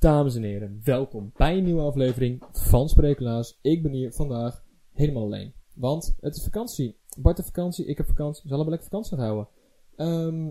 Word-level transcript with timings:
Dames 0.00 0.34
en 0.34 0.42
heren, 0.42 0.80
welkom 0.84 1.32
bij 1.36 1.56
een 1.56 1.64
nieuwe 1.64 1.82
aflevering 1.82 2.42
van 2.52 2.88
Spreeklaas. 2.88 3.58
Ik 3.62 3.82
ben 3.82 3.92
hier 3.92 4.12
vandaag 4.12 4.64
helemaal 4.92 5.22
alleen. 5.22 5.52
Want 5.74 6.16
het 6.20 6.36
is 6.36 6.42
vakantie. 6.42 6.96
Bart 7.18 7.36
heeft 7.36 7.48
vakantie, 7.48 7.86
ik 7.86 7.96
heb 7.96 8.06
vakantie. 8.06 8.42
We 8.42 8.48
zullen 8.48 8.64
allebei 8.64 8.76
lekker 8.76 8.90
vakantie 8.90 9.16
gaan 9.16 9.26
houden. 9.26 9.48
Ehm, 9.96 10.46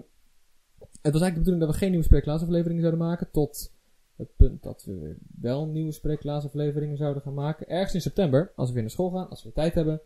het 0.79 1.13
was 1.13 1.21
eigenlijk 1.21 1.33
de 1.33 1.39
bedoeling 1.39 1.62
dat 1.62 1.71
we 1.71 1.77
geen 1.77 1.89
nieuwe 1.89 2.05
Spreeklaas 2.05 2.41
afleveringen 2.41 2.81
zouden 2.81 3.05
maken. 3.07 3.31
Tot 3.31 3.73
het 4.15 4.35
punt 4.35 4.63
dat 4.63 4.84
we 4.84 5.18
wel 5.39 5.68
nieuwe 5.68 5.91
Spreeklaas 5.91 6.45
afleveringen 6.45 6.97
zouden 6.97 7.21
gaan 7.21 7.34
maken. 7.34 7.68
Ergens 7.68 7.93
in 7.93 8.02
september, 8.02 8.52
als 8.55 8.68
we 8.68 8.73
weer 8.73 8.84
naar 8.84 8.91
school 8.91 9.09
gaan, 9.09 9.29
als 9.29 9.43
we 9.43 9.52
tijd 9.52 9.73
hebben. 9.73 10.02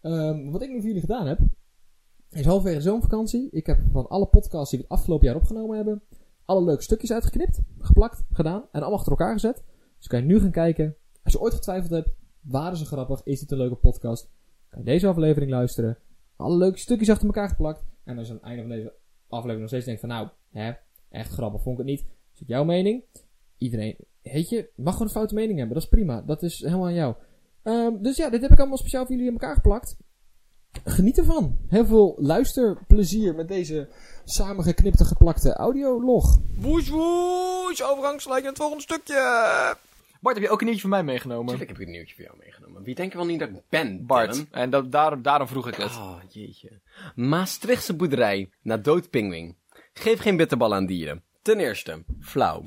Ehm, 0.00 0.50
wat 0.50 0.62
ik 0.62 0.68
nu 0.68 0.76
voor 0.76 0.86
jullie 0.86 1.00
gedaan 1.00 1.26
heb, 1.26 1.38
is 2.30 2.44
halverwege 2.44 2.80
zomervakantie. 2.80 3.48
Ik 3.50 3.66
heb 3.66 3.78
van 3.92 4.08
alle 4.08 4.26
podcasts 4.26 4.70
die 4.70 4.78
we 4.78 4.84
het 4.88 4.94
afgelopen 4.98 5.26
jaar 5.26 5.36
opgenomen 5.36 5.76
hebben, 5.76 6.02
alle 6.52 6.64
leuke 6.64 6.82
stukjes 6.82 7.12
uitgeknipt, 7.12 7.60
geplakt, 7.78 8.24
gedaan 8.32 8.60
en 8.60 8.80
allemaal 8.80 8.98
achter 8.98 9.12
elkaar 9.12 9.32
gezet. 9.32 9.64
Dus 9.98 10.06
kan 10.06 10.20
je 10.20 10.26
nu 10.26 10.40
gaan 10.40 10.50
kijken. 10.50 10.96
Als 11.22 11.32
je 11.32 11.40
ooit 11.40 11.54
getwijfeld 11.54 11.90
hebt, 11.90 12.10
waren 12.40 12.76
ze 12.76 12.84
grappig, 12.84 13.22
is 13.24 13.40
dit 13.40 13.50
een 13.50 13.58
leuke 13.58 13.74
podcast, 13.74 14.30
kan 14.68 14.78
je 14.78 14.84
deze 14.84 15.06
aflevering 15.06 15.50
luisteren. 15.50 15.98
Alle 16.36 16.56
leuke 16.56 16.78
stukjes 16.78 17.10
achter 17.10 17.26
elkaar 17.26 17.48
geplakt. 17.48 17.84
En 18.04 18.18
als 18.18 18.26
je 18.26 18.32
aan 18.32 18.38
het 18.38 18.48
einde 18.48 18.62
van 18.62 18.70
deze 18.70 18.92
aflevering 19.28 19.60
nog 19.60 19.68
steeds 19.68 19.84
denkt 19.84 20.00
van 20.00 20.08
nou, 20.08 20.28
hè, 20.50 20.72
echt 21.08 21.32
grappig, 21.32 21.62
vond 21.62 21.78
ik 21.78 21.86
het 21.86 21.94
niet. 21.96 22.06
Is 22.32 22.38
het 22.38 22.48
jouw 22.48 22.64
mening? 22.64 23.04
Iedereen, 23.58 23.96
weet 24.22 24.48
je, 24.48 24.70
mag 24.76 24.92
gewoon 24.92 25.06
een 25.06 25.14
foute 25.14 25.34
mening 25.34 25.58
hebben, 25.58 25.74
dat 25.74 25.84
is 25.84 25.90
prima. 25.90 26.22
Dat 26.22 26.42
is 26.42 26.60
helemaal 26.60 26.86
aan 26.86 26.94
jou. 26.94 27.14
Ehm, 27.62 28.02
dus 28.02 28.16
ja, 28.16 28.30
dit 28.30 28.42
heb 28.42 28.50
ik 28.50 28.58
allemaal 28.58 28.76
speciaal 28.76 29.02
voor 29.06 29.14
jullie 29.14 29.30
in 29.30 29.38
elkaar 29.38 29.54
geplakt. 29.54 29.96
Geniet 30.84 31.18
ervan. 31.18 31.58
Heel 31.68 31.86
veel 31.86 32.14
luisterplezier 32.18 33.34
met 33.34 33.48
deze 33.48 33.88
samengeknipte 34.24 35.04
geplakte 35.04 35.52
audiolog. 35.54 36.38
Woes 36.54 36.88
woes, 36.88 37.82
overgangsgelijk 37.82 38.40
naar 38.40 38.50
het 38.50 38.60
volgende 38.60 38.82
stukje. 38.82 39.14
Bart, 40.20 40.36
heb 40.36 40.44
je 40.44 40.50
ook 40.50 40.58
een 40.60 40.66
nieuwtje 40.66 40.82
van 40.82 40.90
mij 40.90 41.04
meegenomen? 41.04 41.46
Tuurlijk 41.46 41.70
heb 41.70 41.80
ik 41.80 41.86
een 41.86 41.92
nieuwtje 41.92 42.14
voor 42.14 42.24
jou 42.24 42.36
meegenomen. 42.38 42.82
Wie 42.82 42.94
denkt 42.94 43.14
wel 43.14 43.26
niet 43.26 43.38
dat 43.38 43.48
ik 43.48 43.54
ben, 43.68 44.06
Bart, 44.06 44.32
Dylan? 44.32 44.46
en 44.50 44.70
dat, 44.70 44.92
daarom, 44.92 45.22
daarom 45.22 45.48
vroeg 45.48 45.68
ik 45.68 45.74
het. 45.74 45.90
Oh, 45.90 46.16
jeetje. 46.28 46.80
Maastrichtse 47.14 47.94
boerderij 47.94 48.50
na 48.62 48.76
dood 48.76 49.10
pingwing. 49.10 49.56
Geef 49.92 50.20
geen 50.20 50.36
bitterbal 50.36 50.74
aan 50.74 50.86
dieren. 50.86 51.22
Ten 51.42 51.58
eerste, 51.58 52.04
flauw. 52.20 52.62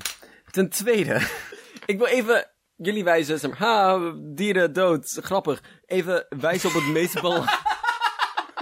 Ten 0.50 0.68
tweede, 0.68 1.20
ik 1.86 1.98
wil 1.98 2.06
even 2.06 2.50
jullie 2.76 3.04
wijzen, 3.04 3.38
zeg 3.38 3.50
maar, 3.50 3.58
ha, 3.58 4.12
dieren 4.16 4.72
dood, 4.72 5.18
grappig. 5.22 5.62
Even 5.86 6.26
wijzen 6.28 6.68
op 6.68 6.74
het 6.74 6.86
meest 6.86 7.20
bal. 7.22 7.44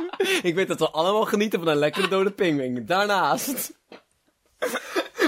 ik 0.43 0.55
weet 0.55 0.69
dat 0.69 0.79
we 0.79 0.91
allemaal 0.91 1.25
genieten 1.25 1.59
van 1.59 1.69
een 1.69 1.77
lekkere 1.77 2.09
dode 2.09 2.31
pingwing. 2.31 2.87
Daarnaast, 2.87 3.73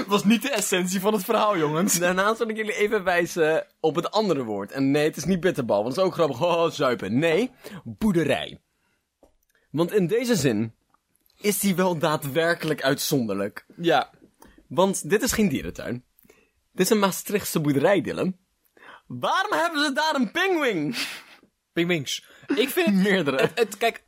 was 0.07 0.23
niet 0.23 0.41
de 0.41 0.49
essentie 0.49 0.99
van 0.99 1.13
het 1.13 1.23
verhaal, 1.23 1.57
jongens. 1.57 1.99
daarnaast 1.99 2.37
wil 2.37 2.49
ik 2.49 2.55
jullie 2.57 2.75
even 2.75 3.03
wijzen 3.03 3.67
op 3.79 3.95
het 3.95 4.11
andere 4.11 4.43
woord. 4.43 4.71
En 4.71 4.91
nee, 4.91 5.03
het 5.03 5.17
is 5.17 5.25
niet 5.25 5.39
bitterbal, 5.39 5.83
want 5.83 5.95
dat 5.95 6.03
is 6.03 6.09
ook 6.09 6.15
grappig. 6.17 6.41
Oh, 6.43 6.69
zuipen. 6.71 7.19
Nee, 7.19 7.51
boerderij. 7.83 8.61
Want 9.71 9.93
in 9.93 10.07
deze 10.07 10.35
zin 10.35 10.75
is 11.41 11.59
die 11.59 11.75
wel 11.75 11.97
daadwerkelijk 11.97 12.83
uitzonderlijk. 12.83 13.65
Ja. 13.75 14.09
Want 14.67 15.09
dit 15.09 15.21
is 15.21 15.31
geen 15.31 15.49
dierentuin. 15.49 16.03
Dit 16.71 16.85
is 16.85 16.89
een 16.89 16.99
Maastrichtse 16.99 17.59
boerderij, 17.59 18.01
Dylan. 18.01 18.37
Waarom 19.07 19.51
hebben 19.53 19.83
ze 19.83 19.91
daar 19.93 20.15
een 20.15 20.31
pinguïn? 20.31 20.95
Pingwings. 21.73 22.25
Ik 22.55 22.69
vind 22.69 22.85
het, 22.85 22.95
Meerdere. 23.07 23.37
het, 23.41 23.59
het- 23.59 23.77
kijk, 23.77 24.03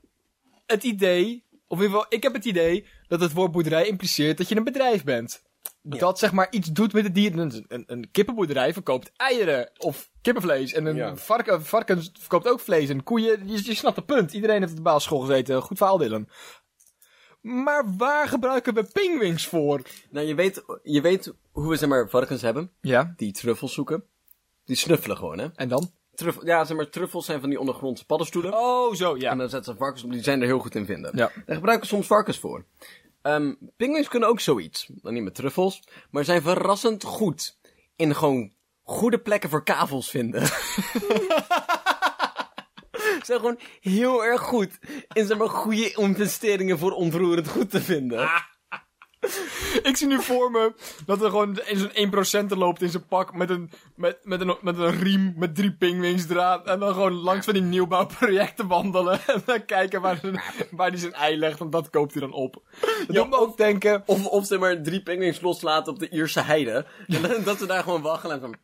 het 0.72 0.84
idee, 0.84 1.44
of 1.68 1.78
in 1.78 1.84
ieder 1.84 1.98
geval, 2.00 2.06
ik 2.10 2.24
heb 2.24 2.34
het 2.34 2.46
idee 2.46 2.86
dat 3.08 3.20
het 3.20 3.34
woord 3.34 3.52
boerderij 3.52 3.88
impliceert 3.88 4.38
dat 4.38 4.50
je 4.50 4.56
een 4.56 4.64
bedrijf 4.64 5.04
bent. 5.04 5.44
Dat 5.82 6.20
zeg 6.20 6.32
maar 6.32 6.48
iets 6.52 6.68
doet 6.68 6.94
met 6.94 7.04
het 7.04 7.16
dier. 7.16 7.38
Een, 7.40 7.66
een, 7.68 7.84
een 7.88 8.12
kippenboerderij 8.12 8.74
verkoopt 8.74 9.12
eieren 9.16 9.70
of 9.78 10.10
kippenvlees. 10.22 10.74
En 10.74 10.86
een 10.86 10.96
Ja. 10.96 11.16
varken, 11.16 11.66
varken 11.66 12.04
verkoopt 12.20 12.48
ook 12.48 12.60
vlees. 12.60 12.90
En 12.90 13.04
koeien, 13.04 13.48
je, 13.48 13.66
je 13.66 13.74
snapt 13.76 13.96
het 13.96 14.06
punt. 14.06 14.34
Iedereen 14.34 14.60
heeft 14.60 14.72
op 14.72 14.78
de 14.78 14.84
basisschool 14.84 15.20
gezeten. 15.20 15.62
Goed 15.62 15.78
verhaal, 15.78 15.98
Dylan. 15.98 16.28
Maar 17.42 17.96
waar 17.98 18.28
gebruiken 18.28 18.74
we 18.74 18.84
pingwings 18.84 19.48
voor? 19.48 19.82
Nou, 20.10 20.28
je 20.28 20.36
weet, 20.36 20.64
je 20.84 21.02
weet 21.02 21.34
hoe 21.52 21.70
we 21.70 21.76
zeg 21.76 21.90
maar 21.90 22.10
varkens 22.10 22.42
hebben. 22.42 22.72
Ja. 22.82 23.14
Die 23.18 23.32
truffels 23.32 23.74
zoeken. 23.74 24.04
Die 24.66 24.76
snuffelen 24.76 25.18
gewoon, 25.18 25.40
hè. 25.40 25.48
En 25.56 25.70
dan? 25.70 25.92
Truffel, 26.20 26.46
ja, 26.46 26.66
zeg 26.66 26.78
maar, 26.78 26.90
truffels 26.90 27.26
zijn 27.26 27.40
van 27.40 27.50
die 27.50 27.60
ondergrondse 27.60 28.06
paddenstoelen. 28.06 28.54
Oh, 28.54 28.94
zo, 28.94 29.18
ja. 29.18 29.32
En 29.32 29.38
dan 29.38 29.50
zetten 29.50 29.74
ze 29.74 29.80
varkens 29.80 30.04
op, 30.04 30.12
die 30.12 30.24
zijn 30.24 30.42
er 30.42 30.48
heel 30.48 30.60
goed 30.60 30.76
in 30.76 30.86
vinden. 30.86 31.12
Ja. 31.16 31.32
Daar 31.46 31.56
gebruiken 31.56 31.88
we 31.88 31.96
soms 31.96 32.08
varkens 32.08 32.40
voor. 32.40 32.66
Pinguïns 33.78 34.08
kunnen 34.08 34.30
ook 34.30 34.40
zoiets. 34.40 34.90
Dan 35.02 35.14
niet 35.14 35.24
met 35.24 35.36
truffels, 35.36 35.84
maar 36.12 36.24
zijn 36.24 36.42
verrassend 36.42 37.04
goed 37.04 37.58
in 37.96 38.16
gewoon 38.16 38.52
goede 38.84 39.20
plekken 39.20 39.50
voor 39.50 39.64
kavels 39.64 40.10
vinden. 40.10 40.46
Ze 43.20 43.26
zijn 43.26 43.40
gewoon 43.40 43.60
heel 43.80 44.26
erg 44.26 44.42
goed 44.42 44.80
in 45.14 45.26
zeg 45.26 45.38
maar 45.38 45.50
goede 45.50 45.92
investeringen 45.92 46.78
voor 46.80 46.92
ontroerend 46.92 47.48
goed 47.48 47.70
te 47.70 47.82
vinden. 47.82 48.30
Ik 49.90 49.98
zie 49.98 50.08
nu 50.08 50.22
voor 50.22 50.52
me 50.52 50.74
dat 51.06 51.22
er 51.22 51.30
gewoon 51.30 51.60
in 51.60 51.78
zo'n 51.78 52.46
1% 52.46 52.58
loopt 52.58 52.82
in 52.82 52.90
zijn 52.90 53.06
pak 53.06 53.34
met 53.34 53.50
een, 53.50 53.72
met, 53.96 54.18
met, 54.24 54.42
een, 54.42 54.58
met 54.62 54.78
een 54.78 55.00
riem 55.00 55.34
met 55.38 55.56
drie 55.56 55.72
pingwings 55.72 56.30
eraan. 56.30 56.66
En 56.66 56.80
dan 56.80 56.94
gewoon 56.94 57.14
langs 57.14 57.46
van 57.46 57.54
die 57.54 57.64
nieuwbouwprojecten 57.64 58.68
wandelen. 58.68 59.20
En 59.28 59.42
dan 59.46 59.66
kijken 59.66 60.02
waar, 60.02 60.18
zijn- 60.22 60.42
waar 60.72 60.90
hij 60.90 60.98
zijn 61.00 61.14
ei 61.14 61.38
legt. 61.38 61.60
En 61.60 61.70
dat 61.70 61.90
koopt 61.90 62.12
hij 62.12 62.22
dan 62.22 62.32
op. 62.32 62.62
Dat 62.82 63.16
doet 63.16 63.30
me 63.30 63.38
ook 63.38 63.58
denken. 63.58 64.04
Of, 64.06 64.26
of 64.26 64.46
zeg 64.46 64.60
maar 64.60 64.82
drie 64.82 65.04
pinguïns 65.04 65.42
loslaten 65.42 65.94
op 65.94 66.00
de 66.00 66.10
Ierse 66.10 66.42
heide. 66.42 66.86
En 67.08 67.22
dan, 67.22 67.44
dat 67.44 67.58
ze 67.58 67.66
daar 67.66 67.84
gewoon 67.84 68.02
waggelen 68.02 68.36
en 68.36 68.42
van... 68.42 68.56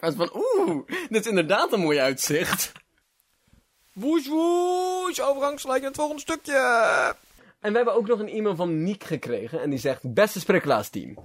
Is 0.00 0.14
van, 0.16 0.30
oeh, 0.34 0.86
dit 1.08 1.20
is 1.20 1.26
inderdaad 1.26 1.72
een 1.72 1.80
mooi 1.80 1.98
uitzicht. 1.98 2.72
Woes 3.92 4.28
woes, 4.28 5.16
naar 5.80 5.80
het 5.80 5.96
volgende 5.96 6.20
stukje. 6.22 6.54
En 7.60 7.70
we 7.70 7.76
hebben 7.76 7.94
ook 7.94 8.06
nog 8.06 8.18
een 8.18 8.28
e-mail 8.28 8.56
van 8.56 8.82
Niek 8.82 9.04
gekregen 9.04 9.60
en 9.60 9.70
die 9.70 9.78
zegt... 9.78 10.14
Beste 10.14 10.40
Spreeklaas 10.40 10.88
team. 10.88 11.18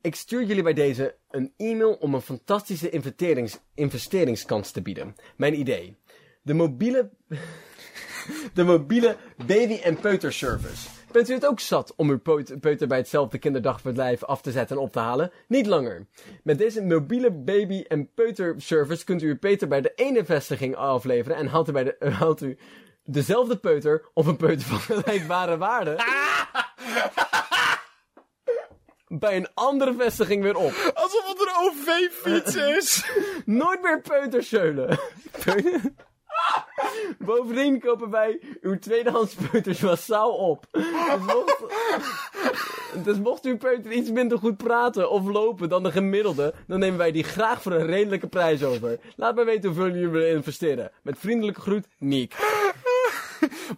Ik 0.00 0.14
stuur 0.14 0.44
jullie 0.44 0.62
bij 0.62 0.72
deze 0.72 1.16
een 1.30 1.52
e-mail 1.56 1.92
om 1.92 2.14
een 2.14 2.20
fantastische 2.20 2.90
investerings 2.90 3.60
investeringskans 3.74 4.70
te 4.70 4.82
bieden. 4.82 5.16
Mijn 5.36 5.58
idee. 5.58 5.96
De 6.42 6.54
mobiele... 6.54 7.10
de 8.54 8.64
mobiele 8.64 9.16
baby- 9.46 9.80
en 9.82 10.00
peuterservice. 10.00 10.88
Bent 11.12 11.28
u 11.28 11.34
het 11.34 11.46
ook 11.46 11.60
zat 11.60 11.94
om 11.96 12.10
uw 12.10 12.20
peut- 12.20 12.60
peuter 12.60 12.88
bij 12.88 12.98
hetzelfde 12.98 13.38
kinderdagverblijf 13.38 14.24
af 14.24 14.42
te 14.42 14.50
zetten 14.50 14.76
en 14.76 14.82
op 14.82 14.92
te 14.92 14.98
halen? 14.98 15.30
Niet 15.48 15.66
langer. 15.66 16.06
Met 16.42 16.58
deze 16.58 16.82
mobiele 16.82 17.30
baby- 17.30 17.84
en 17.88 18.12
peuterservice 18.14 19.04
kunt 19.04 19.22
u 19.22 19.28
uw 19.28 19.38
peuter 19.38 19.68
bij 19.68 19.80
de 19.80 19.92
ene 19.94 20.24
vestiging 20.24 20.76
afleveren 20.76 21.36
en 21.36 21.46
haalt 21.46 21.68
u, 21.68 21.72
bij 21.72 21.84
de, 21.84 21.96
haalt 22.20 22.42
u 22.42 22.58
dezelfde 23.04 23.56
peuter 23.56 24.08
of 24.14 24.26
een 24.26 24.36
peuter 24.36 24.66
van 24.66 24.78
gelijkbare 24.78 25.56
waarde 25.56 25.96
bij 29.08 29.36
een 29.36 29.48
andere 29.54 29.94
vestiging 29.94 30.42
weer 30.42 30.56
op. 30.56 30.92
Alsof 30.94 31.28
het 31.28 31.40
een 31.40 31.54
OV-fiets 31.60 32.54
is. 32.56 33.10
Nooit 33.44 33.82
meer 33.82 34.00
peuterseulen. 34.00 34.98
Peu- 35.44 35.80
Bovendien 37.18 37.80
kopen 37.80 38.10
wij 38.10 38.40
uw 38.60 38.78
tweedehands 38.78 39.34
peuters 39.34 39.80
massaal 39.80 40.30
op. 40.30 40.66
Dus 40.72 40.84
mocht, 41.26 41.56
dus 43.04 43.18
mocht 43.18 43.44
uw 43.44 43.56
peuter 43.56 43.92
iets 43.92 44.10
minder 44.10 44.38
goed 44.38 44.56
praten 44.56 45.10
of 45.10 45.26
lopen 45.26 45.68
dan 45.68 45.82
de 45.82 45.90
gemiddelde, 45.90 46.54
dan 46.66 46.78
nemen 46.78 46.98
wij 46.98 47.12
die 47.12 47.24
graag 47.24 47.62
voor 47.62 47.72
een 47.72 47.86
redelijke 47.86 48.26
prijs 48.28 48.62
over. 48.64 48.98
Laat 49.16 49.34
mij 49.34 49.44
weten 49.44 49.68
hoeveel 49.70 49.88
jullie 49.90 50.08
willen 50.08 50.30
investeren. 50.30 50.90
Met 51.02 51.18
vriendelijke 51.18 51.60
groet, 51.60 51.86
Niek. 51.98 52.34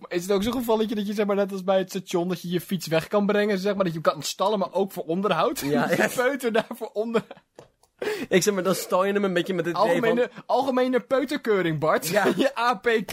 Maar 0.01 0.11
is 0.19 0.23
het 0.23 0.33
ook 0.33 0.43
zo'n 0.43 0.53
gevalletje 0.53 0.95
dat 0.95 1.07
je 1.07 1.13
zeg 1.13 1.27
maar 1.27 1.37
net 1.37 1.53
als 1.53 1.65
bij 1.65 1.79
het 1.79 1.91
station 1.91 2.29
dat 2.29 2.43
je 2.43 2.49
je 2.49 2.61
fiets 2.61 2.87
weg 2.87 3.09
kan 3.09 3.27
brengen, 3.27 3.59
zeg 3.59 3.75
maar 3.75 3.85
dat 3.85 3.93
je 3.93 4.01
hem 4.03 4.13
kan 4.13 4.23
stallen, 4.23 4.59
maar 4.59 4.73
ook 4.73 4.93
voor 4.93 5.05
onderhoud? 5.05 5.59
Ja, 5.59 5.89
je 5.91 5.97
ja. 5.97 6.09
peuter 6.09 6.53
daarvoor 6.53 6.91
onder. 6.93 7.25
Ik 8.29 8.43
zeg 8.43 8.55
maar, 8.55 8.63
dan 8.63 8.75
stal 8.75 9.05
je 9.05 9.13
hem 9.13 9.25
een 9.25 9.33
beetje 9.33 9.55
met 9.55 9.67
idee 9.67 9.81
van... 9.81 9.91
Algemene, 9.91 10.31
algemene 10.47 11.01
peuterkeuring, 11.01 11.79
Bart. 11.79 12.09
Ja. 12.09 12.33
Je 12.37 12.55
APK. 12.55 13.13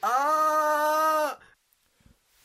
Ah! 0.00 1.32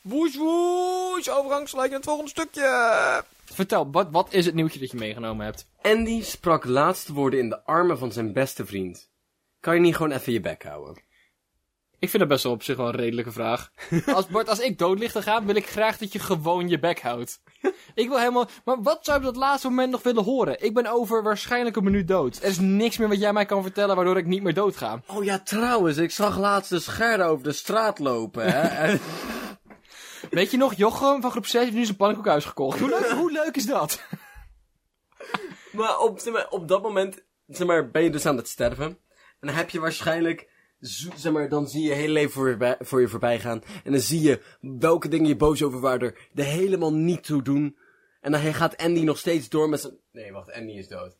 Woes 0.02 0.36
woes, 0.36 1.30
overgangsgelijk 1.30 1.88
naar 1.88 1.98
het 1.98 2.08
volgende 2.08 2.30
stukje. 2.30 3.24
Vertel, 3.44 3.90
wat, 3.90 4.08
wat 4.10 4.32
is 4.32 4.46
het 4.46 4.54
nieuwtje 4.54 4.78
dat 4.80 4.90
je 4.90 4.96
meegenomen 4.96 5.44
hebt? 5.44 5.66
Andy 5.82 6.22
sprak 6.22 6.64
laatste 6.64 7.12
woorden 7.12 7.40
in 7.40 7.48
de 7.48 7.64
armen 7.64 7.98
van 7.98 8.12
zijn 8.12 8.32
beste 8.32 8.66
vriend. 8.66 9.10
Kan 9.62 9.74
je 9.74 9.80
niet 9.80 9.96
gewoon 9.96 10.12
even 10.12 10.32
je 10.32 10.40
bek 10.40 10.62
houden? 10.62 11.02
Ik 11.98 12.08
vind 12.08 12.18
dat 12.18 12.28
best 12.28 12.42
wel 12.42 12.52
op 12.52 12.62
zich 12.62 12.76
wel 12.76 12.86
een 12.86 12.94
redelijke 12.94 13.32
vraag. 13.32 13.70
Als, 14.14 14.26
Bart, 14.26 14.48
als 14.48 14.58
ik 14.58 14.78
dood 14.78 14.98
lig 14.98 15.12
te 15.12 15.22
gaan, 15.22 15.46
wil 15.46 15.54
ik 15.54 15.66
graag 15.66 15.98
dat 15.98 16.12
je 16.12 16.18
gewoon 16.18 16.68
je 16.68 16.78
bek 16.78 17.00
houdt. 17.00 17.40
Ik 17.94 18.08
wil 18.08 18.18
helemaal... 18.18 18.48
Maar 18.64 18.82
wat 18.82 19.04
zou 19.04 19.20
ik 19.20 19.26
op 19.26 19.34
dat 19.34 19.42
laatste 19.42 19.68
moment 19.68 19.90
nog 19.90 20.02
willen 20.02 20.24
horen? 20.24 20.62
Ik 20.62 20.74
ben 20.74 20.86
over 20.86 21.22
waarschijnlijk 21.22 21.76
een 21.76 21.84
minuut 21.84 22.08
dood. 22.08 22.36
Er 22.36 22.48
is 22.48 22.58
niks 22.58 22.98
meer 22.98 23.08
wat 23.08 23.20
jij 23.20 23.32
mij 23.32 23.44
kan 23.44 23.62
vertellen 23.62 23.96
waardoor 23.96 24.16
ik 24.16 24.26
niet 24.26 24.42
meer 24.42 24.54
dood 24.54 24.76
ga. 24.76 25.02
Oh 25.06 25.24
ja, 25.24 25.38
trouwens, 25.38 25.96
ik 25.96 26.10
zag 26.10 26.38
laatst 26.38 26.70
de 26.70 26.80
scherden 26.80 27.26
over 27.26 27.44
de 27.44 27.52
straat 27.52 27.98
lopen, 27.98 28.44
hè? 28.52 28.96
Weet 30.30 30.50
je 30.50 30.56
nog, 30.56 30.74
Jochem 30.74 31.20
van 31.20 31.30
groep 31.30 31.46
6 31.46 31.62
heeft 31.62 31.74
nu 31.74 31.84
zijn 31.84 31.96
pannenkoekhuis 31.96 32.44
gekocht. 32.44 32.78
Hoe 32.78 32.88
leuk, 32.88 33.10
hoe 33.10 33.32
leuk 33.32 33.56
is 33.56 33.66
dat? 33.66 34.02
Maar 35.72 35.98
op, 35.98 36.18
zeg 36.18 36.32
maar, 36.32 36.48
op 36.48 36.68
dat 36.68 36.82
moment 36.82 37.22
zeg 37.46 37.66
maar, 37.66 37.90
ben 37.90 38.02
je 38.02 38.10
dus 38.10 38.26
aan 38.26 38.36
het 38.36 38.48
sterven. 38.48 38.98
En 39.42 39.48
dan 39.48 39.56
heb 39.56 39.70
je 39.70 39.80
waarschijnlijk... 39.80 40.50
Zeg 41.14 41.32
maar, 41.32 41.48
dan 41.48 41.68
zie 41.68 41.82
je 41.82 41.92
hele 41.92 42.12
leven 42.12 42.30
voor 42.30 42.48
je, 42.48 42.76
voor 42.80 43.00
je 43.00 43.08
voorbij 43.08 43.40
gaan. 43.40 43.62
En 43.84 43.92
dan 43.92 44.00
zie 44.00 44.20
je 44.20 44.42
welke 44.60 45.08
dingen 45.08 45.28
je 45.28 45.36
boos 45.36 45.62
over 45.62 45.80
waren 45.80 46.14
er 46.34 46.44
helemaal 46.44 46.94
niet 46.94 47.24
toe 47.24 47.42
doen. 47.42 47.76
En 48.20 48.32
dan 48.32 48.40
gaat 48.40 48.76
Andy 48.76 49.02
nog 49.02 49.18
steeds 49.18 49.48
door 49.48 49.68
met 49.68 49.80
zijn... 49.80 49.98
Nee, 50.12 50.32
wacht, 50.32 50.52
Andy 50.52 50.72
is 50.72 50.88
dood. 50.88 51.16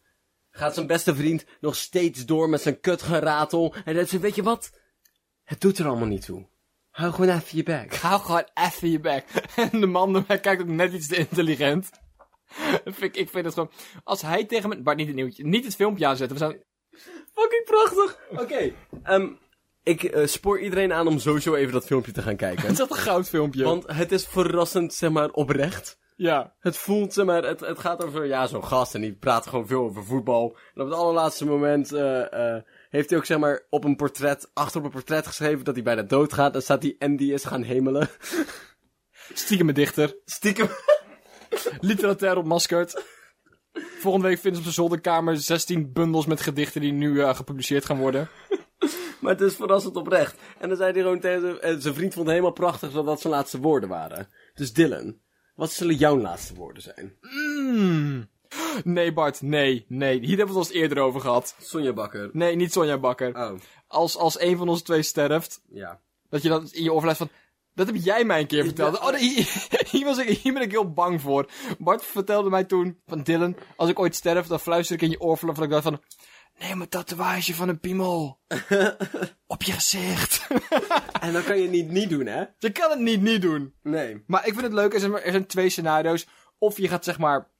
Gaat 0.50 0.74
zijn 0.74 0.86
beste 0.86 1.14
vriend 1.14 1.44
nog 1.60 1.76
steeds 1.76 2.24
door 2.24 2.48
met 2.48 2.60
zijn 2.60 2.80
kutgeratel. 2.80 3.74
En 3.84 3.94
dan 3.94 4.06
zegt 4.06 4.22
weet 4.22 4.34
je 4.34 4.42
wat? 4.42 4.72
Het 5.44 5.60
doet 5.60 5.78
er 5.78 5.86
allemaal 5.86 6.08
niet 6.08 6.24
toe. 6.24 6.46
Hou 6.90 7.12
gewoon 7.12 7.36
even 7.36 7.56
je 7.56 7.62
bek. 7.62 7.94
Hou 7.94 8.20
gewoon 8.20 8.48
even 8.54 8.90
je 8.90 9.00
bek. 9.00 9.24
En 9.56 9.80
de 9.80 9.86
man 9.86 10.14
erbij 10.14 10.40
kijkt 10.40 10.62
ook 10.62 10.68
net 10.68 10.92
iets 10.92 11.08
te 11.08 11.16
intelligent. 11.16 11.90
Ik 13.12 13.28
vind 13.28 13.44
het 13.44 13.54
gewoon... 13.54 13.70
Als 14.04 14.22
hij 14.22 14.44
tegen 14.44 14.68
me... 14.68 14.82
Bart, 14.82 14.96
niet 14.96 15.06
het 15.06 15.16
nieuwtje. 15.16 15.44
Niet 15.44 15.64
het 15.64 15.74
filmpje 15.74 16.06
aanzetten. 16.06 16.38
We 16.38 16.44
zijn... 16.44 16.62
Fucking 17.34 17.64
prachtig. 17.64 18.18
Oké, 18.30 18.72
ehm, 19.02 19.28
ik 19.82 20.02
eh, 20.02 20.26
spoor 20.26 20.60
iedereen 20.60 20.92
aan 20.92 21.06
om 21.06 21.18
sowieso 21.18 21.54
even 21.54 21.72
dat 21.72 21.86
filmpje 21.86 22.12
te 22.12 22.22
gaan 22.22 22.36
kijken. 22.36 22.62
Het 22.66 22.72
is 22.72 22.80
echt 22.80 22.90
een 22.90 22.96
goud 22.96 23.28
filmpje. 23.28 23.64
Want 23.64 23.84
het 23.86 24.12
is 24.12 24.26
verrassend, 24.26 24.94
zeg 24.94 25.10
maar, 25.10 25.30
oprecht. 25.30 26.00
Ja. 26.16 26.54
Het 26.58 26.76
voelt, 26.76 27.12
zeg 27.12 27.24
maar, 27.24 27.44
het, 27.44 27.60
het 27.60 27.78
gaat 27.78 28.04
over, 28.04 28.26
ja, 28.26 28.46
zo'n 28.46 28.64
gast 28.64 28.94
en 28.94 29.00
die 29.00 29.12
praat 29.12 29.46
gewoon 29.46 29.66
veel 29.66 29.82
over 29.82 30.04
voetbal. 30.04 30.56
En 30.74 30.82
op 30.82 30.88
het 30.88 30.98
allerlaatste 30.98 31.44
moment 31.44 31.92
eh, 31.92 32.54
eh, 32.56 32.62
heeft 32.90 33.10
hij 33.10 33.18
ook, 33.18 33.24
zeg 33.24 33.38
maar, 33.38 33.66
op 33.70 33.84
een 33.84 33.96
portret, 33.96 34.50
achter 34.54 34.78
op 34.78 34.86
een 34.86 34.92
portret 34.92 35.26
geschreven 35.26 35.64
dat 35.64 35.74
hij 35.74 35.84
bijna 35.84 36.02
doodgaat. 36.02 36.52
Dan 36.52 36.62
staat 36.62 36.82
hij 36.82 36.96
Andy 36.98 37.32
is 37.32 37.44
gaan 37.44 37.62
hemelen. 37.62 38.08
Stiekem 39.32 39.68
een 39.68 39.74
dichter. 39.74 40.16
Stiekem. 40.24 40.68
Literair 41.80 42.36
ontmaskerd. 42.36 43.04
Volgende 43.72 44.28
week 44.28 44.38
vinden 44.38 44.62
ze 44.62 44.68
op 44.68 44.74
zijn 44.74 44.86
zolderkamer 44.86 45.36
16 45.36 45.92
bundels 45.92 46.26
met 46.26 46.40
gedichten 46.40 46.80
die 46.80 46.92
nu 46.92 47.20
eh, 47.20 47.34
gepubliceerd 47.34 47.84
gaan 47.84 47.98
worden. 47.98 48.28
Maar 49.20 49.32
het 49.32 49.40
is 49.40 49.54
verrassend 49.54 49.96
oprecht. 49.96 50.40
En 50.58 50.68
dan 50.68 50.76
zei 50.76 50.92
hij 50.92 51.02
gewoon 51.02 51.20
tegen 51.20 51.40
zijn, 51.40 51.60
en 51.60 51.82
zijn 51.82 51.94
vriend 51.94 52.12
vond 52.12 52.26
het 52.26 52.34
helemaal 52.34 52.54
prachtig 52.54 52.92
dat 52.92 53.06
dat 53.06 53.20
zijn 53.20 53.32
laatste 53.32 53.60
woorden 53.60 53.88
waren. 53.88 54.28
Dus 54.54 54.72
Dylan, 54.72 55.18
wat 55.54 55.72
zullen 55.72 55.94
jouw 55.94 56.18
laatste 56.18 56.54
woorden 56.54 56.82
zijn? 56.82 57.16
Mm. 57.20 58.28
Nee, 58.84 59.12
Bart, 59.12 59.42
nee, 59.42 59.84
nee. 59.88 60.18
Hier 60.18 60.36
hebben 60.36 60.54
we 60.54 60.60
het 60.60 60.68
al 60.68 60.74
eens 60.74 60.82
eerder 60.82 60.98
over 60.98 61.20
gehad. 61.20 61.54
Sonja 61.60 61.92
Bakker. 61.92 62.30
Nee, 62.32 62.56
niet 62.56 62.72
Sonja 62.72 62.98
Bakker. 62.98 63.36
Oh, 63.36 63.58
Als, 63.86 64.16
als 64.16 64.40
een 64.40 64.56
van 64.56 64.68
ons 64.68 64.82
twee 64.82 65.02
sterft, 65.02 65.62
ja. 65.68 66.00
dat 66.28 66.42
je 66.42 66.48
dan 66.48 66.68
in 66.70 66.82
je 66.82 66.92
overlijst 66.92 67.18
van... 67.18 67.30
Dat 67.74 67.86
heb 67.86 67.96
jij 67.96 68.24
mij 68.24 68.40
een 68.40 68.46
keer 68.46 68.64
verteld. 68.64 69.00
Oh, 69.00 69.14
hier 69.90 70.04
was 70.04 70.18
ik, 70.18 70.38
hier 70.38 70.52
ben 70.52 70.62
ik 70.62 70.70
heel 70.70 70.92
bang 70.92 71.20
voor. 71.20 71.50
Bart 71.78 72.04
vertelde 72.04 72.50
mij 72.50 72.64
toen 72.64 73.00
van 73.06 73.22
Dylan, 73.22 73.56
als 73.76 73.88
ik 73.88 73.98
ooit 73.98 74.14
sterf, 74.14 74.46
dan 74.46 74.60
fluister 74.60 74.96
ik 74.96 75.02
in 75.02 75.10
je 75.10 75.20
oor 75.20 75.38
van 75.38 75.62
ik 75.62 75.70
dacht 75.70 75.82
van... 75.82 76.00
Neem 76.58 76.80
een 76.80 76.88
tatoeage 76.88 77.54
van 77.54 77.68
een 77.68 77.80
piemel. 77.80 78.40
Op 79.46 79.62
je 79.62 79.72
gezicht. 79.72 80.46
En 81.20 81.32
dan 81.32 81.44
kan 81.44 81.56
je 81.56 81.62
het 81.62 81.70
niet 81.70 81.90
niet 81.90 82.10
doen, 82.10 82.26
hè? 82.26 82.44
je 82.58 82.70
kan 82.72 82.90
het 82.90 82.98
niet 82.98 83.20
niet 83.20 83.42
doen. 83.42 83.74
Nee. 83.82 84.22
Maar 84.26 84.46
ik 84.46 84.52
vind 84.52 84.64
het 84.64 84.72
leuk, 84.72 84.94
er 84.94 85.00
zijn, 85.00 85.12
er 85.12 85.30
zijn 85.30 85.46
twee 85.46 85.68
scenario's. 85.68 86.26
Of 86.58 86.78
je 86.78 86.88
gaat 86.88 87.04
zeg 87.04 87.18
maar 87.18 87.50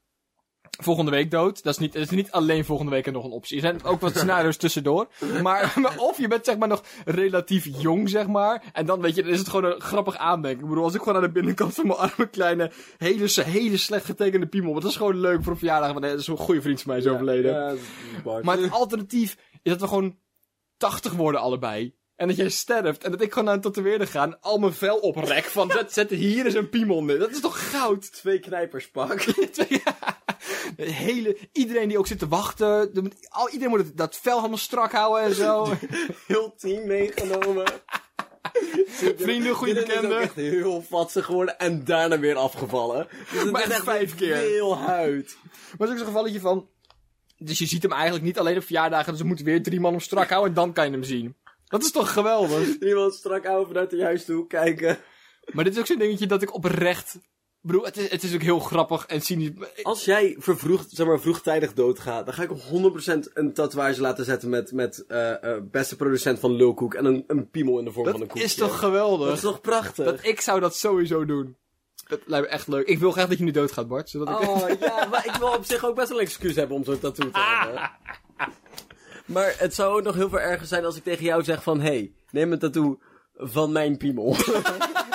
volgende 0.79 1.11
week 1.11 1.31
dood. 1.31 1.63
Dat 1.63 1.73
is 1.73 1.79
niet, 1.79 1.93
dat 1.93 2.03
is 2.03 2.11
niet 2.11 2.31
alleen 2.31 2.65
volgende 2.65 2.93
week 2.93 3.13
nog 3.13 3.25
een 3.25 3.31
optie. 3.31 3.57
Er 3.57 3.63
zijn 3.63 3.85
ook 3.85 4.01
wat 4.01 4.17
scenario's 4.17 4.57
tussendoor. 4.57 5.09
Maar, 5.43 5.73
maar 5.81 5.99
of 5.99 6.19
je 6.19 6.29
bent 6.29 6.45
zeg 6.45 6.57
maar 6.57 6.69
nog 6.69 6.83
relatief 7.05 7.69
jong, 7.81 8.09
zeg 8.09 8.27
maar. 8.27 8.63
En 8.73 8.87
dan 8.87 9.01
weet 9.01 9.15
je, 9.15 9.23
dan 9.23 9.33
is 9.33 9.39
het 9.39 9.49
gewoon 9.49 9.73
een 9.73 9.81
grappig 9.81 10.17
aandenken. 10.17 10.63
Ik 10.63 10.69
bedoel, 10.69 10.85
als 10.85 10.95
ik 10.95 11.01
gewoon 11.01 11.17
aan 11.17 11.23
de 11.23 11.33
binnenkant 11.33 11.75
van 11.75 11.87
mijn 11.87 11.99
arme 11.99 12.27
kleine, 12.27 12.71
hele, 12.99 13.29
hele 13.43 13.77
slecht 13.77 14.05
getekende 14.05 14.47
piemel. 14.47 14.71
Want 14.71 14.83
dat 14.83 14.91
is 14.91 14.97
gewoon 14.97 15.21
leuk 15.21 15.43
voor 15.43 15.53
een 15.53 15.59
verjaardag. 15.59 15.93
Want 15.93 16.05
dat 16.05 16.19
is 16.19 16.27
een 16.27 16.37
goede 16.37 16.63
vriend 16.63 16.83
van 16.83 16.91
mij 16.93 17.01
is 17.01 17.09
overleden. 17.09 17.79
Ja. 18.25 18.41
Maar 18.43 18.59
het 18.59 18.71
alternatief 18.71 19.37
is 19.63 19.71
dat 19.71 19.81
we 19.81 19.89
gewoon 19.89 20.17
80 20.77 21.13
worden 21.13 21.41
allebei. 21.41 21.95
En 22.17 22.29
dat 22.29 22.37
jij 22.37 22.49
sterft. 22.49 23.05
En 23.05 23.11
dat 23.11 23.21
ik 23.21 23.29
gewoon 23.29 23.45
naar 23.45 23.55
een 23.55 23.61
tatoeëerder 23.61 24.07
ga. 24.07 24.23
En 24.23 24.41
al 24.41 24.59
mijn 24.59 24.73
vel 24.73 24.97
oprek. 24.97 25.45
Van 25.45 25.71
zet, 25.71 25.93
zet 25.93 26.11
hier 26.11 26.45
eens 26.45 26.55
een 26.55 26.69
piemel 26.69 27.05
neer. 27.05 27.19
Dat 27.19 27.31
is 27.31 27.41
toch 27.41 27.71
goud? 27.71 28.13
twee 28.13 28.39
knijpers 28.39 28.91
pak. 28.91 29.21
Twee- 29.53 29.83
hele, 31.07 31.37
iedereen 31.53 31.89
die 31.89 31.99
ook 31.99 32.07
zit 32.07 32.19
te 32.19 32.29
wachten. 32.29 33.13
al, 33.29 33.49
iedereen 33.49 33.71
moet 33.71 33.87
het, 33.87 33.97
dat 33.97 34.17
vel 34.17 34.37
helemaal 34.37 34.57
strak 34.59 34.93
houden 34.93 35.23
en 35.23 35.35
zo. 35.35 35.73
Heel 36.27 36.55
team 36.57 36.87
meegenomen. 36.87 37.65
Vrienden, 39.17 39.55
goede 39.55 39.73
is 39.73 39.87
bekenden. 39.87 40.21
echt 40.21 40.35
heel 40.35 40.83
vatsig 40.83 41.25
geworden 41.25 41.59
en 41.59 41.85
daarna 41.85 42.19
weer 42.19 42.37
afgevallen. 42.37 43.09
Dus 43.33 43.51
Maar 43.51 43.63
echt 43.63 43.83
vijf 43.83 44.15
keer. 44.15 44.37
Heel 44.37 44.79
huid. 44.79 45.37
Maar 45.43 45.63
het 45.79 45.81
is 45.89 45.91
ook 45.91 45.97
zo'n 45.97 46.07
gevalletje 46.07 46.41
van... 46.41 46.69
Dus 47.37 47.59
je 47.59 47.67
ziet 47.67 47.83
hem 47.83 47.93
eigenlijk 47.93 48.25
niet 48.25 48.39
alleen 48.39 48.57
op 48.57 48.65
verjaardagen. 48.65 49.13
Dus 49.13 49.23
moeten 49.23 49.45
weer 49.45 49.63
drie 49.63 49.81
man 49.81 49.91
hem 49.91 50.01
strak 50.01 50.29
houden 50.29 50.49
en 50.49 50.55
dan 50.55 50.73
kan 50.73 50.85
je 50.85 50.91
hem 50.91 51.03
zien. 51.03 51.37
Dat 51.65 51.83
is 51.83 51.91
toch 51.91 52.13
geweldig? 52.13 52.79
Iemand 52.79 53.15
strak 53.15 53.45
houden 53.45 53.67
vanuit 53.67 53.91
de 53.91 53.97
juiste 53.97 54.33
hoek 54.33 54.49
kijken. 54.49 54.99
Maar 55.53 55.65
dit 55.65 55.73
is 55.73 55.79
ook 55.79 55.87
zo'n 55.87 55.99
dingetje 55.99 56.27
dat 56.27 56.43
ik 56.43 56.55
oprecht... 56.55 57.19
Bedoel, 57.65 57.85
het 57.85 57.97
is, 57.97 58.11
het 58.11 58.23
is 58.23 58.35
ook 58.35 58.43
heel 58.43 58.59
grappig 58.59 59.07
en 59.07 59.21
cynisch. 59.21 59.51
Als 59.83 60.05
jij 60.05 60.37
vervroegd, 60.39 60.91
zeg 60.91 61.07
maar, 61.07 61.21
vroegtijdig 61.21 61.73
doodgaat, 61.73 62.25
dan 62.27 62.35
ga 62.35 62.43
ik 62.43 62.51
100% 63.29 63.33
een 63.35 63.53
tatoeage 63.53 64.01
laten 64.01 64.25
zetten 64.25 64.49
met, 64.49 64.73
met 64.73 65.05
eh, 65.09 65.45
eh, 65.45 65.63
beste 65.63 65.97
producent 65.97 66.39
van 66.39 66.53
Lulkoek 66.53 66.95
en 66.95 67.05
een, 67.05 67.25
een 67.27 67.51
piemel 67.51 67.79
in 67.79 67.85
de 67.85 67.93
vorm 67.93 68.05
van 68.05 68.15
een 68.15 68.21
Dat 68.21 68.29
koekje. 68.29 68.45
is 68.45 68.55
toch 68.55 68.79
geweldig? 68.79 69.27
Dat 69.27 69.37
is 69.37 69.43
toch 69.43 69.61
prachtig? 69.61 70.05
Dat, 70.05 70.25
ik 70.25 70.41
zou 70.41 70.61
dat 70.61 70.77
sowieso 70.77 71.25
doen. 71.25 71.57
Dat 72.09 72.21
lijkt 72.27 72.47
me 72.47 72.53
echt 72.53 72.69
leuk. 72.69 72.87
Ik 72.87 72.99
wil 72.99 73.11
graag 73.13 73.29
dat 73.29 73.39
je 73.39 73.45
nu 73.45 73.51
doodgaat, 73.51 73.89
Bart. 73.89 74.11
Zodat 74.11 74.43
ik... 74.43 74.49
Oh 74.49 74.69
ja, 74.81 75.07
maar 75.11 75.27
ik 75.27 75.35
wil 75.35 75.49
op 75.49 75.65
zich 75.65 75.85
ook 75.85 75.95
best 75.95 76.09
wel 76.09 76.19
een 76.19 76.25
excuus 76.25 76.57
hebben 76.57 76.77
om 76.77 76.85
zo'n 76.85 76.99
tattoo 76.99 77.31
te 77.31 77.39
hebben. 77.61 77.91
Maar 79.27 79.55
het 79.59 79.75
zou 79.75 79.99
ook 79.99 80.05
nog 80.05 80.15
heel 80.15 80.29
veel 80.29 80.41
erger 80.41 80.67
zijn 80.67 80.85
als 80.85 80.97
ik 80.97 81.03
tegen 81.03 81.25
jou 81.25 81.43
zeg 81.45 81.63
van... 81.63 81.81
Hey, 81.81 82.13
neem 82.31 82.53
een 82.53 82.59
tattoo 82.59 82.99
van 83.37 83.73
mijn 83.73 83.97
piemel. 83.97 84.37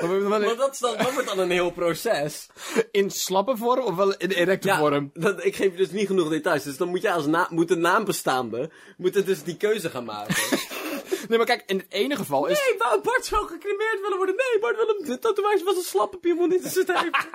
Maar 0.28 0.40
dat, 0.56 0.72
is 0.72 0.78
dan, 0.78 0.96
dat 0.96 1.12
wordt 1.12 1.28
dan 1.28 1.38
een 1.38 1.50
heel 1.50 1.70
proces. 1.70 2.46
in 2.90 3.10
slappe 3.10 3.56
vorm 3.56 3.84
of 3.84 3.94
wel 3.94 4.14
in 4.16 4.30
erecte 4.30 4.74
vorm? 4.74 5.10
dat, 5.14 5.44
ik 5.44 5.56
geef 5.56 5.70
je 5.70 5.76
dus 5.76 5.90
niet 5.90 6.06
genoeg 6.06 6.28
details. 6.28 6.62
Dus 6.62 6.76
dan 6.76 6.88
moet 6.88 7.02
je 7.02 7.12
als 7.12 7.26
na, 7.26 7.46
moet 7.50 7.68
de 7.68 7.76
naambestaande... 7.76 8.70
Moet 8.96 9.14
het 9.14 9.26
dus 9.26 9.42
die 9.42 9.56
keuze 9.56 9.90
gaan 9.90 10.04
maken. 10.04 10.34
Nee, 11.28 11.38
maar 11.38 11.46
kijk, 11.46 11.62
in 11.66 11.76
het 11.76 11.86
ene 11.88 12.16
geval 12.16 12.46
is... 12.46 12.62
Nee, 12.66 12.78
wou 12.78 13.00
Bart 13.02 13.24
zou 13.24 13.46
gecremeerd 13.46 14.00
willen 14.02 14.16
worden. 14.16 14.34
Nee, 14.36 14.60
Bart 14.60 14.76
wil 14.76 14.88
een 14.88 15.06
de 15.06 15.18
tatoeage 15.18 15.64
van 15.64 15.72
zijn 15.72 15.84
slappe 15.84 16.16
piemel 16.16 16.46
niet 16.46 16.64
in 16.64 16.70
zijn 16.70 16.84
stijf. 16.84 17.28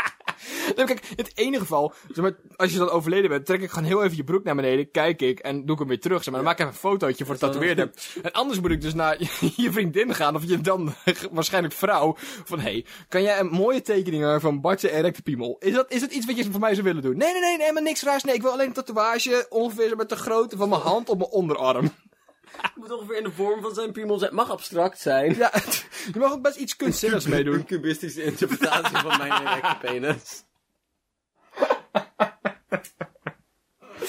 Nee, 0.65 0.73
maar 0.75 0.85
kijk, 0.85 1.01
in 1.09 1.23
het 1.23 1.37
ene 1.37 1.59
geval, 1.59 1.93
zeg 2.07 2.23
maar, 2.23 2.35
als 2.55 2.71
je 2.71 2.77
dan 2.77 2.89
overleden 2.89 3.29
bent, 3.29 3.45
trek 3.45 3.61
ik 3.61 3.69
gewoon 3.69 3.87
heel 3.87 4.03
even 4.03 4.17
je 4.17 4.23
broek 4.23 4.43
naar 4.43 4.55
beneden, 4.55 4.91
kijk 4.91 5.21
ik 5.21 5.39
en 5.39 5.65
doe 5.65 5.73
ik 5.73 5.79
hem 5.79 5.87
weer 5.87 5.99
terug. 5.99 6.23
Zeg 6.23 6.33
maar, 6.33 6.43
dan 6.43 6.43
maak 6.43 6.59
ik 6.59 6.65
even 6.65 6.73
een 6.73 6.89
fotootje 6.89 7.25
voor 7.25 7.33
de 7.33 7.39
tatoeëerder. 7.39 7.91
En 8.21 8.31
anders 8.31 8.59
moet 8.59 8.71
ik 8.71 8.81
dus 8.81 8.93
naar 8.93 9.17
je 9.55 9.71
vriendin 9.71 10.15
gaan, 10.15 10.35
of 10.35 10.43
je 10.43 10.61
dan 10.61 10.93
waarschijnlijk 11.31 11.73
vrouw, 11.73 12.15
van 12.43 12.59
hé, 12.59 12.71
hey, 12.71 12.85
kan 13.09 13.21
jij 13.21 13.39
een 13.39 13.49
mooie 13.49 13.81
tekening 13.81 14.23
maken 14.23 14.41
van 14.41 14.61
Bartje 14.61 14.91
erecte 14.91 15.21
piemel? 15.21 15.55
Is 15.59 15.73
dat, 15.73 15.91
is 15.91 16.01
dat 16.01 16.11
iets 16.11 16.25
wat 16.25 16.37
je 16.37 16.51
voor 16.51 16.59
mij 16.59 16.73
zou 16.73 16.87
willen 16.87 17.01
doen? 17.01 17.17
Nee, 17.17 17.31
nee, 17.31 17.41
nee, 17.41 17.57
nee, 17.57 17.73
maar 17.73 17.83
niks 17.83 18.03
raars. 18.03 18.23
Nee, 18.23 18.35
ik 18.35 18.41
wil 18.41 18.51
alleen 18.51 18.67
een 18.67 18.73
tatoeage, 18.73 19.45
ongeveer 19.49 19.95
met 19.95 20.09
de 20.09 20.15
grootte 20.15 20.57
van 20.57 20.69
mijn 20.69 20.81
hand 20.81 21.09
op 21.09 21.17
mijn 21.17 21.29
onderarm. 21.29 21.91
Het 22.61 22.75
moet 22.75 22.91
ongeveer 22.91 23.17
in 23.17 23.23
de 23.23 23.31
vorm 23.31 23.61
van 23.61 23.73
zijn 23.73 23.91
piemel 23.91 24.17
zijn. 24.17 24.35
Mag 24.35 24.49
abstract 24.49 24.99
zijn. 24.99 25.35
Ja, 25.35 25.51
je 26.13 26.19
mag 26.19 26.31
ook 26.31 26.41
best 26.41 26.57
iets 26.57 26.75
kunstzinnigs 26.75 27.27
meedoen. 27.27 27.53
Een 27.53 27.65
cubistische 27.65 28.23
interpretatie 28.23 28.97
van 28.97 29.17
mijn 29.17 29.31
erecte 29.31 29.77
penis. 29.81 30.43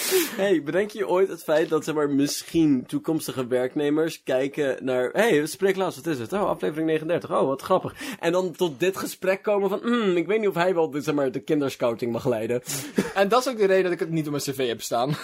hey, 0.36 0.62
bedenk 0.62 0.90
je 0.90 1.08
ooit 1.08 1.28
het 1.28 1.42
feit 1.42 1.68
dat 1.68 1.84
zeg 1.84 1.94
maar, 1.94 2.10
misschien 2.10 2.86
toekomstige 2.86 3.46
werknemers 3.46 4.22
kijken 4.22 4.84
naar... 4.84 5.10
hey, 5.12 5.46
spreeklaas, 5.46 5.96
wat 5.96 6.06
is 6.06 6.18
het? 6.18 6.32
Oh, 6.32 6.44
aflevering 6.44 6.86
39. 6.86 7.30
Oh, 7.30 7.46
wat 7.46 7.62
grappig. 7.62 7.94
En 8.20 8.32
dan 8.32 8.52
tot 8.52 8.80
dit 8.80 8.96
gesprek 8.96 9.42
komen 9.42 9.68
van... 9.68 9.80
Hmm, 9.82 10.16
ik 10.16 10.26
weet 10.26 10.38
niet 10.38 10.48
of 10.48 10.54
hij 10.54 10.74
wel 10.74 10.94
zeg 10.96 11.14
maar, 11.14 11.32
de 11.32 11.40
kinderscouting 11.40 12.12
mag 12.12 12.26
leiden. 12.26 12.62
En 13.14 13.28
dat 13.28 13.46
is 13.46 13.52
ook 13.52 13.58
de 13.58 13.66
reden 13.66 13.82
dat 13.82 13.92
ik 13.92 13.98
het 13.98 14.10
niet 14.10 14.24
op 14.24 14.30
mijn 14.30 14.42
cv 14.42 14.68
heb 14.68 14.82
staan. 14.82 15.16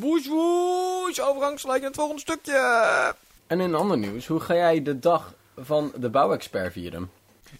Woes 0.00 0.26
woes, 0.28 1.20
overgangsgelijk 1.20 1.78
naar 1.80 1.88
het 1.88 1.98
volgende 1.98 2.20
stukje. 2.20 3.14
En 3.46 3.60
in 3.60 3.74
ander 3.74 3.98
nieuws, 3.98 4.26
hoe 4.26 4.40
ga 4.40 4.54
jij 4.54 4.82
de 4.82 4.98
dag 4.98 5.34
van 5.56 5.92
de 5.96 6.08
bouwexpert 6.10 6.72
vieren? 6.72 7.10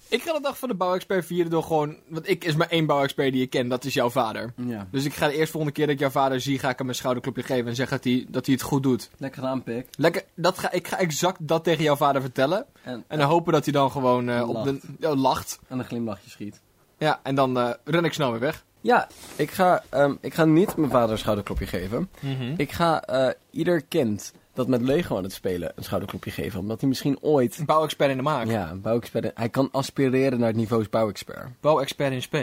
Ik 0.08 0.22
ga 0.22 0.32
de 0.32 0.40
dag 0.40 0.58
van 0.58 0.68
de 0.68 0.74
bouwexpert 0.74 1.26
vieren 1.26 1.50
door 1.50 1.62
gewoon... 1.62 1.96
Want 2.08 2.28
ik 2.28 2.44
is 2.44 2.56
maar 2.56 2.68
één 2.68 2.86
bouwexpert 2.86 3.32
die 3.32 3.42
ik 3.42 3.50
ken, 3.50 3.68
dat 3.68 3.84
is 3.84 3.94
jouw 3.94 4.10
vader. 4.10 4.52
Ja. 4.56 4.86
Dus 4.90 5.04
ik 5.04 5.14
ga 5.14 5.26
de 5.26 5.32
eerste 5.32 5.50
volgende 5.50 5.76
keer 5.76 5.86
dat 5.86 5.94
ik 5.94 6.00
jouw 6.00 6.10
vader 6.10 6.40
zie, 6.40 6.58
ga 6.58 6.68
ik 6.68 6.78
hem 6.78 6.88
een 6.88 6.94
schouderklopje 6.94 7.42
geven 7.42 7.66
en 7.66 7.74
zeggen 7.74 7.96
dat 7.96 8.04
hij, 8.04 8.26
dat 8.28 8.46
hij 8.46 8.54
het 8.54 8.64
goed 8.64 8.82
doet. 8.82 9.10
Lekker 9.16 9.44
aan, 9.44 9.62
pik. 9.62 9.86
Lekker, 9.96 10.24
dat 10.34 10.58
ga, 10.58 10.70
ik 10.72 10.88
ga 10.88 10.98
exact 10.98 11.38
dat 11.40 11.64
tegen 11.64 11.84
jouw 11.84 11.96
vader 11.96 12.20
vertellen. 12.20 12.66
En, 12.82 13.04
En 13.08 13.18
dan 13.18 13.28
hopen 13.28 13.52
dat 13.52 13.64
hij 13.64 13.72
dan 13.72 13.90
gewoon 13.90 14.28
eh, 14.28 14.48
op 14.48 14.64
de, 14.64 14.80
ja, 14.98 15.14
lacht. 15.14 15.58
en 15.68 15.78
een 15.78 15.84
glimlachje 15.84 16.30
schiet. 16.30 16.60
Ja, 16.98 17.20
en 17.22 17.34
dan 17.34 17.58
eh, 17.58 17.70
ren 17.84 18.04
ik 18.04 18.12
snel 18.12 18.30
weer 18.30 18.40
weg. 18.40 18.64
Ja, 18.80 19.08
ik 19.36 19.50
ga, 19.50 19.82
ehm, 19.88 20.14
ik 20.20 20.34
ga 20.34 20.44
niet 20.44 20.76
mijn 20.76 20.90
vader 20.90 21.10
een 21.10 21.18
schouderklopje 21.18 21.66
geven. 21.66 22.10
Ik 22.56 22.72
ga 22.72 23.02
eh, 23.04 23.28
ieder 23.50 23.82
kind 23.82 24.32
dat 24.54 24.68
met 24.68 24.82
Lego 24.82 25.16
aan 25.16 25.22
het 25.22 25.32
spelen 25.32 25.72
een 25.74 25.84
schouderklopje 25.84 26.30
geven. 26.30 26.60
Omdat 26.60 26.80
hij 26.80 26.88
misschien 26.88 27.18
ooit... 27.20 27.58
Een 27.58 27.64
bouwexpert 27.64 28.10
in 28.10 28.16
de 28.16 28.22
maak. 28.22 28.46
Ja, 28.46 28.70
een 28.70 28.80
bouwexpert... 28.80 29.30
Hij 29.34 29.48
kan 29.48 29.68
aspireren 29.72 30.38
naar 30.38 30.48
het 30.48 30.56
niveau 30.56 30.86
bouwexpert. 30.90 31.48
Bouwexpert 31.60 32.12
in 32.12 32.22
SP. 32.26 32.34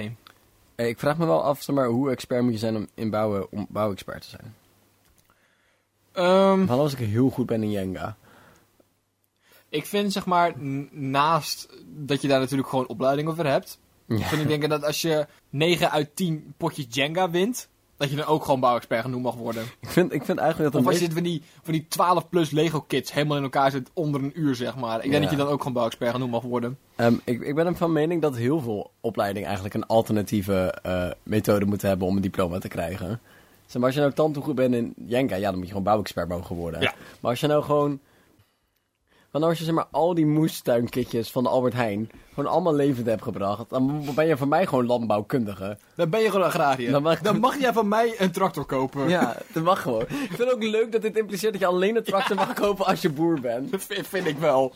Eh, 0.75 0.88
Ik 0.88 1.00
vraag 1.00 1.17
me 1.17 1.25
wel 1.25 1.44
af, 1.44 1.62
zeg 1.62 1.75
maar, 1.75 1.88
hoe 1.88 2.12
expert 2.12 2.44
moet 2.44 2.51
je 2.53 2.58
zijn 2.60 2.75
om 2.75 2.88
in 2.94 3.10
bouwen 3.10 3.51
om 3.51 3.65
bouwexpert 3.70 4.22
te 4.22 4.29
zijn? 4.29 4.56
Ehm, 6.12 6.65
Wat 6.65 6.79
als 6.79 6.94
ik 6.94 7.00
heel 7.08 7.29
goed 7.29 7.46
ben 7.46 7.63
in 7.63 7.72
Jenga? 7.72 8.15
ik 9.70 9.86
vind 9.86 10.12
zeg 10.13 10.25
maar, 10.25 10.53
naast 10.91 11.67
dat 11.86 12.22
je 12.22 12.27
daar 12.27 12.39
natuurlijk 12.39 12.70
gewoon 12.70 12.88
opleiding 12.88 13.27
over 13.29 13.46
hebt, 13.48 13.79
Ja. 14.08 14.18
vind 14.28 14.42
ik 14.42 14.48
denken 14.48 14.70
dat 14.70 14.84
als 14.86 15.02
je 15.02 15.28
9 15.50 15.92
uit 15.92 16.16
10 16.16 16.54
potjes 16.58 16.86
Jenga 16.90 17.30
wint, 17.30 17.70
dat 17.98 18.10
je 18.10 18.16
dan 18.16 18.26
ook 18.26 18.44
gewoon 18.46 18.60
bouwexpert 18.60 19.02
genoemd 19.02 19.24
mag 19.24 19.36
worden. 19.36 19.64
Ik 19.80 19.90
vind, 19.90 20.14
ik 20.14 20.26
vind 20.26 20.38
eigenlijk 20.38 20.74
dat 20.74 20.82
Of 20.82 20.88
als 20.88 21.00
je 21.00 21.12
van 21.12 21.24
die, 21.24 21.42
van 21.64 21.74
die 21.74 21.86
12 21.88 22.30
plus 22.30 22.52
Lego 22.52 22.82
kits 22.82 23.14
helemaal 23.14 23.38
in 23.38 23.44
elkaar 23.44 23.72
zit 23.72 23.90
onder 23.94 24.24
een 24.24 24.40
uur, 24.40 24.56
zeg 24.56 24.76
maar. 24.76 24.96
Ik 24.96 25.02
denk 25.02 25.14
Ja. 25.14 25.20
dat 25.20 25.30
je 25.30 25.36
dan 25.36 25.48
ook 25.48 25.58
gewoon 25.58 25.74
bouwexpert 25.74 26.12
genoemd 26.12 26.32
mag 26.32 26.44
worden. 26.44 26.78
Ehm, 26.96 27.14
ik, 27.24 27.42
ik 27.42 27.56
ben 27.56 27.76
van 27.76 27.92
mening 27.92 28.22
dat 28.22 28.36
heel 28.36 28.62
veel 28.62 28.92
opleidingen 29.02 29.46
eigenlijk 29.48 29.76
een 29.76 29.86
alternatieve 29.86 30.80
eh, 30.84 31.10
methode 31.24 31.66
moeten 31.66 31.88
hebben 31.88 32.08
om 32.08 32.16
een 32.16 32.22
diploma 32.22 32.60
te 32.60 32.68
krijgen. 32.68 33.20
Zeg 33.66 33.76
maar, 33.76 33.86
als 33.86 33.94
je 33.94 34.00
nou 34.02 34.14
tante 34.14 34.42
goed 34.42 34.56
bent 34.56 34.74
in 34.74 34.94
Jenga, 35.06 35.36
ja, 35.36 35.44
dan 35.44 35.54
moet 35.54 35.62
je 35.64 35.68
gewoon 35.68 35.84
bouwexpert 35.84 36.28
mogen 36.30 36.56
worden. 36.56 36.82
Ja. 36.82 36.94
Maar 37.20 37.32
als 37.32 37.40
je 37.40 37.48
nou 37.48 37.64
gewoon... 37.64 38.00
Want 39.38 39.50
als 39.50 39.58
je 39.60 39.65
zeg 39.65 39.74
maar 39.74 39.88
al 39.91 40.13
die 40.13 40.25
moestuinkitjes 40.25 41.32
van 41.32 41.44
de 41.44 41.50
Albert 41.50 41.74
Heijn 41.74 42.10
gewoon 42.34 42.51
allemaal 42.51 42.75
levend 42.75 43.06
hebt 43.08 43.22
gebracht, 43.24 43.70
dan 43.70 44.06
ben 44.15 44.27
je 44.27 44.38
voor 44.38 44.48
mij 44.48 44.65
gewoon 44.65 44.86
landbouwkundige. 44.86 45.77
Dan 45.96 46.10
ben 46.10 46.20
je 46.22 46.29
gewoon 46.29 46.46
agrariër. 46.46 46.91
Dan 46.91 47.03
Dan 47.03 47.17
mag- 47.22 47.39
mag, 47.39 47.60
jij 47.60 47.74
van 47.74 47.88
mij 47.88 48.15
een 48.17 48.32
tractor 48.32 48.65
kopen. 48.65 49.10
Ja, 49.10 49.36
dat 49.53 49.63
mag 49.63 49.82
gewoon. 49.82 50.01
Ik 50.01 50.08
vind 50.10 50.38
het 50.38 50.53
ook 50.53 50.63
leuk 50.63 50.91
dat 50.91 51.01
dit 51.01 51.17
impliceert 51.17 51.51
dat 51.51 51.62
je 51.62 51.67
alleen 51.67 51.96
een 51.96 52.03
tractor 52.03 52.36
mag 52.36 52.53
kopen 52.53 52.86
als 52.86 53.01
je 53.01 53.10
boer 53.10 53.39
bent. 53.41 53.72
Dat 53.72 53.84
vind, 53.84 54.08
vind 54.08 54.27
ik 54.27 54.38
wel. 54.38 54.74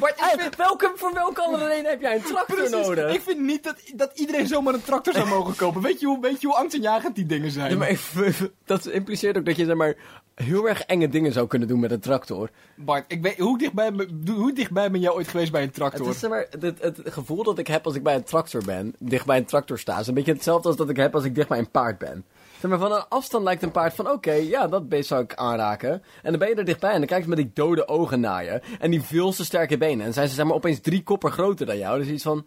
Maar 0.00 0.08
ik 0.10 0.14
Hey, 0.16 0.38
vind, 0.38 0.56
welke, 0.56 0.92
voor 0.96 1.14
welke 1.14 1.42
andere 1.42 1.66
reden 1.66 1.90
heb 1.90 2.00
jij 2.00 2.14
een 2.14 2.22
tractor 2.22 2.56
precies, 2.56 2.86
nodig? 2.86 3.14
ik 3.14 3.20
vind 3.20 3.40
niet 3.40 3.64
dat, 3.64 3.76
dat 3.94 4.10
iedereen 4.14 4.46
zomaar 4.46 4.74
een 4.74 4.82
tractor 4.84 5.12
zou 5.14 5.28
mogen 5.28 5.56
kopen. 5.56 5.82
Weet 5.82 6.00
je 6.00 6.06
hoe, 6.06 6.20
weet 6.20 6.40
je 6.40 6.46
hoe 6.46 6.56
angstaanjagend 6.56 7.14
die 7.14 7.26
dingen 7.26 7.50
zijn? 7.50 7.70
Ja, 7.70 7.76
maar 7.76 7.90
ik- 7.90 8.50
dat 8.64 8.86
impliceert 8.86 9.36
ook 9.36 9.44
dat 9.44 9.56
je 9.56 9.64
zeg 9.64 9.76
maar, 9.76 9.94
heel 10.34 10.68
erg 10.68 10.80
enge 10.82 11.08
dingen 11.08 11.32
zou 11.32 11.46
kunnen 11.46 11.68
doen 11.68 11.80
met 11.80 11.90
een 11.90 12.00
tractor. 12.00 12.50
Bart, 12.76 13.04
ik 13.08 13.22
weet, 13.22 13.38
hoe, 13.38 13.58
dichtbij, 13.58 13.89
hoe 14.26 14.52
dichtbij 14.52 14.90
ben 14.90 15.00
jij 15.00 15.10
ooit 15.10 15.28
geweest 15.28 15.52
bij 15.52 15.62
een 15.62 15.70
tractor? 15.70 16.06
Het, 16.06 16.16
is, 16.16 16.28
maar, 16.28 16.46
het, 16.60 16.82
het 16.82 17.00
gevoel 17.04 17.42
dat 17.42 17.58
ik 17.58 17.66
heb 17.66 17.86
als 17.86 17.94
ik 17.94 18.02
bij 18.02 18.14
een 18.14 18.24
tractor 18.24 18.64
ben, 18.64 18.94
dicht 18.98 19.26
bij 19.26 19.36
een 19.36 19.44
tractor 19.44 19.78
sta, 19.78 19.98
is 19.98 20.06
een 20.06 20.14
beetje 20.14 20.32
hetzelfde 20.32 20.68
als 20.68 20.76
dat 20.76 20.88
ik 20.88 20.96
heb 20.96 21.14
als 21.14 21.24
ik 21.24 21.34
dicht 21.34 21.48
bij 21.48 21.58
een 21.58 21.70
paard 21.70 21.98
ben. 21.98 22.24
Zeg 22.60 22.70
maar, 22.70 22.78
van 22.78 22.92
een 22.92 23.08
afstand 23.08 23.44
lijkt 23.44 23.62
een 23.62 23.70
paard 23.70 23.94
van, 23.94 24.10
oké, 24.10 24.32
ja, 24.32 24.66
dat 24.66 24.88
beest 24.88 25.08
zou 25.08 25.22
ik 25.22 25.34
aanraken. 25.34 25.90
En 26.22 26.30
dan 26.30 26.38
ben 26.38 26.48
je 26.48 26.54
er 26.54 26.64
dichtbij 26.64 26.90
en 26.90 26.98
dan 26.98 27.06
kijkt 27.06 27.22
ze 27.22 27.28
met 27.28 27.38
die 27.38 27.50
dode 27.54 27.88
ogen 27.88 28.20
naar 28.20 28.44
je. 28.44 28.62
En 28.78 28.90
die 28.90 29.02
veel 29.02 29.32
te 29.32 29.44
sterke 29.44 29.78
benen. 29.78 30.06
En 30.06 30.12
zijn 30.12 30.28
ze 30.28 30.34
zeg 30.34 30.44
maar 30.44 30.54
opeens 30.54 30.80
drie 30.80 31.02
koppen 31.02 31.32
groter 31.32 31.66
dan 31.66 31.78
jou. 31.78 31.98
Dus 31.98 32.08
iets 32.08 32.22
van, 32.22 32.46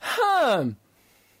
huh, 0.00 0.66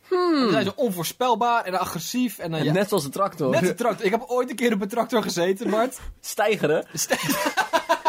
Dan 0.08 0.50
zijn 0.50 0.64
ze 0.64 0.76
onvoorspelbaar 0.76 1.64
en 1.64 1.78
agressief. 1.78 2.38
En 2.38 2.50
dan, 2.50 2.64
ja, 2.64 2.72
net 2.72 2.88
zoals 2.88 3.04
een 3.04 3.10
tractor. 3.10 3.50
net 3.50 3.68
een 3.68 3.76
tractor. 3.76 4.06
Ik 4.06 4.10
heb 4.10 4.24
ooit 4.26 4.50
een 4.50 4.56
keer 4.56 4.72
op 4.72 4.80
een 4.80 4.88
tractor 4.88 5.22
gezeten, 5.22 5.70
Bart. 5.70 5.98
Stijgeren. 6.20 6.86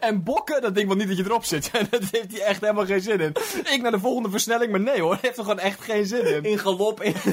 En 0.00 0.22
bokken, 0.22 0.62
dat 0.62 0.74
denk 0.74 0.76
ik 0.76 0.86
wel 0.86 0.96
niet 0.96 1.08
dat 1.08 1.16
je 1.16 1.24
erop 1.24 1.44
zit. 1.44 1.70
dat 1.90 2.02
heeft 2.10 2.32
hij 2.32 2.40
echt 2.40 2.60
helemaal 2.60 2.86
geen 2.86 3.00
zin 3.00 3.20
in. 3.20 3.32
Ik 3.70 3.82
naar 3.82 3.90
de 3.90 3.98
volgende 3.98 4.30
versnelling, 4.30 4.70
maar 4.70 4.80
nee 4.80 5.00
hoor, 5.00 5.18
heeft 5.20 5.36
er 5.36 5.44
gewoon 5.44 5.58
echt 5.58 5.80
geen 5.80 6.06
zin 6.06 6.26
in. 6.34 6.42
In 6.44 6.58
galop. 6.58 7.02
In... 7.02 7.14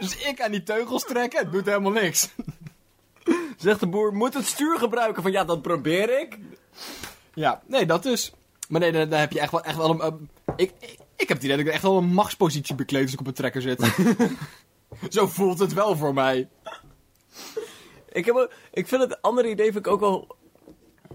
Dus 0.00 0.16
ik 0.16 0.40
aan 0.40 0.50
die 0.50 0.62
teugels 0.62 1.04
trekken, 1.04 1.38
het 1.38 1.52
doet 1.52 1.66
helemaal 1.66 1.92
niks. 1.92 2.28
Zegt 3.56 3.80
de 3.80 3.86
boer, 3.86 4.14
moet 4.14 4.34
het 4.34 4.46
stuur 4.46 4.78
gebruiken? 4.78 5.22
Van 5.22 5.32
ja, 5.32 5.44
dat 5.44 5.62
probeer 5.62 6.20
ik. 6.20 6.38
Ja, 7.34 7.62
nee, 7.66 7.86
dat 7.86 8.02
dus. 8.02 8.32
Maar 8.68 8.80
nee, 8.80 8.92
daar, 8.92 9.08
daar 9.08 9.20
heb 9.20 9.32
je 9.32 9.40
echt 9.40 9.50
wel, 9.50 9.62
echt 9.62 9.76
wel 9.76 10.00
een... 10.00 10.28
ik, 10.56 10.72
ik, 10.80 10.98
ik 11.16 11.28
heb 11.28 11.36
het 11.36 11.42
idee 11.42 11.56
dat 11.56 11.66
ik 11.66 11.72
echt 11.72 11.82
wel 11.82 11.96
een 11.96 12.12
machtspositie 12.12 12.74
bekleed 12.74 13.02
als 13.02 13.12
ik 13.12 13.20
op 13.20 13.26
een 13.26 13.32
trekker 13.32 13.62
zit. 13.62 13.94
Zo 15.08 15.26
voelt 15.26 15.58
het 15.58 15.72
wel 15.72 15.96
voor 15.96 16.14
mij. 16.14 16.48
Ik, 18.16 18.24
heb 18.24 18.34
ook, 18.34 18.50
ik 18.72 18.86
vind 18.88 19.02
het 19.02 19.22
andere 19.22 19.48
idee 19.48 19.72
vind 19.72 19.86
ik 19.86 19.92
ook 19.92 20.00
wel... 20.00 20.36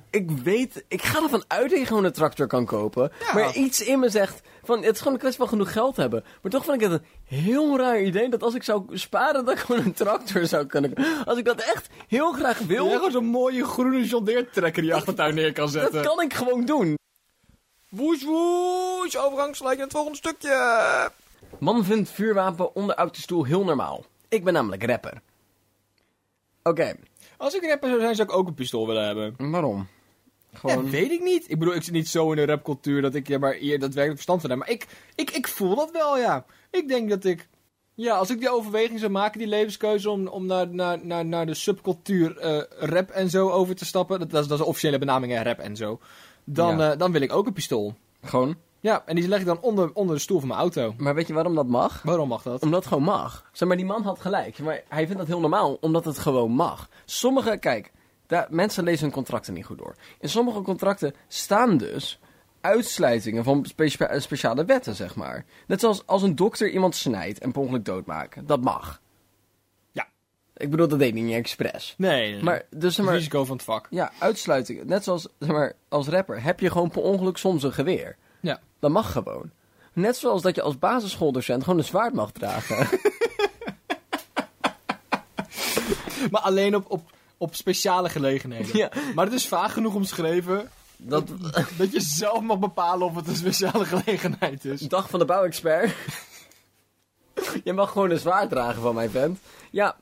Ik 0.09 0.29
weet, 0.29 0.85
ik 0.87 1.01
ga 1.01 1.23
ervan 1.23 1.43
uit 1.47 1.69
dat 1.69 1.79
je 1.79 1.85
gewoon 1.85 2.03
een 2.03 2.11
tractor 2.11 2.47
kan 2.47 2.65
kopen. 2.65 3.11
Ja. 3.19 3.33
Maar 3.33 3.55
iets 3.55 3.81
in 3.81 3.99
me 3.99 4.09
zegt, 4.09 4.41
van, 4.63 4.83
het 4.83 4.93
is 4.93 4.97
gewoon 4.97 5.13
een 5.13 5.19
kwestie 5.19 5.39
van 5.41 5.49
genoeg 5.49 5.71
geld 5.71 5.95
hebben. 5.95 6.23
Maar 6.41 6.51
toch 6.51 6.65
vind 6.65 6.81
ik 6.81 6.89
het 6.89 7.01
een 7.01 7.07
heel 7.37 7.77
raar 7.77 8.01
idee 8.01 8.29
dat 8.29 8.43
als 8.43 8.53
ik 8.53 8.63
zou 8.63 8.97
sparen, 8.97 9.45
dat 9.45 9.53
ik 9.53 9.59
gewoon 9.59 9.85
een 9.85 9.93
tractor 9.93 10.45
zou 10.45 10.65
kunnen 10.65 10.93
Als 11.25 11.37
ik 11.37 11.45
dat 11.45 11.61
echt 11.61 11.89
heel 12.07 12.31
graag 12.31 12.59
wil, 12.59 12.85
je 12.85 12.95
gewoon 12.95 13.11
zo'n 13.11 13.25
mooie 13.25 13.65
groene 13.65 14.07
jondeertrekker 14.07 14.81
die 14.81 14.91
je 14.91 14.97
achtertuin 14.97 15.35
neer 15.35 15.53
kan 15.53 15.63
dat 15.63 15.73
zetten? 15.73 16.01
kan 16.01 16.21
ik 16.21 16.33
gewoon 16.33 16.65
doen. 16.65 16.97
Woes 17.89 18.23
woes, 18.23 19.17
overgangsgelijk 19.17 19.79
het 19.79 19.91
volgende 19.91 20.17
stukje. 20.17 21.11
Man 21.59 21.85
vindt 21.85 22.09
vuurwapen 22.09 22.75
onder 22.75 22.95
autostoel 22.95 23.43
heel 23.43 23.63
normaal. 23.63 24.05
Ik 24.29 24.43
ben 24.43 24.53
namelijk 24.53 24.85
rapper. 24.85 25.21
Oké, 26.63 26.93
Als 27.37 27.55
ik 27.55 27.65
rapper 27.65 27.89
zou 27.89 28.01
zijn, 28.01 28.15
zou 28.15 28.27
ik 28.29 28.35
ook 28.35 28.47
een 28.47 28.53
pistool 28.53 28.87
willen 28.87 29.05
hebben. 29.05 29.51
waarom? 29.51 29.87
Ja, 30.49 30.59
Gewoon... 30.59 30.89
weet 30.89 31.11
ik 31.11 31.21
niet. 31.21 31.49
Ik 31.51 31.59
bedoel, 31.59 31.75
ik 31.75 31.83
zit 31.83 31.93
niet 31.93 32.07
zo 32.07 32.29
in 32.31 32.35
de 32.37 32.45
rapcultuur 32.45 33.01
dat 33.01 33.15
ik 33.15 33.27
ja, 33.27 33.37
maar 33.39 33.53
hier 33.53 33.79
daadwerkelijk 33.79 34.13
verstand 34.13 34.41
van 34.41 34.49
heb. 34.49 34.59
Maar 34.59 34.69
ik, 34.69 34.85
ik, 35.15 35.31
ik 35.31 35.47
voel 35.47 35.75
dat 35.75 35.91
wel, 35.91 36.17
ja. 36.17 36.45
Ik 36.71 36.87
denk 36.87 37.09
dat 37.09 37.23
ik... 37.25 37.47
Ja, 37.93 38.15
als 38.15 38.29
ik 38.29 38.39
die 38.39 38.49
overweging 38.51 38.99
zou 38.99 39.11
maken, 39.11 39.39
die 39.39 39.47
levenskeuze 39.47 40.09
om, 40.09 40.27
om 40.27 40.45
naar, 40.45 40.67
naar, 40.67 41.05
naar, 41.05 41.25
naar 41.25 41.45
de 41.45 41.53
subcultuur 41.53 42.37
eh, 42.37 42.61
rap 42.79 43.09
en 43.09 43.29
zo 43.29 43.49
over 43.49 43.75
te 43.75 43.85
stappen. 43.85 44.19
Dat, 44.19 44.29
dat, 44.29 44.41
is, 44.41 44.47
dat 44.47 44.57
is 44.57 44.63
de 44.63 44.69
officiële 44.69 44.97
benaming, 44.99 45.33
hè, 45.33 45.41
rap 45.43 45.59
en 45.59 45.75
zo. 45.75 45.99
Dan, 46.43 46.77
Ja. 46.77 46.91
eh, 46.91 46.97
dan 46.97 47.11
wil 47.11 47.21
ik 47.21 47.33
ook 47.33 47.47
een 47.47 47.53
pistool. 47.53 47.93
Gewoon. 48.23 48.55
Ja, 48.81 49.03
en 49.05 49.15
die 49.15 49.27
leg 49.27 49.39
ik 49.39 49.45
dan 49.45 49.61
onder, 49.61 49.93
onder 49.93 50.15
de 50.15 50.21
stoel 50.21 50.39
van 50.39 50.47
mijn 50.47 50.59
auto. 50.59 50.93
Maar 50.97 51.15
weet 51.15 51.27
je 51.27 51.33
waarom 51.33 51.55
dat 51.55 51.67
mag? 51.67 52.01
Waarom 52.01 52.27
mag 52.27 52.41
dat? 52.41 52.61
Omdat 52.61 52.79
het 52.79 52.87
gewoon 52.87 53.03
mag. 53.03 53.49
Zeg 53.51 53.67
maar, 53.67 53.77
die 53.77 53.85
man 53.85 54.03
had 54.03 54.19
gelijk. 54.21 54.59
Maar 54.59 54.81
hij 54.87 55.03
vindt 55.03 55.17
dat 55.17 55.27
heel 55.27 55.39
normaal, 55.39 55.77
omdat 55.81 56.05
het 56.05 56.19
gewoon 56.19 56.51
mag. 56.51 56.89
Sommige, 57.05 57.57
kijk, 57.57 57.91
daar, 58.27 58.47
mensen 58.49 58.83
lezen 58.83 59.03
hun 59.03 59.11
contracten 59.13 59.53
niet 59.53 59.65
goed 59.65 59.77
door. 59.77 59.95
In 60.19 60.29
sommige 60.29 60.61
contracten 60.61 61.13
staan 61.27 61.77
dus 61.77 62.19
uitsluitingen 62.61 63.43
van 63.43 63.65
specia- 63.65 64.19
speciale 64.19 64.65
wetten, 64.65 64.95
zeg 64.95 65.15
maar. 65.15 65.45
Net 65.67 65.79
zoals 65.79 66.07
als 66.07 66.21
een 66.21 66.35
dokter 66.35 66.69
iemand 66.69 66.95
snijdt 66.95 67.39
en 67.39 67.51
per 67.51 67.61
ongeluk 67.61 67.85
doodmaken. 67.85 68.45
Dat 68.45 68.61
mag. 68.61 69.01
Ja. 69.91 70.07
Ik 70.57 70.69
bedoel, 70.69 70.87
dat 70.87 70.99
deed 70.99 71.13
hij 71.13 71.21
niet 71.21 71.35
expres. 71.35 71.93
Nee, 71.97 72.31
nee. 72.31 72.43
Maar, 72.43 72.63
dus 72.69 72.81
zeg 72.81 72.95
het 72.95 73.05
maar, 73.05 73.15
risico 73.15 73.45
van 73.45 73.55
het 73.55 73.65
vak. 73.65 73.87
ja, 73.89 74.11
uitsluitingen. 74.19 74.87
Net 74.87 75.03
zoals, 75.03 75.27
zeg 75.39 75.49
maar, 75.51 75.73
als 75.89 76.07
rapper 76.07 76.43
heb 76.43 76.59
je 76.59 76.71
gewoon 76.71 76.89
per 76.89 77.01
ongeluk 77.01 77.37
soms 77.37 77.63
een 77.63 77.73
geweer. 77.73 78.17
Dat 78.81 78.91
mag 78.91 79.11
gewoon. 79.11 79.51
Net 79.93 80.17
zoals 80.17 80.41
dat 80.41 80.55
je 80.55 80.61
als 80.61 80.79
basisschooldocent 80.79 81.63
gewoon 81.63 81.79
een 81.79 81.85
zwaard 81.85 82.13
mag 82.13 82.31
dragen. 82.31 82.87
Maar 86.31 86.41
alleen 86.41 86.75
op, 86.75 86.91
op, 86.91 87.11
op 87.37 87.55
speciale 87.55 88.09
gelegenheden. 88.09 88.77
ja, 88.77 88.91
Maar 89.15 89.25
het 89.25 89.33
is 89.33 89.47
vaag 89.47 89.73
genoeg 89.73 89.93
omschreven 89.93 90.69
dat... 90.97 91.27
dat 91.77 91.91
je 91.91 91.99
zelf 91.99 92.41
mag 92.41 92.59
bepalen 92.59 93.07
of 93.07 93.15
het 93.15 93.27
een 93.27 93.35
speciale 93.35 93.85
gelegenheid 93.85 94.65
is. 94.65 94.79
Dag 94.81 95.09
van 95.09 95.19
de 95.19 95.25
bouwexpert. 95.25 95.95
je 97.63 97.73
mag 97.73 97.91
gewoon 97.91 98.09
een 98.09 98.19
zwaard 98.19 98.49
dragen 98.49 98.81
van 98.81 98.95
mijn 98.95 99.09
vent. 99.09 99.39
Ja, 99.71 99.95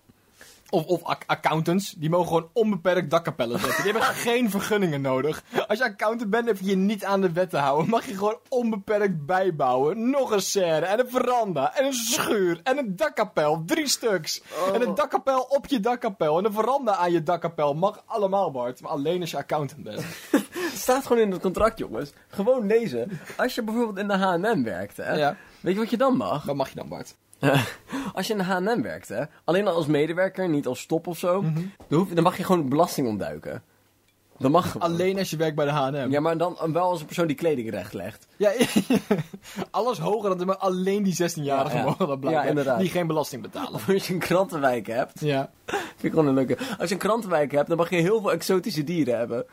Of, 0.71 0.85
of 0.85 1.03
ac- 1.03 1.23
accountants, 1.25 1.91
die 1.97 2.09
mogen 2.09 2.27
gewoon 2.27 2.49
onbeperkt 2.53 3.09
dakkapellen 3.09 3.59
zetten. 3.59 3.83
Die 3.83 3.91
hebben 3.91 4.09
geen 4.29 4.49
vergunningen 4.49 5.01
nodig. 5.01 5.43
Als 5.67 5.77
je 5.77 5.83
accountant 5.83 6.29
bent, 6.29 6.47
heb 6.47 6.57
je 6.59 6.65
je 6.65 6.75
niet 6.75 7.05
aan 7.05 7.21
de 7.21 7.31
wet 7.31 7.49
te 7.49 7.57
houden. 7.57 7.89
Mag 7.89 8.05
je 8.05 8.15
gewoon 8.17 8.37
onbeperkt 8.49 9.25
bijbouwen. 9.25 10.09
Nog 10.09 10.31
een 10.31 10.41
serre, 10.41 10.85
en 10.85 10.99
een 10.99 11.09
veranda, 11.09 11.75
en 11.75 11.85
een 11.85 11.93
schuur, 11.93 12.59
en 12.63 12.77
een 12.77 12.95
dakkapel. 12.95 13.63
Drie 13.65 13.87
stuks. 13.87 14.41
Oh. 14.67 14.75
En 14.75 14.81
een 14.81 14.95
dakkapel 14.95 15.39
op 15.41 15.65
je 15.67 15.79
dakkapel. 15.79 16.37
En 16.37 16.45
een 16.45 16.53
veranda 16.53 16.95
aan 16.95 17.11
je 17.11 17.23
dakkapel. 17.23 17.73
Mag 17.73 18.03
allemaal, 18.05 18.51
Bart. 18.51 18.81
Maar 18.81 18.91
alleen 18.91 19.21
als 19.21 19.31
je 19.31 19.37
accountant 19.37 19.83
bent. 19.83 20.01
staat 20.73 21.05
gewoon 21.07 21.21
in 21.23 21.31
het 21.31 21.41
contract, 21.41 21.77
jongens. 21.77 22.11
Gewoon 22.27 22.65
lezen. 22.67 23.19
Als 23.37 23.55
je 23.55 23.63
bijvoorbeeld 23.63 23.97
in 23.97 24.07
de 24.07 24.17
H&M 24.17 24.63
werkt, 24.63 24.97
hè. 24.97 25.13
Ja. 25.13 25.35
Weet 25.59 25.73
je 25.73 25.79
wat 25.79 25.89
je 25.89 25.97
dan 25.97 26.17
mag? 26.17 26.43
Wat 26.43 26.55
mag 26.55 26.69
je 26.69 26.75
dan, 26.75 26.87
Bart? 26.89 27.15
als 28.13 28.27
je 28.27 28.33
in 28.33 28.39
de 28.39 28.43
H&M 28.45 28.81
werkt, 28.81 29.07
hè. 29.07 29.23
Alleen 29.43 29.67
al 29.67 29.75
als 29.75 29.85
medewerker, 29.87 30.49
niet 30.49 30.67
als 30.67 30.79
stop 30.79 31.07
of 31.07 31.17
zo. 31.17 31.41
Mhm. 31.41 31.61
dan, 31.87 31.99
hoef, 31.99 32.09
dan 32.09 32.23
mag 32.23 32.37
je 32.37 32.43
gewoon 32.43 32.69
belasting 32.69 33.07
ontduiken. 33.07 33.63
Dat 34.37 34.51
mag 34.51 34.71
gewoon. 34.71 34.91
Alleen 34.91 35.17
als 35.17 35.29
je 35.29 35.37
werkt 35.37 35.55
bij 35.55 35.65
de 35.65 35.71
H&M. 35.71 36.11
Ja, 36.11 36.19
maar 36.19 36.37
dan 36.37 36.57
wel 36.73 36.83
als 36.83 36.99
een 36.99 37.05
persoon 37.05 37.27
die 37.27 37.35
kleding 37.35 37.69
recht 37.69 37.93
legt. 37.93 38.27
Ja, 38.37 38.51
alles 39.71 39.97
hoger 39.97 40.37
dan 40.37 40.47
maar 40.47 40.57
alleen 40.57 41.03
die 41.03 41.13
16-jarigen 41.13 41.43
Ja, 41.43 41.69
ja. 41.77 41.83
mogen 41.83 42.07
dat 42.07 42.19
blijven. 42.19 42.41
Ja, 42.43 42.49
inderdaad. 42.49 42.79
Die 42.79 42.89
geen 42.89 43.07
belasting 43.07 43.41
betalen. 43.41 43.73
Of 43.73 43.89
als 43.89 44.07
je 44.07 44.13
een 44.13 44.19
krantenwijk 44.19 44.87
hebt. 44.87 45.19
Ja. 45.19 45.49
Vind 45.65 46.03
ik 46.03 46.09
gewoon 46.09 46.27
een 46.27 46.33
leuke. 46.33 46.57
Als 46.79 46.89
je 46.89 46.95
een 46.95 47.01
krantenwijk 47.01 47.51
hebt, 47.51 47.67
dan 47.67 47.77
mag 47.77 47.89
je 47.89 47.95
heel 47.95 48.21
veel 48.21 48.31
exotische 48.31 48.83
dieren 48.83 49.17
hebben. 49.17 49.45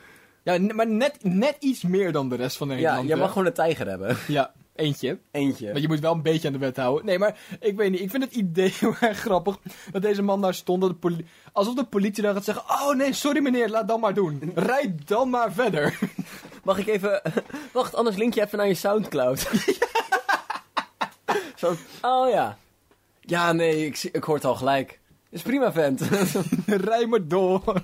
Ja, 0.42 0.58
maar 0.74 0.88
net, 0.88 1.16
net 1.22 1.56
iets 1.60 1.82
meer 1.82 2.12
dan 2.12 2.28
de 2.28 2.36
rest 2.36 2.56
van 2.56 2.68
Ja, 2.68 2.74
Nederland. 2.74 3.06
je 3.08 3.12
hè? 3.14 3.18
mag 3.20 3.32
gewoon 3.32 3.46
een 3.46 3.52
tijger 3.52 3.88
hebben. 3.88 4.16
Ja. 4.26 4.52
Eentje. 4.76 5.18
Eentje. 5.30 5.66
Want 5.66 5.80
je 5.80 5.88
moet 5.88 6.00
wel 6.00 6.12
een 6.12 6.22
beetje 6.22 6.46
aan 6.46 6.52
de 6.52 6.58
wet 6.58 6.76
houden. 6.76 7.06
Nee, 7.06 7.18
maar 7.18 7.38
ik 7.60 7.76
weet 7.76 7.90
niet. 7.90 8.00
Ik 8.00 8.10
vind 8.10 8.24
het 8.24 8.34
idee 8.34 8.74
heel 8.80 8.94
erg 9.00 9.18
grappig 9.18 9.58
dat 9.92 10.02
deze 10.02 10.22
man 10.22 10.40
daar 10.40 10.54
stond. 10.54 10.80
Dat 10.80 11.02
de 11.02 11.24
alsof 11.52 11.74
de 11.74 11.84
politie 11.84 12.22
dan 12.22 12.34
gaat 12.34 12.44
zeggen: 12.44 12.64
Oh 12.64 12.94
nee, 12.94 13.12
sorry 13.12 13.42
meneer, 13.42 13.68
laat 13.68 13.88
dan 13.88 14.00
maar 14.00 14.14
doen. 14.14 14.52
Rijd 14.54 15.08
dan 15.08 15.30
maar 15.30 15.52
verder. 15.52 15.98
Mag 16.64 16.78
ik 16.78 16.86
even... 16.86 17.22
Wacht, 17.72 17.94
anders 17.94 18.16
link 18.16 18.34
je 18.34 18.44
even 18.44 18.58
naar 18.58 18.68
je 18.68 18.74
Soundcloud. 18.74 19.50
Zo, 21.56 21.74
oh 22.02 22.30
ja. 22.30 22.58
Ja, 23.20 23.52
nee, 23.52 23.86
ik, 23.86 24.08
ik 24.12 24.24
hoor 24.24 24.34
het 24.34 24.44
al 24.44 24.54
gelijk. 24.54 25.00
Is 25.30 25.42
prima, 25.42 25.72
vent. 25.72 26.00
Rij 26.66 27.06
maar 27.06 27.28
door. 27.28 27.82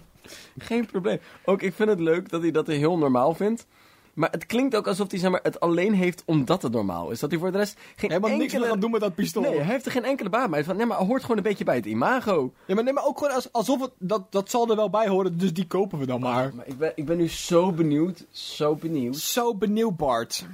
Geen 0.58 0.87
probleem. 0.87 1.20
Ook, 1.44 1.62
ik 1.62 1.75
vind 1.75 1.88
het 1.88 2.00
leuk 2.00 2.28
dat 2.28 2.42
hij 2.42 2.50
dat 2.50 2.66
heel 2.66 2.99
normaal 2.99 3.34
vindt. 3.34 3.66
Maar 4.14 4.31
het 4.31 4.47
klinkt 4.47 4.76
ook 4.76 4.87
alsof 4.87 5.11
hij 5.11 5.21
zeg 5.21 5.31
maar, 5.31 5.40
het 5.42 5.61
alleen 5.61 5.95
heeft 5.95 6.23
omdat 6.26 6.62
het 6.62 6.73
normaal 6.73 7.11
is. 7.11 7.21
Dat 7.21 7.31
hij 7.31 7.38
voor 7.38 7.52
de 7.52 7.59
rest 7.59 7.78
geen 7.97 8.11
Helemaal 8.11 8.37
niks 8.37 8.52
meer 8.52 8.66
gaan 8.66 8.81
doen 8.81 8.90
met 8.90 9.00
dat 9.00 9.14
pistool. 9.14 9.42
Nee, 9.42 9.57
hij 9.57 9.73
heeft 9.73 9.87
er 9.87 9.92
geen 9.92 10.04
enkele 10.04 10.28
baan 10.28 10.50
bij. 10.50 10.64
Van, 10.64 10.76
nee, 10.76 10.87
maar 10.87 10.99
hoort 10.99 11.23
gewoon 11.23 11.37
een 11.37 11.42
beetje 11.42 11.64
bij 11.64 11.76
het 11.76 11.87
imago. 11.87 12.52
Ja, 12.66 12.75
maar, 12.75 12.85
nee, 12.85 12.92
maar 12.92 13.04
ook 13.04 13.19
gewoon 13.19 13.35
als, 13.35 13.52
alsof 13.52 13.81
het, 13.81 13.90
dat, 13.99 14.33
dat 14.33 14.50
zal 14.50 14.71
er 14.71 14.76
wel 14.76 14.90
bij 14.90 15.09
horen, 15.09 15.38
dus 15.38 15.52
die 15.52 15.66
kopen 15.66 15.99
we 15.99 16.07
dan 16.07 16.21
maar. 16.21 16.54
Maar 16.54 16.66
ik 16.66 16.78
ben, 16.78 16.92
ik 16.95 17.07
ben 17.07 17.16
nu 17.16 17.28
zo 17.28 17.73
benieuwd, 17.73 18.26
zo 18.31 18.75
benieuwd. 18.75 19.16
Zo 19.16 19.54
benieuwd, 19.54 19.97
Bart. 19.97 20.47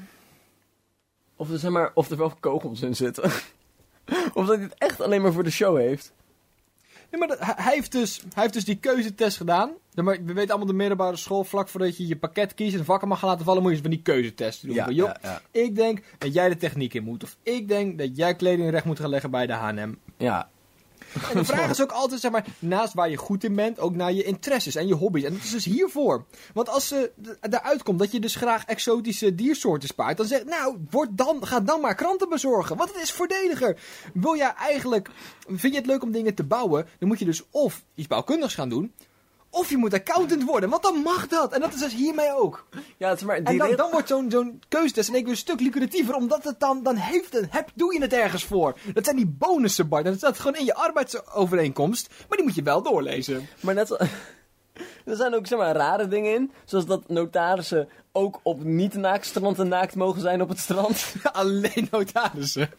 Of 1.37 1.51
er, 1.51 1.59
zeg 1.59 1.71
maar, 1.71 1.91
of 1.95 2.11
er 2.11 2.17
wel 2.17 2.33
kogels 2.41 2.83
in 2.83 2.97
zitten. 2.97 3.25
of 4.35 4.47
dat 4.47 4.57
hij 4.57 4.63
het 4.65 4.75
echt 4.79 5.01
alleen 5.01 5.23
maar 5.23 5.33
voor 5.33 5.45
de 5.45 5.51
show 5.51 5.77
heeft. 5.77 6.13
Nee, 7.11 7.21
maar 7.21 7.29
dat- 7.29 7.39
hij, 7.41 7.75
heeft 7.75 7.93
dus, 7.93 8.21
hij 8.35 8.43
heeft 8.43 8.55
dus 8.55 8.65
die 8.65 8.77
keuzetest 8.77 9.37
gedaan. 9.37 9.71
Ja, 9.91 10.03
maar 10.03 10.19
we 10.25 10.33
weten 10.33 10.49
allemaal 10.51 10.67
de 10.67 10.73
middelbare 10.79 11.17
school, 11.17 11.45
vlak 11.45 11.69
voordat 11.69 11.97
je 11.97 12.07
je 12.07 12.17
pakket 12.17 12.55
kiest 12.55 12.77
en 12.77 12.85
vakken 12.85 13.09
mag 13.09 13.19
gaan 13.19 13.29
laten 13.29 13.45
vallen, 13.45 13.63
moet 13.63 13.71
je 13.71 13.77
eens 13.77 13.87
van 13.87 13.95
die 13.95 14.03
keuzetest 14.05 14.67
doen. 14.67 14.75
Van, 14.85 14.95
joh, 14.95 15.11
ja, 15.23 15.41
Ik 15.51 15.77
denk 15.77 16.03
dat 16.19 16.35
jij 16.35 16.49
de 16.49 16.57
techniek 16.57 16.95
in 16.95 17.05
moet. 17.05 17.23
Of 17.25 17.37
ik 17.43 17.69
denk 17.69 17.99
dat 17.99 18.17
jij 18.17 18.35
kleding 18.35 18.71
recht 18.71 18.85
moet 18.85 19.01
gaan 19.01 19.09
leggen 19.11 19.31
bij 19.31 19.47
de 19.47 19.53
H&M. 19.53 19.93
ja. 20.17 20.49
En 21.31 21.37
de 21.37 21.45
vraag 21.45 21.71
is 21.71 21.83
ook 21.83 21.93
altijd, 21.93 22.21
zeg 22.21 22.31
maar, 22.31 22.47
naast 22.59 22.95
waar 22.95 23.11
je 23.11 23.17
goed 23.17 23.45
in 23.45 23.55
bent, 23.55 23.79
ook 23.79 23.95
naar 23.95 24.13
je 24.13 24.25
interesses 24.25 24.75
en 24.75 24.87
je 24.87 24.95
hobby's. 24.95 25.25
En 25.25 25.33
dat 25.33 25.43
is 25.43 25.51
dus 25.51 25.65
hiervoor. 25.65 26.25
Want 26.55 26.69
als 26.69 26.89
ze 26.89 27.13
eruit 27.41 27.83
komt 27.83 27.99
dat 27.99 28.13
je 28.13 28.21
dus 28.21 28.35
graag 28.35 28.65
exotische 28.65 29.35
diersoorten 29.35 29.89
spaart, 29.89 30.17
dan 30.17 30.27
zeg 30.27 30.45
nou, 30.45 30.77
word 30.91 31.09
dan, 31.13 31.47
ga 31.47 31.61
dan 31.61 31.81
maar 31.81 31.95
kranten 31.95 32.29
bezorgen. 32.29 32.77
Want 32.77 32.93
het 32.93 33.03
is 33.03 33.13
voordeliger. 33.13 33.81
Wil 34.15 34.37
jij 34.37 34.55
eigenlijk, 34.55 35.11
vind 35.47 35.73
je 35.73 35.79
het 35.79 35.89
leuk 35.89 36.03
om 36.03 36.13
dingen 36.13 36.35
te 36.35 36.45
bouwen, 36.45 36.87
dan 36.99 37.09
moet 37.09 37.19
je 37.19 37.25
dus 37.25 37.43
of 37.51 37.85
iets 37.95 38.09
bouwkundigs 38.09 38.55
gaan 38.55 38.69
doen, 38.69 38.93
of 39.51 39.71
je 39.71 39.77
moet 39.77 39.95
accountant 39.95 40.45
worden, 40.45 40.71
want 40.71 40.83
dan 40.83 40.97
mag 41.03 41.27
dat. 41.27 41.53
En 41.53 41.61
dat 41.61 41.75
is 41.75 41.81
dus 41.81 41.95
hiermee 41.95 42.37
ook. 42.37 42.67
Ja, 42.97 43.09
het 43.09 43.19
is 43.19 43.25
maar... 43.25 43.37
En 43.37 43.77
dan, 43.77 43.91
wordt 43.91 44.09
zo'n 44.09 44.31
zo'n 44.31 44.63
keuzetest 44.69 45.09
in 45.09 45.15
één 45.15 45.23
keer 45.23 45.33
een 45.33 45.39
stuk 45.39 45.61
lucratiever, 45.61 46.15
omdat 46.15 46.45
het 46.45 46.61
dan, 46.61 46.83
dan 46.83 46.97
heeft 46.97 47.33
het, 47.33 47.47
heb, 47.51 47.71
doe 47.75 47.95
je 47.95 48.01
het 48.01 48.13
ergens 48.13 48.45
voor. 48.45 48.79
Dat 48.95 49.05
zijn 49.05 49.17
die 49.17 49.35
bonussen, 49.39 49.89
Bart. 49.89 50.05
Dat 50.05 50.17
staat 50.17 50.39
gewoon 50.39 50.57
in 50.57 50.65
je 50.65 50.75
arbeidsovereenkomst, 50.75 52.09
maar 52.29 52.37
die 52.37 52.47
moet 52.47 52.55
je 52.55 52.63
wel 52.63 52.83
doorlezen. 52.83 53.49
Maar 53.61 53.75
net 53.75 53.89
zo... 53.89 53.97
Er 55.05 55.17
zijn 55.17 55.35
ook 55.35 55.47
zeg 55.47 55.59
maar, 55.59 55.77
rare 55.77 56.09
dingen 56.09 56.35
in. 56.35 56.53
Zoals 56.65 56.87
dat 56.87 57.09
notarissen 57.09 57.89
ook 58.13 58.41
op 58.43 58.65
niet-naaktstranden 58.65 59.69
naakt 59.69 59.95
mogen 59.95 60.21
zijn 60.21 60.43
op 60.43 60.49
het 60.49 60.59
strand. 60.59 61.15
Alleen 61.33 61.89
notarissen. 61.91 62.71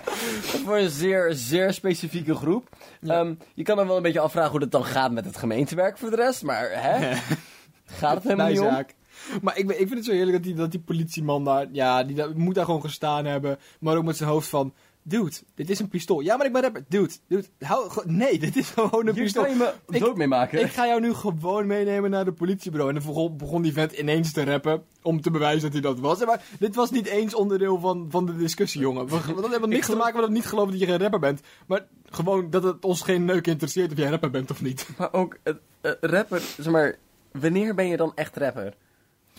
Voor 0.64 0.76
een 0.78 0.90
zeer, 0.90 1.32
zeer 1.32 1.72
specifieke 1.72 2.34
groep. 2.34 2.68
Ehm, 3.06 3.34
je 3.54 3.62
kan 3.62 3.76
dan 3.76 3.86
wel 3.86 3.96
een 3.96 4.02
beetje 4.02 4.20
afvragen 4.20 4.50
hoe 4.50 4.60
het 4.60 4.70
dan 4.70 4.84
gaat 4.84 5.12
met 5.12 5.24
het 5.24 5.36
gemeentewerk 5.36 5.98
voor 5.98 6.10
de 6.10 6.16
rest. 6.16 6.42
Maar 6.42 6.68
hè? 6.72 7.14
Gaat 7.98 8.14
het 8.14 8.22
helemaal 8.22 8.48
niet 8.48 8.58
om? 8.60 8.64
Bijzaak. 8.66 8.94
Maar 9.42 9.58
ik, 9.58 9.66
ben- 9.66 9.80
ik 9.80 9.86
vind 9.86 9.98
het 9.98 10.04
zo 10.04 10.12
heerlijk 10.12 10.32
dat 10.36 10.42
die, 10.42 10.54
dat 10.54 10.70
die 10.70 10.80
politieman 10.80 11.44
daar, 11.44 11.66
ja, 11.72 12.04
die 12.04 12.16
daar- 12.16 12.36
moet 12.36 12.54
daar 12.54 12.64
gewoon 12.64 12.80
gestaan 12.80 13.24
hebben. 13.24 13.58
Maar 13.80 13.96
ook 13.96 14.04
met 14.04 14.16
zijn 14.16 14.28
hoofd 14.30 14.48
van, 14.48 14.74
dude, 15.02 15.32
dit 15.54 15.70
is 15.70 15.78
een 15.78 15.88
pistool. 15.88 16.20
Ja, 16.20 16.36
maar 16.36 16.46
ik 16.46 16.52
ben 16.52 16.62
rapper. 16.62 16.84
Dude, 16.88 17.12
dude, 17.28 17.46
hou, 17.58 17.90
nee, 18.04 18.38
dit 18.38 18.56
is 18.56 18.68
gewoon 18.70 19.06
een 19.06 19.14
Hier 19.14 19.22
pistool. 19.22 19.42
kan 19.44 19.52
je 19.52 19.72
me 19.88 19.98
dood 19.98 20.16
mee 20.16 20.26
maken. 20.26 20.60
Ik 20.60 20.70
ga 20.72 20.86
jou 20.86 21.00
nu 21.00 21.14
gewoon 21.14 21.66
meenemen 21.66 22.10
naar 22.10 22.24
de 22.24 22.32
politiebureau. 22.32 22.94
En 22.94 23.02
dan 23.02 23.36
begon, 23.36 23.62
die 23.62 23.72
vent 23.72 23.92
ineens 23.92 24.32
te 24.32 24.44
rappen. 24.44 24.82
Om 25.02 25.20
te 25.20 25.30
bewijzen 25.30 25.62
dat 25.62 25.72
hij 25.72 25.80
dat 25.80 26.00
was. 26.00 26.24
Maar 26.24 26.42
dit 26.58 26.74
was 26.74 26.90
niet 26.90 27.06
eens 27.06 27.34
onderdeel 27.34 27.78
van, 27.80 28.06
van 28.10 28.26
de 28.26 28.36
discussie, 28.36 28.80
jongen. 28.80 29.06
We, 29.06 29.20
we- 29.34 29.40
dat 29.40 29.50
heeft 29.50 29.66
niks 29.66 29.86
te 29.86 29.96
maken 29.96 30.14
met 30.14 30.22
dat 30.22 30.30
niet 30.30 30.46
geloven 30.46 30.70
dat 30.70 30.80
je 30.80 30.86
geen 30.86 30.98
rapper 30.98 31.20
bent. 31.20 31.40
Maar 31.66 31.86
gewoon 32.10 32.50
dat 32.50 32.62
het 32.62 32.84
ons 32.84 33.02
geen 33.02 33.24
neuk 33.24 33.46
interesseert 33.46 33.92
of 33.92 33.98
jij 33.98 34.10
rapper 34.10 34.30
bent 34.30 34.50
of 34.50 34.62
niet. 34.62 34.86
Maar 34.98 35.12
ook, 35.12 35.36
het 35.42 35.58
eh, 35.80 35.92
rapper, 36.00 36.40
zeg 36.40 36.72
maar, 36.72 36.96
wanneer 37.32 37.74
ben 37.74 37.88
je 37.88 37.96
dan 37.96 38.12
echt 38.14 38.36
rapper? 38.36 38.74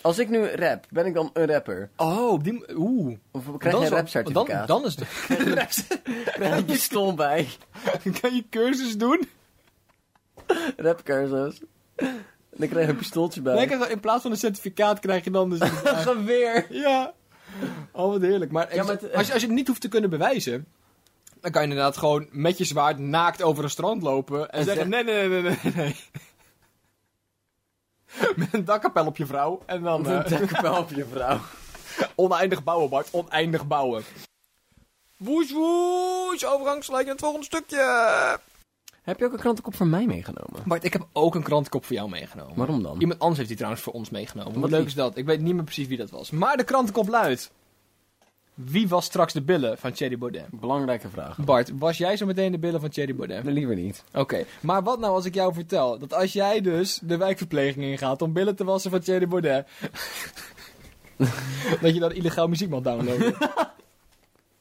Als 0.04 0.18
ik 0.18 0.28
nu 0.28 0.46
rap, 0.46 0.86
ben 0.90 1.06
ik 1.06 1.14
dan 1.14 1.30
een 1.32 1.46
rapper? 1.46 1.90
Oh, 1.96 2.30
op 2.30 2.44
die... 2.44 2.76
Oeh. 2.76 3.16
Of 3.30 3.42
krijg 3.58 3.78
je 3.78 3.84
een 3.84 3.88
rapcertificaat? 3.90 4.68
Dan, 4.68 4.82
dan 4.82 4.84
is 4.90 4.96
de... 4.96 5.04
krijg 6.34 6.52
je 6.52 6.58
een 6.58 6.64
pistool 6.64 7.14
bij. 7.14 7.48
kan 8.20 8.34
je 8.34 8.44
cursus 8.50 8.98
doen? 8.98 9.28
Rapcursus. 10.76 11.60
Dan 12.56 12.68
krijg 12.68 12.86
je 12.86 12.92
een 12.92 12.96
pistooltje 12.96 13.40
bij. 13.40 13.66
Nee, 13.66 13.88
in 13.90 14.00
plaats 14.00 14.22
van 14.22 14.30
een 14.30 14.36
certificaat 14.36 14.98
krijg 14.98 15.24
je 15.24 15.30
dan 15.30 15.50
dus... 15.50 15.60
Een 15.60 15.70
geweer. 15.96 16.66
ja. 16.70 17.12
Oh, 17.92 18.10
wat 18.10 18.20
heerlijk. 18.20 18.50
Maar, 18.50 18.74
Ja, 18.74 18.82
maar 18.82 18.92
het- 18.92 19.14
als, 19.14 19.26
je, 19.26 19.32
als 19.32 19.42
je 19.42 19.46
het 19.46 19.56
niet 19.56 19.66
hoeft 19.68 19.80
te 19.80 19.88
kunnen 19.88 20.10
bewijzen... 20.10 20.66
Dan 21.40 21.50
kan 21.50 21.62
je 21.62 21.68
inderdaad 21.68 21.96
gewoon 21.96 22.28
met 22.30 22.58
je 22.58 22.64
zwaard 22.64 22.98
naakt 22.98 23.42
over 23.42 23.64
een 23.64 23.70
strand 23.70 24.02
lopen... 24.02 24.50
En, 24.50 24.58
En 24.58 24.64
zeggen, 24.64 24.88
nee, 24.88 25.04
nee, 25.04 25.28
nee, 25.28 25.42
nee, 25.42 25.56
nee. 25.74 25.96
Met 28.36 28.48
een 28.52 28.64
dakkapel 28.64 29.06
op 29.06 29.16
je 29.16 29.26
vrouw. 29.26 29.62
En 29.66 29.82
dan 29.82 30.00
Of 30.00 30.06
een 30.06 30.24
eh, 30.24 30.38
dekkenpel 30.38 30.78
op 30.78 30.90
je 30.90 31.06
vrouw. 31.12 31.40
oneindig 32.24 32.64
bouwen, 32.64 32.90
Bart. 32.90 33.08
Oneindig 33.10 33.66
bouwen. 33.66 34.02
Woes, 35.16 35.52
woes. 35.52 36.46
Overgangsgelijk 36.46 37.04
in 37.04 37.10
het 37.10 37.20
volgende 37.20 37.46
stukje. 37.46 38.38
Heb 39.02 39.18
je 39.18 39.24
ook 39.24 39.32
een 39.32 39.38
krantenkop 39.38 39.74
voor 39.76 39.86
mij 39.86 40.06
meegenomen? 40.06 40.62
Bart, 40.64 40.84
ik 40.84 40.92
heb 40.92 41.06
ook 41.12 41.34
een 41.34 41.42
krantenkop 41.42 41.84
voor 41.84 41.96
jou 41.96 42.08
meegenomen. 42.08 42.56
Waarom 42.56 42.82
dan? 42.82 43.00
Iemand 43.00 43.18
anders 43.18 43.36
heeft 43.36 43.48
die 43.48 43.56
trouwens 43.56 43.84
voor 43.84 43.92
ons 43.92 44.10
meegenomen. 44.10 44.60
Wat 44.60 44.70
leuk 44.70 44.86
is 44.86 44.94
dat. 44.94 45.16
Ik 45.16 45.24
weet 45.24 45.40
niet 45.40 45.54
meer 45.54 45.64
precies 45.64 45.86
wie 45.86 45.96
dat 45.96 46.10
was. 46.10 46.30
Maar 46.30 46.56
de 46.56 46.64
krantenkop 46.64 47.08
luidt. 47.08 47.50
Wie 48.54 48.88
was 48.88 49.04
straks 49.04 49.32
de 49.32 49.42
billen 49.42 49.78
van 49.78 49.92
Thierry 49.92 50.18
Baudet? 50.18 50.46
Belangrijke 50.50 51.08
vraag. 51.08 51.38
Bart, 51.38 51.70
was 51.78 51.98
jij 51.98 52.16
zo 52.16 52.26
meteen 52.26 52.52
de 52.52 52.58
billen 52.58 52.80
van 52.80 52.88
Thierry 52.88 53.14
Baudet? 53.14 53.44
Nee, 53.44 53.54
liever 53.54 53.74
niet. 53.74 54.04
Oké, 54.12 54.44
maar 54.60 54.82
wat 54.82 54.98
nou 54.98 55.14
als 55.14 55.24
ik 55.24 55.34
jou 55.34 55.54
vertel 55.54 55.98
dat 55.98 56.14
als 56.14 56.32
jij 56.32 56.60
dus 56.60 56.98
de 57.02 57.16
wijkverpleging 57.16 57.84
ingaat 57.84 58.22
om 58.22 58.32
billen 58.32 58.56
te 58.56 58.64
wassen 58.64 58.90
van 58.90 59.00
Thierry 59.00 59.28
Baudet, 59.28 59.66
dat 61.82 61.94
je 61.94 62.00
dan 62.00 62.12
illegaal 62.12 62.48
muziek 62.48 62.68
mag 62.68 62.80
downloaden? 62.80 63.34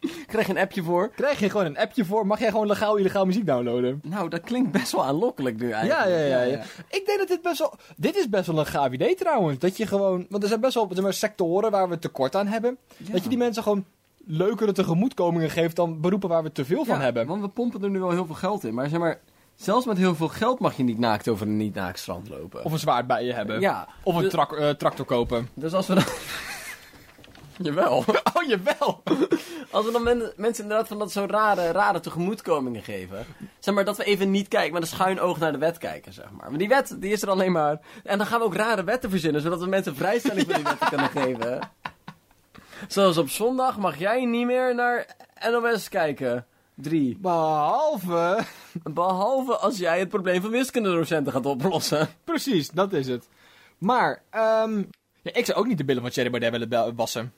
Krijg 0.28 0.48
je 0.48 0.54
een 0.54 0.60
appje 0.60 0.84
voor? 0.84 1.10
Krijg 1.16 1.40
je 1.40 1.50
gewoon 1.50 1.66
een 1.66 1.78
appje 1.78 2.06
voor, 2.06 2.28
mag 2.28 2.40
jij 2.40 2.50
gewoon 2.50 2.68
legaal 2.68 2.96
illegaal 2.96 3.26
muziek 3.26 3.46
downloaden? 3.46 4.00
Nou, 4.04 4.30
dat 4.30 4.42
klinkt 4.42 4.72
best 4.72 4.92
wel 4.92 5.06
aanlokkelijk 5.06 5.60
nu 5.60 5.68
Ja, 5.68 5.74
eigenlijk. 5.76 6.10
ja, 6.12 6.26
ja, 6.26 6.42
ja. 6.42 6.62
Ik 6.90 7.04
denk 7.06 7.20
dat 7.20 7.28
dit 7.28 7.42
best 7.42 7.60
wel... 7.60 7.74
Dit 7.98 8.16
is 8.16 8.30
best 8.30 8.48
wel 8.48 8.60
een 8.60 8.66
gaaf 8.66 8.92
idee 8.92 9.16
trouwens. 9.16 9.60
Dat 9.60 9.78
je 9.78 9.88
gewoon... 9.88 10.26
Want 10.30 10.44
er 10.44 10.50
zijn 10.50 10.62
best 10.62 10.74
wel 10.74 10.88
zeg 10.92 11.04
maar, 11.04 11.14
sectoren 11.14 11.72
waar 11.72 11.90
we 11.90 12.00
tekort 12.00 12.36
aan 12.36 12.48
hebben. 12.48 12.78
Dat 12.98 13.24
je 13.24 13.30
die 13.30 13.38
mensen 13.38 13.64
gewoon 13.64 13.86
leukere 14.26 14.72
tegemoetkomingen 14.72 15.50
geeft 15.50 15.76
dan 15.76 16.02
beroepen 16.02 16.30
waar 16.30 16.44
we 16.44 16.52
te 16.52 16.66
veel 16.66 16.86
van 16.86 17.02
hebben. 17.02 17.28
Want 17.28 17.42
we 17.42 17.48
pompen 17.48 17.84
er 17.84 17.90
nu 17.90 18.00
wel 18.00 18.12
heel 18.12 18.26
veel 18.26 18.36
geld 18.36 18.64
in. 18.64 18.74
Maar 18.74 18.90
zeg 18.90 19.00
maar, 19.00 19.20
zelfs 19.56 19.86
met 19.86 19.98
heel 19.98 20.16
veel 20.16 20.28
geld 20.28 20.60
mag 20.60 20.78
je 20.78 20.84
niet 20.84 21.00
naakt 21.00 21.28
over 21.28 21.48
een 21.48 21.58
niet-naakt 21.58 22.00
strand 22.00 22.30
lopen. 22.30 22.64
Of 22.66 22.72
een 22.72 22.80
zwaard 22.80 23.08
bij 23.08 23.26
je 23.26 23.34
hebben. 23.34 23.60
ja. 23.60 23.88
Of 24.04 24.16
een 24.16 24.22
Dus- 24.24 24.34
eh, 24.34 24.70
tractor 24.70 25.06
kopen. 25.06 25.50
Dus 25.54 25.74
als 25.74 25.88
we 25.88 25.94
dan... 25.94 26.04
Jawel. 27.58 28.04
Oh, 28.36 28.44
jawel! 28.48 29.04
Als 29.72 29.86
we 29.86 29.92
dan 29.92 30.04
men- 30.04 30.34
mensen 30.36 30.64
inderdaad 30.64 30.88
van 30.88 31.00
dat 31.00 31.12
zo 31.12 31.26
rare, 31.30 31.72
rare 31.72 32.00
tegemoetkomingen 32.00 32.84
geven. 32.84 33.26
Zeg 33.60 33.74
maar 33.76 33.86
dat 33.86 33.98
we 33.98 34.04
even 34.04 34.32
niet 34.32 34.48
kijken, 34.48 34.74
met 34.74 34.82
een 34.82 34.88
schuin 34.88 35.20
oog 35.20 35.40
naar 35.40 35.52
de 35.52 35.58
wet 35.58 35.78
kijken, 35.78 36.14
zeg 36.14 36.32
maar. 36.32 36.50
Maar 36.50 36.60
die 36.60 36.68
wet, 36.68 36.96
die 37.02 37.12
is 37.12 37.22
er 37.22 37.30
alleen 37.30 37.52
maar. 37.52 37.80
En 38.04 38.18
dan 38.18 38.28
gaan 38.28 38.40
we 38.40 38.46
ook 38.46 38.56
rare 38.56 38.84
wetten 38.84 39.10
verzinnen, 39.10 39.42
zodat 39.42 39.60
we 39.60 39.66
mensen 39.68 39.96
vrijstelling 39.96 40.46
van 40.46 40.56
die 40.56 40.64
wetten 40.64 40.88
kunnen 40.90 41.10
geven. 41.24 41.60
Zoals 42.88 43.18
op 43.18 43.30
zondag 43.30 43.78
mag 43.78 43.98
jij 43.98 44.26
niet 44.26 44.46
meer 44.46 44.76
naar 44.76 45.16
NOS 45.52 45.90
kijken. 45.90 46.46
Drie. 46.76 47.18
Behalve... 47.22 48.40
Behalve 48.84 49.58
als 49.58 49.78
jij 49.78 50.00
het 50.00 50.10
probleem 50.10 50.42
van 50.42 50.50
wiskundedocenten 50.52 51.34
gaat 51.34 51.46
oplossen. 51.46 52.10
Precies, 52.24 52.70
dat 52.70 52.94
is 52.94 53.08
het. 53.08 53.30
Maar, 53.78 54.22
ehm 54.30 54.78
ja, 55.22 55.34
ik 55.34 55.46
zou 55.46 55.58
ook 55.58 55.68
niet 55.68 55.78
de 55.78 55.86
billen 55.86 56.02
van 56.02 56.12
Thierry 56.12 56.30
Baudet 56.30 56.52
willen 56.70 56.96
wassen. 56.96 57.34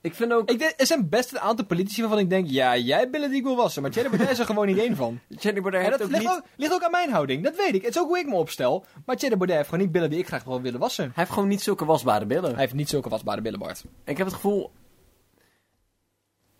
Ik 0.00 0.14
vind 0.14 0.32
ook... 0.32 0.50
Ik 0.50 0.58
denk, 0.58 0.72
er 0.76 0.86
zijn 0.86 1.08
best 1.08 1.32
een 1.32 1.40
aantal 1.40 1.66
politici 1.66 2.00
waarvan 2.00 2.18
ik 2.18 2.30
denk... 2.30 2.50
Ja, 2.50 2.76
jij 2.76 3.10
billen 3.10 3.28
die 3.28 3.38
ik 3.38 3.44
wil 3.44 3.56
wassen. 3.56 3.82
Maar 3.82 3.90
Thierry 3.90 4.08
Baudet 4.08 4.30
is 4.30 4.38
er 4.38 4.44
gewoon 4.44 4.66
niet 4.66 4.78
één 4.78 4.96
van. 4.96 5.20
Jenny 5.40 5.60
Baudet 5.60 5.84
En 5.84 5.90
dat 5.90 6.02
ook 6.02 6.10
ligt 6.10 6.22
niet... 6.22 6.32
ook, 6.32 6.42
ligt 6.56 6.72
ook 6.72 6.82
aan 6.82 6.90
mijn 6.90 7.10
houding, 7.10 7.44
dat 7.44 7.56
weet 7.56 7.74
ik. 7.74 7.82
Het 7.82 7.94
is 7.94 8.00
ook 8.00 8.08
hoe 8.08 8.18
ik 8.18 8.26
me 8.26 8.34
opstel. 8.34 8.84
Maar 9.06 9.16
Thierry 9.16 9.36
Baudet 9.36 9.56
heeft 9.56 9.68
gewoon 9.68 9.84
niet 9.84 9.92
billen 9.92 10.10
die 10.10 10.18
ik 10.18 10.26
graag 10.26 10.44
wil 10.44 10.60
willen 10.60 10.80
wassen. 10.80 11.04
Hij 11.04 11.12
heeft 11.14 11.30
gewoon 11.30 11.48
niet 11.48 11.62
zulke 11.62 11.84
wasbare 11.84 12.26
billen. 12.26 12.50
Hij 12.50 12.60
heeft 12.60 12.74
niet 12.74 12.88
zulke 12.88 13.08
wasbare 13.08 13.40
billen, 13.40 13.58
Bart. 13.58 13.84
Ik 14.04 14.16
heb 14.16 14.26
het 14.26 14.34
gevoel. 14.34 14.70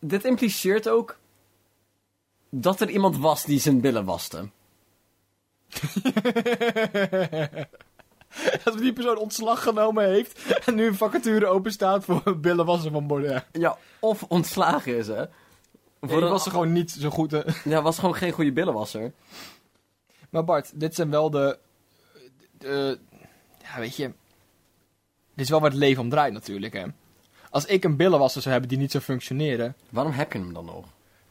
Dit 0.01 0.25
impliceert 0.25 0.89
ook. 0.89 1.19
dat 2.51 2.81
er 2.81 2.91
iemand 2.91 3.19
was 3.19 3.45
die 3.45 3.61
zijn 3.61 3.81
billen 3.81 4.05
waste. 4.05 4.49
Dat 8.65 8.79
die 8.79 8.93
persoon 8.93 9.17
ontslag 9.17 9.63
genomen 9.63 10.05
heeft 10.05 10.59
en 10.67 10.75
nu 10.75 10.87
een 10.87 10.95
vacature 10.95 11.47
open 11.47 11.73
staat 11.73 12.05
voor 12.05 12.39
billenwassen 12.41 12.93
van 12.93 13.07
Baudet. 13.07 13.45
Ja, 13.53 13.79
of 14.01 14.23
ontslagen 14.23 14.97
is, 14.97 15.07
hè. 15.07 15.25
Voor 16.01 16.21
was 16.21 16.45
er 16.45 16.51
gewoon 16.51 16.73
niet 16.73 16.91
zo 16.91 17.11
goed. 17.11 17.31
hè. 17.31 17.41
Ja, 17.65 17.83
was 17.83 17.99
gewoon 17.99 18.15
geen 18.15 18.33
goede 18.33 18.53
billenwasser. 18.53 19.13
Maar 20.31 20.45
Bart, 20.45 20.81
dit 20.81 20.95
zijn 20.95 21.11
wel 21.11 21.31
de, 21.31 21.59
de- 22.59 22.99
Ja, 23.63 23.79
weet 23.81 23.97
je... 23.97 24.05
Dit 25.35 25.45
is 25.47 25.51
wel 25.51 25.61
waar 25.61 25.71
het 25.71 25.79
leven 25.79 26.03
om 26.03 26.11
draait 26.11 26.33
natuurlijk, 26.33 26.73
hè. 26.73 26.85
Als 27.51 27.65
ik 27.65 27.85
een 27.85 27.97
billenwasser 27.97 28.41
zou 28.43 28.53
hebben 28.53 28.71
die 28.71 28.79
niet 28.79 28.91
zou 28.91 29.03
functioneren... 29.05 29.77
Waarom 29.91 30.13
heb 30.13 30.33
je 30.33 30.39
hem 30.39 30.53
dan 30.53 30.65
nog? 30.65 30.85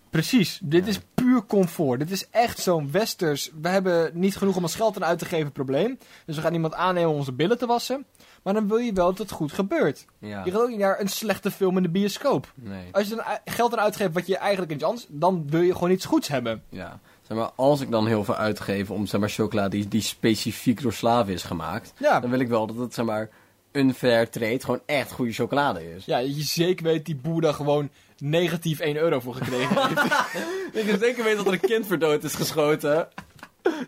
Precies, 0.09 0.59
dit 0.63 0.83
Ja. 0.85 0.89
is 0.89 0.99
puur 1.37 1.45
comfort. 1.45 1.99
Dit 1.99 2.11
is 2.11 2.29
echt 2.29 2.59
zo'n 2.59 2.91
westers... 2.91 3.51
We 3.61 3.69
hebben 3.69 4.11
niet 4.13 4.35
genoeg 4.37 4.55
om 4.55 4.63
ons 4.63 4.75
geld 4.75 4.95
aan 4.95 5.05
uit 5.05 5.19
te 5.19 5.25
geven 5.25 5.51
probleem. 5.51 5.97
Dus 6.25 6.35
we 6.35 6.41
gaan 6.41 6.53
iemand 6.53 6.73
aannemen 6.73 7.09
om 7.09 7.17
onze 7.17 7.33
billen 7.33 7.57
te 7.57 7.65
wassen. 7.65 8.05
Maar 8.43 8.53
dan 8.53 8.67
wil 8.67 8.77
je 8.77 8.93
wel 8.93 9.05
dat 9.05 9.17
het 9.17 9.31
goed 9.31 9.51
gebeurt. 9.51 10.05
Ja. 10.19 10.41
Je 10.45 10.51
gaat 10.51 10.61
ook 10.61 10.69
niet 10.69 10.79
naar 10.79 10.99
een 10.99 11.07
slechte 11.07 11.51
film 11.51 11.77
in 11.77 11.83
de 11.83 11.89
bioscoop. 11.89 12.51
Nee. 12.55 12.85
Als 12.91 13.07
je 13.07 13.15
dan 13.15 13.25
geld 13.45 13.73
aan 13.73 13.83
uitgeeft 13.83 14.13
wat 14.13 14.27
je 14.27 14.37
eigenlijk 14.37 14.71
iets 14.71 14.83
anders... 14.83 15.05
Dan 15.09 15.49
wil 15.49 15.61
je 15.61 15.73
gewoon 15.73 15.91
iets 15.91 16.05
goeds 16.05 16.27
hebben. 16.27 16.63
Ja. 16.69 16.99
Zeg 17.21 17.37
maar, 17.37 17.51
als 17.55 17.81
ik 17.81 17.91
dan 17.91 18.07
heel 18.07 18.23
veel 18.23 18.35
uitgeef 18.35 18.91
om 18.91 19.05
zeg 19.05 19.19
maar, 19.19 19.29
chocola 19.29 19.67
die, 19.67 19.87
die 19.87 20.01
specifiek 20.01 20.81
door 20.81 20.93
slaven 20.93 21.33
is 21.33 21.43
gemaakt, 21.43 21.93
Ja, 21.97 22.19
dan 22.19 22.29
wil 22.29 22.39
ik 22.39 22.47
wel 22.47 22.67
dat 22.67 22.75
het 22.75 22.93
zeg 22.93 23.05
maar 23.05 23.29
unfair 23.71 24.29
trade 24.29 24.59
gewoon 24.59 24.81
echt 24.85 25.11
goede 25.11 25.31
chocolade 25.31 25.95
is. 25.95 26.05
ja 26.05 26.17
je 26.17 26.41
zeker 26.41 26.83
weet 26.85 27.05
die 27.05 27.15
boer 27.15 27.41
daar 27.41 27.53
gewoon 27.53 27.89
negatief 28.19 28.79
1 28.79 28.95
euro 28.95 29.19
voor 29.19 29.35
gekregen 29.35 29.87
heeft. 29.87 30.05
Ik 30.81 30.85
heb 30.85 30.99
zeker 30.99 31.23
weten 31.23 31.37
dat 31.37 31.47
er 31.47 31.53
een 31.53 31.69
kind 31.69 31.87
voor 31.87 31.99
dood 31.99 32.23
is 32.23 32.35
geschoten. 32.35 33.07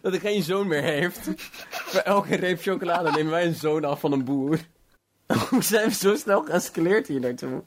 Dat 0.02 0.12
hij 0.12 0.20
geen 0.20 0.44
zoon 0.44 0.68
meer 0.68 0.84
heeft. 0.84 1.30
Voor 1.70 2.00
elke 2.00 2.36
reep 2.36 2.62
chocolade 2.62 3.12
nemen 3.12 3.32
wij 3.32 3.46
een 3.46 3.56
zoon 3.56 3.86
af 3.86 4.00
van 4.00 4.12
een 4.12 4.24
boer. 4.24 4.60
Hoe 5.50 5.64
zijn 5.64 5.88
we 5.88 5.94
zo 5.94 6.16
snel 6.16 6.44
geëscaleerd 6.44 7.08
hier 7.08 7.20
naartoe? 7.20 7.64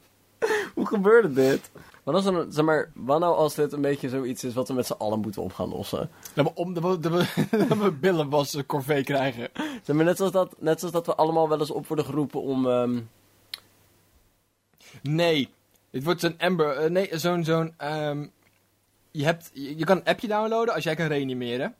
Hoe 0.75 0.87
gebeurde 0.87 1.33
dit? 1.33 1.71
Wat, 2.03 2.15
als 2.15 2.25
dan, 2.25 2.53
zeg 2.53 2.65
maar, 2.65 2.91
wat 2.95 3.21
nou 3.21 3.37
als 3.37 3.55
dit 3.55 3.73
een 3.73 3.81
beetje 3.81 4.09
zoiets 4.09 4.45
is 4.45 4.55
wat 4.55 4.69
we 4.69 4.75
met 4.75 4.87
z'n 4.87 4.93
allen 4.93 5.21
moeten 5.21 5.43
op 5.43 5.53
gaan 5.53 5.69
lossen? 5.69 6.11
dat 6.35 6.45
we, 6.45 6.55
om, 6.55 6.75
dat 6.75 6.83
we, 6.83 6.99
dat 6.99 7.13
we, 7.13 7.47
dat 7.69 7.79
we 7.79 7.91
billenwassen 7.91 8.67
corvée 8.67 9.05
krijgen. 9.05 9.49
Zeg 9.83 9.97
maar, 9.97 10.05
net 10.05 10.17
zoals 10.17 10.33
dat, 10.33 10.55
net 10.59 10.79
zoals 10.79 10.95
dat 10.95 11.07
we 11.07 11.15
allemaal 11.15 11.49
wel 11.49 11.61
eens 11.61 11.71
op 11.71 11.87
worden 11.87 12.05
geroepen 12.05 12.43
om... 12.43 12.67
ehm, 12.67 12.99
Nee, 15.03 15.49
dit 15.93 16.05
wordt 16.05 16.21
zo'n 16.21 16.39
Amber... 16.39 16.77
eh, 16.77 16.91
nee, 16.91 17.09
zo'n... 17.19 17.45
zo'n 17.45 17.75
ehm, 17.77 18.27
je, 19.11 19.25
hebt, 19.25 19.51
je, 19.53 19.79
je 19.79 19.85
kan 19.85 19.97
een 19.97 20.05
appje 20.05 20.29
downloaden 20.29 20.75
als 20.75 20.85
jij 20.85 20.95
kan 20.95 21.07
reanimeren. 21.07 21.75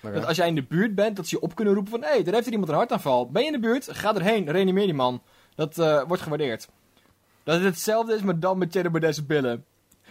Dat 0.00 0.26
als 0.26 0.36
jij 0.36 0.48
in 0.48 0.54
de 0.54 0.62
buurt 0.62 0.94
bent, 0.94 1.16
dat 1.16 1.26
ze 1.26 1.36
je 1.36 1.42
op 1.42 1.54
kunnen 1.54 1.74
roepen 1.74 1.92
van... 1.92 2.02
Hé, 2.02 2.08
hey, 2.08 2.24
er 2.26 2.32
heeft 2.32 2.46
er 2.46 2.52
iemand 2.52 2.70
een 2.70 2.76
hartaanval. 2.76 3.30
Ben 3.30 3.42
je 3.42 3.46
in 3.46 3.60
de 3.60 3.66
buurt? 3.66 3.88
Ga 3.90 4.14
erheen, 4.14 4.50
reanimeer 4.50 4.84
die 4.84 4.94
man. 4.94 5.22
Dat 5.54 5.78
eh, 5.78 6.02
wordt 6.06 6.22
gewaardeerd. 6.22 6.68
Dat 7.42 7.54
het 7.54 7.64
hetzelfde 7.64 8.14
is, 8.14 8.22
maar 8.22 8.38
dan 8.38 8.58
met 8.58 8.72
Baudet's 8.72 9.26
billen. 9.26 9.64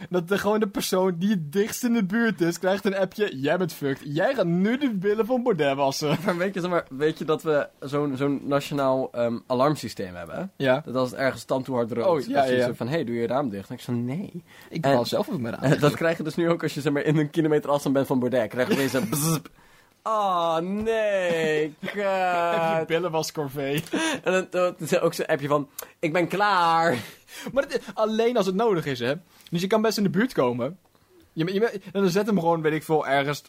Dat 0.09 0.27
de, 0.27 0.37
gewoon 0.37 0.59
de 0.59 0.67
persoon 0.67 1.15
die 1.17 1.29
het 1.29 1.51
dichtst 1.51 1.83
in 1.83 1.93
de 1.93 2.05
buurt 2.05 2.41
is, 2.41 2.59
krijgt 2.59 2.85
een 2.85 2.95
appje... 2.97 3.39
Jij 3.39 3.57
bent 3.57 3.73
fucked. 3.73 4.01
Jij 4.03 4.33
gaat 4.33 4.45
nu 4.45 4.77
de 4.77 4.93
billen 4.93 5.25
van 5.25 5.43
Baudet 5.43 5.75
wassen. 5.75 6.17
Maar 6.25 6.37
weet 6.37 6.53
je, 6.53 6.59
zeg 6.59 6.69
maar, 6.69 6.85
weet 6.89 7.17
je 7.17 7.25
dat 7.25 7.43
we 7.43 7.67
zo'n 7.79 8.17
zo'n 8.17 8.41
nationaal 8.43 9.09
ehm, 9.11 9.37
alarmsysteem 9.47 10.15
hebben? 10.15 10.35
hè? 10.35 10.43
Ja. 10.65 10.81
Dat 10.85 10.95
als 10.95 11.09
het 11.11 11.19
ergens 11.19 11.43
tandtoehard 11.43 11.91
rookt, 11.91 12.07
Oh, 12.23 12.27
ja, 12.33 12.39
dat 12.41 12.49
je 12.49 12.55
ja. 12.55 12.65
zo 12.65 12.73
van, 12.73 12.87
hé, 12.87 12.93
hey, 12.93 13.03
doe 13.03 13.15
je 13.15 13.27
raam 13.27 13.49
dicht? 13.49 13.69
En 13.69 13.75
ik 13.75 13.81
zo, 13.81 13.91
nee. 13.91 14.43
Ik 14.69 14.85
En- 14.85 15.05
zelf 15.05 15.29
ook 15.29 15.39
mijn 15.39 15.55
raam. 15.59 15.79
Dat 15.79 15.93
krijg 15.95 16.17
je 16.17 16.23
dus 16.23 16.35
nu 16.35 16.49
ook 16.49 16.63
als 16.63 16.73
je 16.73 16.81
zeg 16.81 16.93
maar, 16.93 17.03
in 17.03 17.17
een 17.17 17.29
kilometer 17.29 17.69
afstand 17.69 17.95
bent 17.95 18.07
van 18.07 18.19
Baudet. 18.19 18.49
Krijg 18.49 18.67
je 18.67 18.73
opeens 18.73 18.93
een 18.93 19.09
bzzp. 19.13 19.47
Oh, 20.03 20.57
nee, 20.57 21.73
Heb 21.79 21.93
je 21.93 22.75
kut. 22.77 22.87
billen 22.87 23.11
was 23.11 23.31
corvée. 23.31 23.83
En 24.23 24.31
dan, 24.31 24.47
dan 24.49 24.75
er 24.89 25.01
ook 25.01 25.13
zo'n 25.13 25.25
appje 25.25 25.47
van, 25.47 25.69
ik 25.99 26.13
ben 26.13 26.27
klaar. 26.27 26.97
Maar 27.53 27.63
het 27.63 27.81
alleen 27.93 28.37
als 28.37 28.45
het 28.45 28.55
nodig 28.55 28.85
is, 28.85 28.99
hè. 28.99 29.13
Dus 29.49 29.61
je 29.61 29.67
kan 29.67 29.81
best 29.81 29.97
in 29.97 30.03
de 30.03 30.09
buurt 30.09 30.33
komen. 30.33 30.77
Je, 31.33 31.53
je, 31.53 31.69
en 31.69 32.01
dan 32.01 32.09
zet 32.09 32.25
hem 32.25 32.39
gewoon, 32.39 32.61
weet 32.61 32.73
ik 32.73 32.83
veel, 32.83 33.07
ergens 33.07 33.43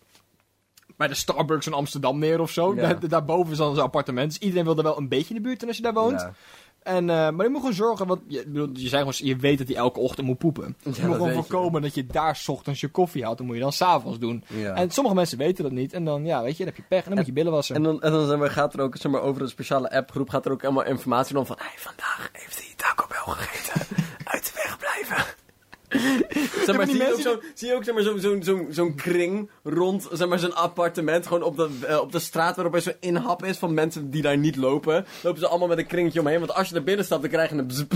bij 0.96 1.08
de 1.08 1.14
Starbucks 1.14 1.66
in 1.66 1.72
Amsterdam 1.72 2.18
neer 2.18 2.40
of 2.40 2.50
zo. 2.50 2.74
Ja. 2.74 2.80
Daar, 2.80 3.08
daarboven 3.08 3.52
is 3.52 3.58
dan 3.58 3.74
zijn 3.74 3.86
appartement. 3.86 4.28
Dus 4.32 4.38
iedereen 4.40 4.64
wil 4.64 4.76
er 4.76 4.82
wel 4.82 4.98
een 4.98 5.08
beetje 5.08 5.28
in 5.28 5.34
de 5.34 5.40
buurt 5.40 5.56
zijn 5.58 5.68
als 5.68 5.76
je 5.78 5.84
daar 5.84 5.94
woont. 5.94 6.20
Ja. 6.20 6.32
En, 6.82 7.10
eh, 7.10 7.30
maar 7.30 7.44
je 7.44 7.50
moet 7.50 7.60
gewoon 7.60 7.74
zorgen, 7.74 8.06
want 8.06 8.20
je, 8.26 8.44
bedoel, 8.46 8.68
je, 8.72 8.88
zei 8.88 9.12
gewoon, 9.12 9.28
je 9.28 9.36
weet 9.36 9.58
dat 9.58 9.66
hij 9.66 9.76
elke 9.76 10.00
ochtend 10.00 10.26
moet 10.26 10.38
poepen. 10.38 10.64
je 10.64 10.88
moet 10.88 10.96
dat 10.96 11.04
gewoon 11.04 11.28
je. 11.28 11.34
voorkomen 11.34 11.82
dat 11.82 11.94
je 11.94 12.06
daar 12.06 12.36
's 12.36 12.48
ochtends 12.48 12.80
je 12.80 12.88
koffie 12.88 13.24
haalt. 13.24 13.36
Dan 13.36 13.46
moet 13.46 13.56
je 13.56 13.62
dan 13.62 13.72
s'avonds 13.72 14.18
doen. 14.18 14.44
Ja. 14.46 14.74
En 14.74 14.90
sommige 14.90 15.16
mensen 15.16 15.38
weten 15.38 15.64
dat 15.64 15.72
niet. 15.72 15.92
En 15.92 16.04
dan, 16.04 16.24
ja, 16.24 16.42
weet 16.42 16.56
je, 16.56 16.64
dan 16.64 16.66
heb 16.66 16.76
je 16.76 16.88
pech 16.88 17.02
en 17.02 17.08
dan 17.08 17.18
moet 17.18 17.26
je 17.26 17.32
billen 17.32 17.52
wassen. 17.52 17.76
En 17.76 17.82
dan, 17.82 18.02
en 18.02 18.12
dan 18.12 18.26
zeg 18.26 18.38
maar, 18.38 18.50
gaat 18.50 18.74
er 18.74 18.80
ook 18.80 18.96
zeg 18.96 19.12
maar, 19.12 19.20
over 19.20 19.42
een 19.42 19.48
speciale 19.48 19.90
appgroep 19.90 20.28
gaat 20.28 20.46
er 20.46 20.52
ook 20.52 20.64
allemaal 20.64 20.84
informatie 20.84 21.38
om 21.38 21.46
van... 21.46 21.56
Hey, 21.58 21.74
vandaag 21.76 22.30
heeft 22.32 22.58
hij 22.58 22.72
Taco 22.76 23.06
Bell 23.08 23.34
gegeten. 23.34 23.96
Uit 24.32 24.44
de 24.44 24.52
weg 24.54 24.78
blijven. 24.78 25.24
Zeg 26.64 26.76
maar, 26.76 26.86
die 26.86 26.94
zie, 26.94 27.04
je 27.04 27.12
ook 27.12 27.20
zo, 27.20 27.40
zie 27.54 27.68
je 27.68 27.74
ook 27.74 27.84
zeg 27.84 27.94
maar, 27.94 28.02
zo'n 28.02 28.42
zo'n 28.42 28.66
zo'n 28.70 28.94
kring 28.94 29.50
rond 29.62 30.08
zeg 30.12 30.28
maar, 30.28 30.38
zijn 30.38 30.54
appartement. 30.54 31.26
Gewoon 31.26 31.42
op 31.42 31.56
de, 31.56 31.70
eh, 31.86 31.98
op 31.98 32.12
de 32.12 32.18
straat 32.18 32.56
waarop 32.56 32.74
er 32.74 32.82
zo'n 32.82 32.94
inhap 33.00 33.44
is 33.44 33.58
van 33.58 33.74
mensen 33.74 34.10
die 34.10 34.22
daar 34.22 34.38
niet 34.38 34.56
lopen. 34.56 35.06
Lopen 35.22 35.40
ze 35.40 35.48
allemaal 35.48 35.68
met 35.68 35.78
een 35.78 35.86
kringetje 35.86 36.20
omheen. 36.20 36.38
Want 36.38 36.54
als 36.54 36.68
je 36.68 36.74
er 36.74 36.84
binnen 36.84 37.04
staat, 37.04 37.20
dan 37.20 37.30
krijg 37.30 37.50
je 37.50 37.56
een 37.56 37.66
bzp. 37.66 37.94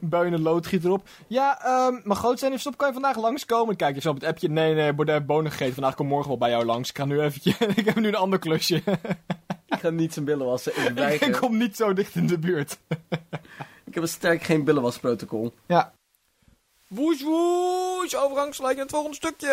Bui 0.00 0.28
je 0.28 0.34
een 0.34 0.42
loodgieter 0.42 0.88
erop. 0.88 1.08
Ja, 1.26 1.64
ehm 1.64 2.00
maar 2.04 2.16
groot 2.16 2.38
zijn 2.38 2.58
stop, 2.58 2.76
kan 2.76 2.86
je 2.86 2.92
vandaag 2.92 3.16
langskomen? 3.16 3.76
Kijk 3.76 3.94
je 3.94 4.00
zo 4.00 4.08
op 4.08 4.14
het 4.14 4.24
appje. 4.24 4.48
Nee, 4.48 4.74
nee, 4.74 4.92
Baudet 4.92 5.14
heeft 5.14 5.26
bonen 5.26 5.50
gegeten. 5.50 5.74
Vandaag 5.74 5.94
kom 5.94 6.06
morgen 6.06 6.28
wel 6.28 6.38
bij 6.38 6.50
jou 6.50 6.64
langs. 6.64 6.88
Ik 6.88 6.96
ga 6.96 7.04
nu 7.04 7.20
eventjes... 7.20 7.58
ik 7.80 7.84
heb 7.84 7.94
nu 7.94 8.08
een 8.08 8.14
ander 8.14 8.38
klusje. 8.38 8.82
Ik 9.68 9.84
ga 9.84 9.90
niet 9.90 10.12
zijn 10.12 10.24
billen 10.24 10.46
wassen. 10.46 10.72
Ik 10.76 11.20
ik 11.28 11.32
kom 11.32 11.56
niet 11.56 11.76
zo 11.76 11.92
dicht 11.92 12.14
in 12.14 12.26
de 12.26 12.38
buurt. 12.38 12.78
Ik 13.84 13.94
heb 13.94 14.02
een 14.02 14.08
sterk 14.08 14.42
geen 14.42 14.64
billenwasprotocol. 14.64 15.54
Ja. 15.66 15.92
Woes, 16.88 17.22
woes. 17.22 18.16
Overgangsgelijk 18.16 18.74
in 18.74 18.82
het 18.82 18.90
volgende 18.90 19.16
stukje. 19.16 19.48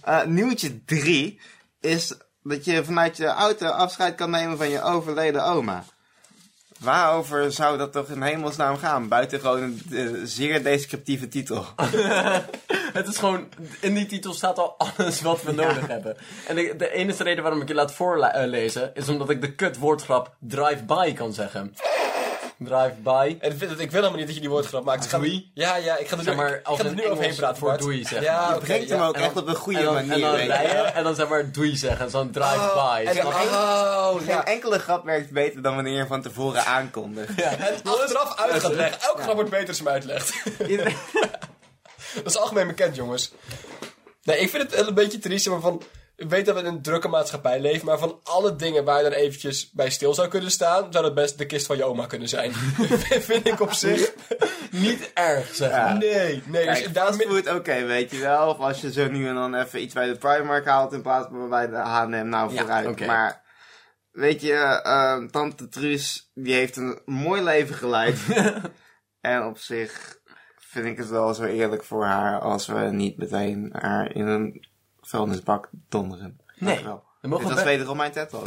Eh, 0.00 0.24
nieuwtje 0.24 0.84
3 0.84 1.40
is 1.80 2.14
dat 2.42 2.64
je 2.64 2.84
vanuit 2.84 3.16
je 3.16 3.26
auto 3.26 3.66
afscheid 3.66 4.14
kan 4.14 4.30
nemen 4.30 4.56
van 4.56 4.68
je 4.68 4.82
overleden 4.82 5.44
oma. 5.44 5.84
Waarover 6.78 7.52
zou 7.52 7.78
dat 7.78 7.92
toch 7.92 8.08
in 8.08 8.22
hemelsnaam 8.22 8.76
gaan? 8.76 9.08
Buiten 9.08 9.40
gewoon 9.40 9.62
een 9.62 9.82
eh, 9.92 10.06
zeer 10.24 10.62
descriptieve 10.62 11.28
titel. 11.28 11.64
Het 12.92 13.08
is 13.08 13.16
gewoon, 13.16 13.48
in 13.80 13.94
die 13.94 14.06
titel 14.06 14.32
staat 14.34 14.58
al 14.58 14.78
alles 14.78 15.20
wat 15.20 15.42
we 15.42 15.52
nodig 15.52 15.86
hebben. 15.86 16.16
En 16.46 16.54
de, 16.54 16.74
de 16.76 16.92
enige 16.92 17.22
reden 17.22 17.42
waarom 17.42 17.60
ik 17.62 17.68
je 17.68 17.74
laat 17.74 17.92
voorlezen, 17.92 18.94
is 18.94 19.08
omdat 19.08 19.30
ik 19.30 19.40
de 19.40 19.54
kut 19.54 19.78
woordgrap 19.78 20.34
drive-by 20.38 21.12
kan 21.12 21.32
zeggen. 21.32 21.74
Drive-by. 22.58 23.36
En 23.40 23.52
ik 23.52 23.58
vind 23.58 23.70
het- 23.70 23.80
ik 23.80 23.90
wil 23.90 24.00
helemaal 24.00 24.16
niet 24.18 24.26
dat 24.26 24.34
je 24.34 24.40
die 24.40 24.50
woordgrap 24.50 24.84
maakt. 24.84 24.96
Dus 24.96 25.06
ik 25.06 25.12
ga- 25.12 25.18
Doei. 25.18 25.50
Ja, 25.54 25.76
ja, 25.76 25.96
ik 25.96 26.08
ga 26.08 26.16
er 26.16 26.22
Zeg 26.22 26.34
nu, 26.34 26.40
maar, 26.40 26.54
ik 26.54 26.60
ga 26.64 26.84
er 26.84 26.94
nu 26.94 27.06
overheen 27.08 27.34
praten. 27.34 27.56
voor 27.56 27.76
doei, 27.78 28.04
zeg 28.04 28.22
Ja, 28.22 28.46
maar. 28.46 28.54
Je 28.54 28.60
brengt 28.60 28.88
hem 28.90 28.98
ja. 28.98 29.06
ook 29.06 29.16
echt 29.16 29.36
op 29.36 29.46
een 29.48 29.54
goede 29.54 29.78
en 29.78 29.84
dan, 29.84 29.94
manier. 29.94 30.12
En 30.12 30.20
dan 30.20 30.30
weet 30.32 30.40
je. 30.42 30.46
rijden 30.48 30.94
en 30.94 31.04
dan 31.04 31.14
zeg 31.14 31.28
maar 31.28 31.52
doei 31.52 31.76
zeggen. 31.76 32.10
Zo'n 32.10 32.30
drive-by. 32.30 33.04
Oh, 33.24 34.16
Geen 34.16 34.26
ja. 34.26 34.44
enkele 34.44 34.78
grap 34.78 35.04
werkt 35.04 35.30
beter 35.30 35.62
dan 35.62 35.74
wanneer 35.74 35.96
je 35.96 36.06
van 36.06 36.22
tevoren 36.22 36.64
aankondigt. 36.64 37.34
En 37.42 37.58
achteraf 37.84 38.36
uit 38.38 38.60
gaat 38.62 38.72
leggen. 38.74 39.00
Elke 39.02 39.22
grap 39.22 39.34
wordt 39.34 39.50
beter 39.50 39.68
als 39.68 39.76
je 39.78 39.82
hem 39.84 39.92
uitlegt. 39.92 40.32
Dat 42.14 42.26
is 42.26 42.36
algemeen 42.38 42.66
bekend, 42.66 42.96
jongens. 42.96 43.32
Nee, 44.22 44.38
ik 44.38 44.50
vind 44.50 44.70
het 44.74 44.86
een 44.86 44.94
beetje 44.94 45.18
triest, 45.18 45.48
maar 45.48 45.60
van... 45.60 45.82
Ik 46.16 46.28
weet 46.30 46.46
dat 46.46 46.54
we 46.54 46.60
in 46.60 46.66
een 46.66 46.82
drukke 46.82 47.08
maatschappij 47.08 47.60
leven, 47.60 47.86
maar 47.86 47.98
van 47.98 48.20
alle 48.22 48.56
dingen 48.56 48.84
waar 48.84 49.00
je 49.02 49.06
er 49.08 49.12
eventjes 49.12 49.70
bij 49.70 49.90
stil 49.90 50.14
zou 50.14 50.28
kunnen 50.28 50.50
staan, 50.50 50.92
zou 50.92 51.04
dat 51.04 51.14
best 51.14 51.38
de 51.38 51.46
kist 51.46 51.66
van 51.66 51.76
je 51.76 51.84
oma 51.84 52.06
kunnen 52.06 52.28
zijn. 52.28 52.52
vind 53.30 53.46
ik 53.46 53.60
op 53.60 53.72
zich 53.72 54.12
Niet 54.70 55.10
erg, 55.14 55.54
zeg 55.54 55.70
Ja. 55.70 55.84
maar. 55.84 55.96
Nee, 55.98 56.42
nee. 56.46 56.64
Kijk, 56.64 56.84
dus 56.84 56.92
daarom... 56.92 57.14
fastfood, 57.14 57.54
oké, 57.54 57.84
weet 57.84 58.10
je 58.10 58.18
wel. 58.18 58.48
Of 58.48 58.58
als 58.58 58.80
je 58.80 58.92
zo 58.92 59.08
nu 59.10 59.28
en 59.28 59.34
dan 59.34 59.54
even 59.54 59.82
iets 59.82 59.94
bij 59.94 60.06
de 60.06 60.16
Primark 60.16 60.66
haalt 60.66 60.92
in 60.92 61.02
plaats 61.02 61.28
van 61.30 61.48
bij 61.48 61.66
de 61.68 61.76
H&M, 61.76 62.28
nou 62.28 62.52
Ja, 62.52 62.60
vooruit. 62.60 63.06
Maar, 63.06 63.42
weet 64.10 64.40
je, 64.40 64.52
eh, 64.82 65.18
tante 65.24 65.68
Truus, 65.68 66.30
die 66.34 66.54
heeft 66.54 66.76
een 66.76 67.00
mooi 67.04 67.42
leven 67.42 67.74
geleid. 67.74 68.18
en 69.20 69.42
op 69.44 69.58
zich 69.58 70.18
vind 70.58 70.86
ik 70.86 70.98
het 70.98 71.08
wel 71.08 71.34
zo 71.34 71.44
eerlijk 71.44 71.84
voor 71.84 72.04
haar 72.04 72.40
als 72.40 72.66
we 72.66 72.78
niet 72.78 73.16
meteen 73.16 73.70
haar 73.78 74.14
in 74.14 74.26
een 74.26 74.66
vuilnisbak 75.06 75.68
donderen. 75.88 76.40
Nee. 76.56 76.84
Mogen 77.20 77.46
Dit 77.46 77.54
was 77.54 77.64
wederom 77.64 77.96
mijn 77.96 78.12
TED 78.12 78.28
Talk. 78.28 78.46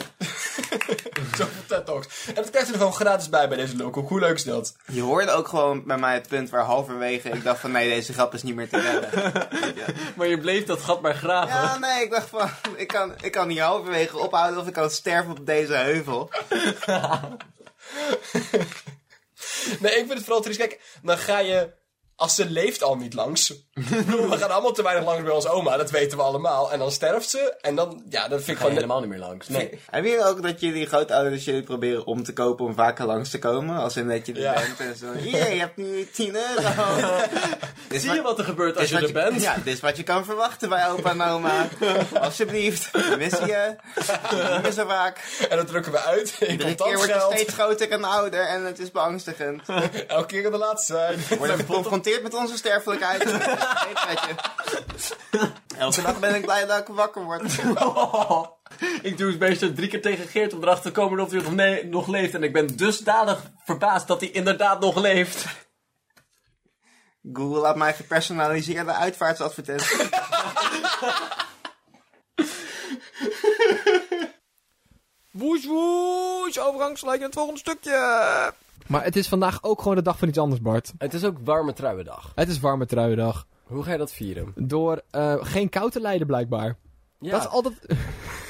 Zoveel 1.38 1.66
TED 1.68 1.86
Talks. 1.86 2.28
En 2.28 2.34
dat 2.34 2.50
krijgt 2.50 2.70
er 2.70 2.76
gewoon 2.76 2.94
gratis 2.94 3.30
bij 3.30 3.48
bij 3.48 3.58
deze 3.58 3.78
local. 3.78 4.04
Hoe 4.04 4.20
leuk 4.20 4.36
is 4.36 4.44
dat? 4.44 4.76
Je 4.92 5.02
hoorde 5.02 5.32
ook 5.32 5.48
gewoon 5.48 5.84
bij 5.86 5.98
mij 5.98 6.14
het 6.14 6.28
punt 6.28 6.50
waar 6.50 6.64
halverwege 6.64 7.30
ik 7.30 7.44
dacht 7.44 7.60
van 7.60 7.72
nee, 7.72 7.90
deze 7.90 8.14
grap 8.14 8.34
is 8.34 8.44
niet 8.44 8.56
meer 8.56 8.70
te 8.70 8.80
redden. 8.80 9.48
Maar 10.16 10.28
je 10.28 10.40
bleef 10.40 10.66
dat 10.66 10.82
gat 10.82 11.02
maar 11.02 11.16
graven. 11.16 11.56
Ja, 11.56 11.78
nee, 11.78 12.04
ik 12.04 12.12
dacht 12.12 12.30
van, 12.30 12.50
ik 12.76 12.88
kan, 12.88 13.14
ik 13.22 13.32
kan 13.32 13.50
hier 13.50 13.64
halverwege 13.64 14.18
ophouden 14.18 14.60
of 14.60 14.68
ik 14.68 14.74
kan 14.74 14.90
sterven 14.90 15.32
op 15.32 15.46
deze 15.46 15.74
heuvel. 15.74 16.30
Nee, 19.80 19.92
ik 19.92 20.06
vind 20.06 20.14
het 20.14 20.24
vooral 20.24 20.42
triest. 20.42 20.60
Kijk, 20.60 20.82
dan 21.02 21.18
ga 21.18 21.38
je 21.40 21.74
als 22.16 22.36
ze 22.36 22.50
leeft 22.50 22.84
al 22.84 22.96
niet 22.96 23.14
langs. 23.14 23.54
We 24.30 24.38
gaan 24.38 24.52
allemaal 24.52 24.72
te 24.72 24.84
weinig 24.84 25.06
langs 25.06 25.24
bij 25.24 25.32
onze 25.34 25.50
oma, 25.50 25.78
dat 25.78 25.92
weten 25.92 26.18
we 26.18 26.24
allemaal. 26.24 26.72
En 26.72 26.80
dan 26.80 26.92
sterft 26.92 27.30
ze, 27.30 27.54
en 27.62 27.76
dan, 27.76 28.04
ja, 28.10 28.28
dat 28.28 28.38
vind 28.38 28.50
ik 28.50 28.58
gewoon... 28.58 28.74
helemaal 28.74 29.00
niet 29.00 29.10
meer 29.10 29.20
langs. 29.20 29.48
Nee. 29.48 29.80
Hebben 29.90 30.12
jullie 30.12 30.26
ook 30.26 30.42
dat 30.44 30.60
jullie 30.60 30.86
grootouders 30.86 31.46
jullie 31.46 31.64
proberen 31.64 32.06
om 32.06 32.24
te 32.24 32.34
kopen 32.34 32.66
om 32.66 32.74
vaker 32.74 33.06
langs 33.06 33.30
te 33.30 33.40
komen? 33.40 33.78
Als 33.78 33.98
in 33.98 34.08
dat 34.08 34.26
je 34.26 34.34
er 34.34 34.40
Ja. 34.40 34.54
bent 34.54 34.80
en 34.80 34.96
zo. 34.98 35.12
Hier, 35.14 35.54
je 35.54 35.60
hebt 35.60 35.78
nu 35.78 36.08
10 36.14 36.36
euro. 36.36 36.70
Zie 38.00 38.14
je 38.14 38.22
wat 38.22 38.38
er 38.40 38.46
gebeurt 38.46 38.78
als 38.78 38.90
je 38.90 38.98
er 38.98 39.12
bent? 39.12 39.42
Ja, 39.42 39.56
dit 39.64 39.74
is 39.74 39.80
wat 39.80 39.98
je 39.98 40.04
kan 40.04 40.26
verwachten 40.26 40.70
bij 40.70 40.90
opa 40.90 41.10
en 41.10 41.22
oma. 41.22 41.68
Alsjeblieft, 42.22 42.92
we 42.92 43.16
missen 43.18 43.48
je. 43.48 43.76
Niet 44.32 44.62
meer 44.62 44.72
zo 44.72 44.86
vaak. 44.88 45.46
En 45.50 45.58
dan 45.58 45.66
drukken 45.66 45.92
we 45.92 46.00
uit 46.00 46.36
in 46.40 46.52
Iedere 46.52 46.76
keer 46.76 46.96
wordt 46.96 47.14
je 47.14 47.28
steeds 47.32 47.54
groter 47.54 47.92
en 47.92 48.04
ouder 48.04 48.42
en 48.48 48.66
het 48.66 48.80
is 48.80 48.92
beangstigend. 48.92 49.62
Elke 50.08 50.26
keer 50.26 50.42
kan 50.42 50.52
de 50.52 50.58
laatste 50.58 50.94
zijn. 50.94 51.38
worden 51.38 51.58
geconfronteerd 51.58 52.24
met 52.24 52.34
onze 52.34 52.58
sterfelijkheid. 52.58 53.24
Weet 54.08 54.20
je. 54.20 54.36
Elke 55.78 56.02
dag 56.02 56.20
ben 56.20 56.36
ik 56.36 56.42
blij 56.42 56.66
dat 56.66 56.80
ik 56.80 56.88
wakker 56.88 57.24
word. 57.24 57.42
Ik 59.02 59.18
doe 59.18 59.30
het 59.30 59.40
meestal 59.40 59.74
drie 59.74 59.88
keer 59.88 60.02
tegen 60.02 60.28
Geert 60.28 60.54
om 60.54 60.64
erachter 60.64 60.92
te 60.92 61.00
komen 61.00 61.20
of 61.20 61.32
hij 61.32 61.42
nog, 61.42 61.54
nee, 61.54 61.86
nog 61.86 62.08
leeft. 62.08 62.34
En 62.34 62.44
ik 62.44 62.54
ben 62.54 62.76
dusdanig 62.76 63.42
verbaasd 63.64 64.08
dat 64.08 64.20
hij 64.20 64.30
inderdaad 64.30 64.80
nog 64.80 64.96
leeft. 64.96 65.46
Google 67.34 67.60
laat 67.60 67.76
mij 67.76 67.94
gepersonaliseerde 67.94 68.94
uitvaartsadvertenties. 68.94 69.98
Woes 75.32 75.66
woes, 75.66 76.60
overgangsgelijk 76.60 77.18
naar 77.18 77.28
het 77.28 77.38
volgende 77.38 77.60
stukje. 77.60 78.54
Maar 78.88 79.04
het 79.04 79.16
is 79.16 79.28
vandaag 79.28 79.64
ook 79.64 79.82
gewoon 79.82 79.96
de 79.96 80.02
dag 80.02 80.18
van 80.18 80.28
iets 80.28 80.38
anders, 80.38 80.62
Bart. 80.62 80.92
Het 80.98 81.14
is 81.14 81.24
ook 81.24 81.38
warme 81.44 81.74
truiendag. 81.74 82.32
Het 82.36 82.50
is 82.50 82.60
warme 82.60 82.86
truiendag. 82.86 83.46
Hoe 83.70 83.84
ga 83.84 83.92
je 83.92 83.98
dat 83.98 84.12
vieren? 84.12 84.54
Door 84.56 85.02
eh, 85.10 85.36
geen 85.40 85.70
kou 85.70 85.92
te 85.92 86.00
lijden, 86.02 86.28
blijkbaar. 86.28 86.76
Ja, 87.20 87.32
Dat 87.32 87.42
is 87.42 87.48
altijd... 87.48 87.76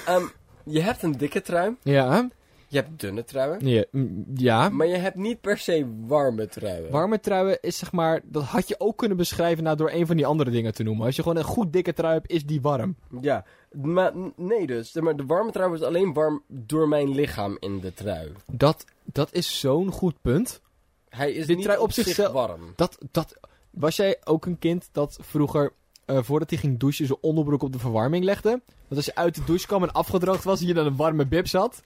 ehm, 0.05 0.23
je 0.63 0.81
hebt 0.81 1.03
een 1.03 1.17
dikke 1.17 1.41
trui, 1.41 1.75
Ja, 1.83 2.29
je 2.67 2.77
hebt 2.77 2.99
dunne 2.99 3.23
truien, 3.23 3.67
ja, 3.67 3.85
mm, 3.91 4.25
ja. 4.35 4.69
maar 4.69 4.87
je 4.87 4.95
hebt 4.95 5.15
niet 5.15 5.41
per 5.41 5.57
se 5.57 5.87
warme 6.05 6.47
truien. 6.47 6.91
Warme 6.91 7.19
truien 7.19 7.57
is 7.61 7.77
zeg 7.77 7.91
maar... 7.91 8.21
Dat 8.23 8.43
had 8.43 8.67
je 8.67 8.79
ook 8.79 8.97
kunnen 8.97 9.17
beschrijven 9.17 9.63
nou, 9.63 9.77
door 9.77 9.91
een 9.91 10.05
van 10.05 10.15
die 10.15 10.25
andere 10.25 10.51
dingen 10.51 10.73
te 10.73 10.83
noemen. 10.83 11.05
Als 11.05 11.15
je 11.15 11.21
gewoon 11.21 11.37
een 11.37 11.43
goed 11.43 11.73
dikke 11.73 11.93
trui 11.93 12.13
hebt, 12.13 12.31
is 12.31 12.45
die 12.45 12.61
warm. 12.61 12.95
Ja, 13.21 13.45
maar 13.71 14.13
nee 14.35 14.67
dus. 14.67 14.93
Maar 14.93 15.15
de 15.15 15.25
warme 15.25 15.51
trui 15.51 15.67
wordt 15.67 15.83
alleen 15.83 16.13
warm 16.13 16.43
door 16.47 16.87
mijn 16.87 17.09
lichaam 17.09 17.57
in 17.59 17.79
de 17.79 17.93
trui. 17.93 18.31
Dat, 18.51 18.85
dat 19.05 19.33
is 19.33 19.59
zo'n 19.59 19.91
goed 19.91 20.21
punt. 20.21 20.61
Hij 21.09 21.31
is 21.31 21.47
niet 21.47 21.61
trui 21.61 21.77
op, 21.77 21.83
op 21.83 21.91
zich 21.91 22.05
zichzelf- 22.05 22.31
warm. 22.33 22.73
Dat, 22.75 22.97
dat, 23.11 23.39
was 23.71 23.95
jij 23.95 24.17
ook 24.23 24.45
een 24.45 24.59
kind 24.59 24.89
dat 24.91 25.17
vroeger, 25.21 25.73
eh, 26.05 26.17
voordat 26.21 26.49
hij 26.49 26.59
ging 26.59 26.79
douchen, 26.79 27.05
zijn 27.05 27.17
onderbroek 27.21 27.63
op 27.63 27.71
de 27.71 27.79
verwarming 27.79 28.23
legde? 28.23 28.49
Want 28.49 28.95
als 28.95 29.05
je 29.05 29.15
uit 29.15 29.35
de 29.35 29.43
douche 29.43 29.67
kwam 29.67 29.83
en 29.83 29.91
afgedroogd 29.91 30.43
was, 30.43 30.61
en 30.61 30.67
je 30.67 30.73
dan 30.73 30.85
een 30.85 30.95
warme 30.95 31.27
bib 31.27 31.47
zat? 31.47 31.83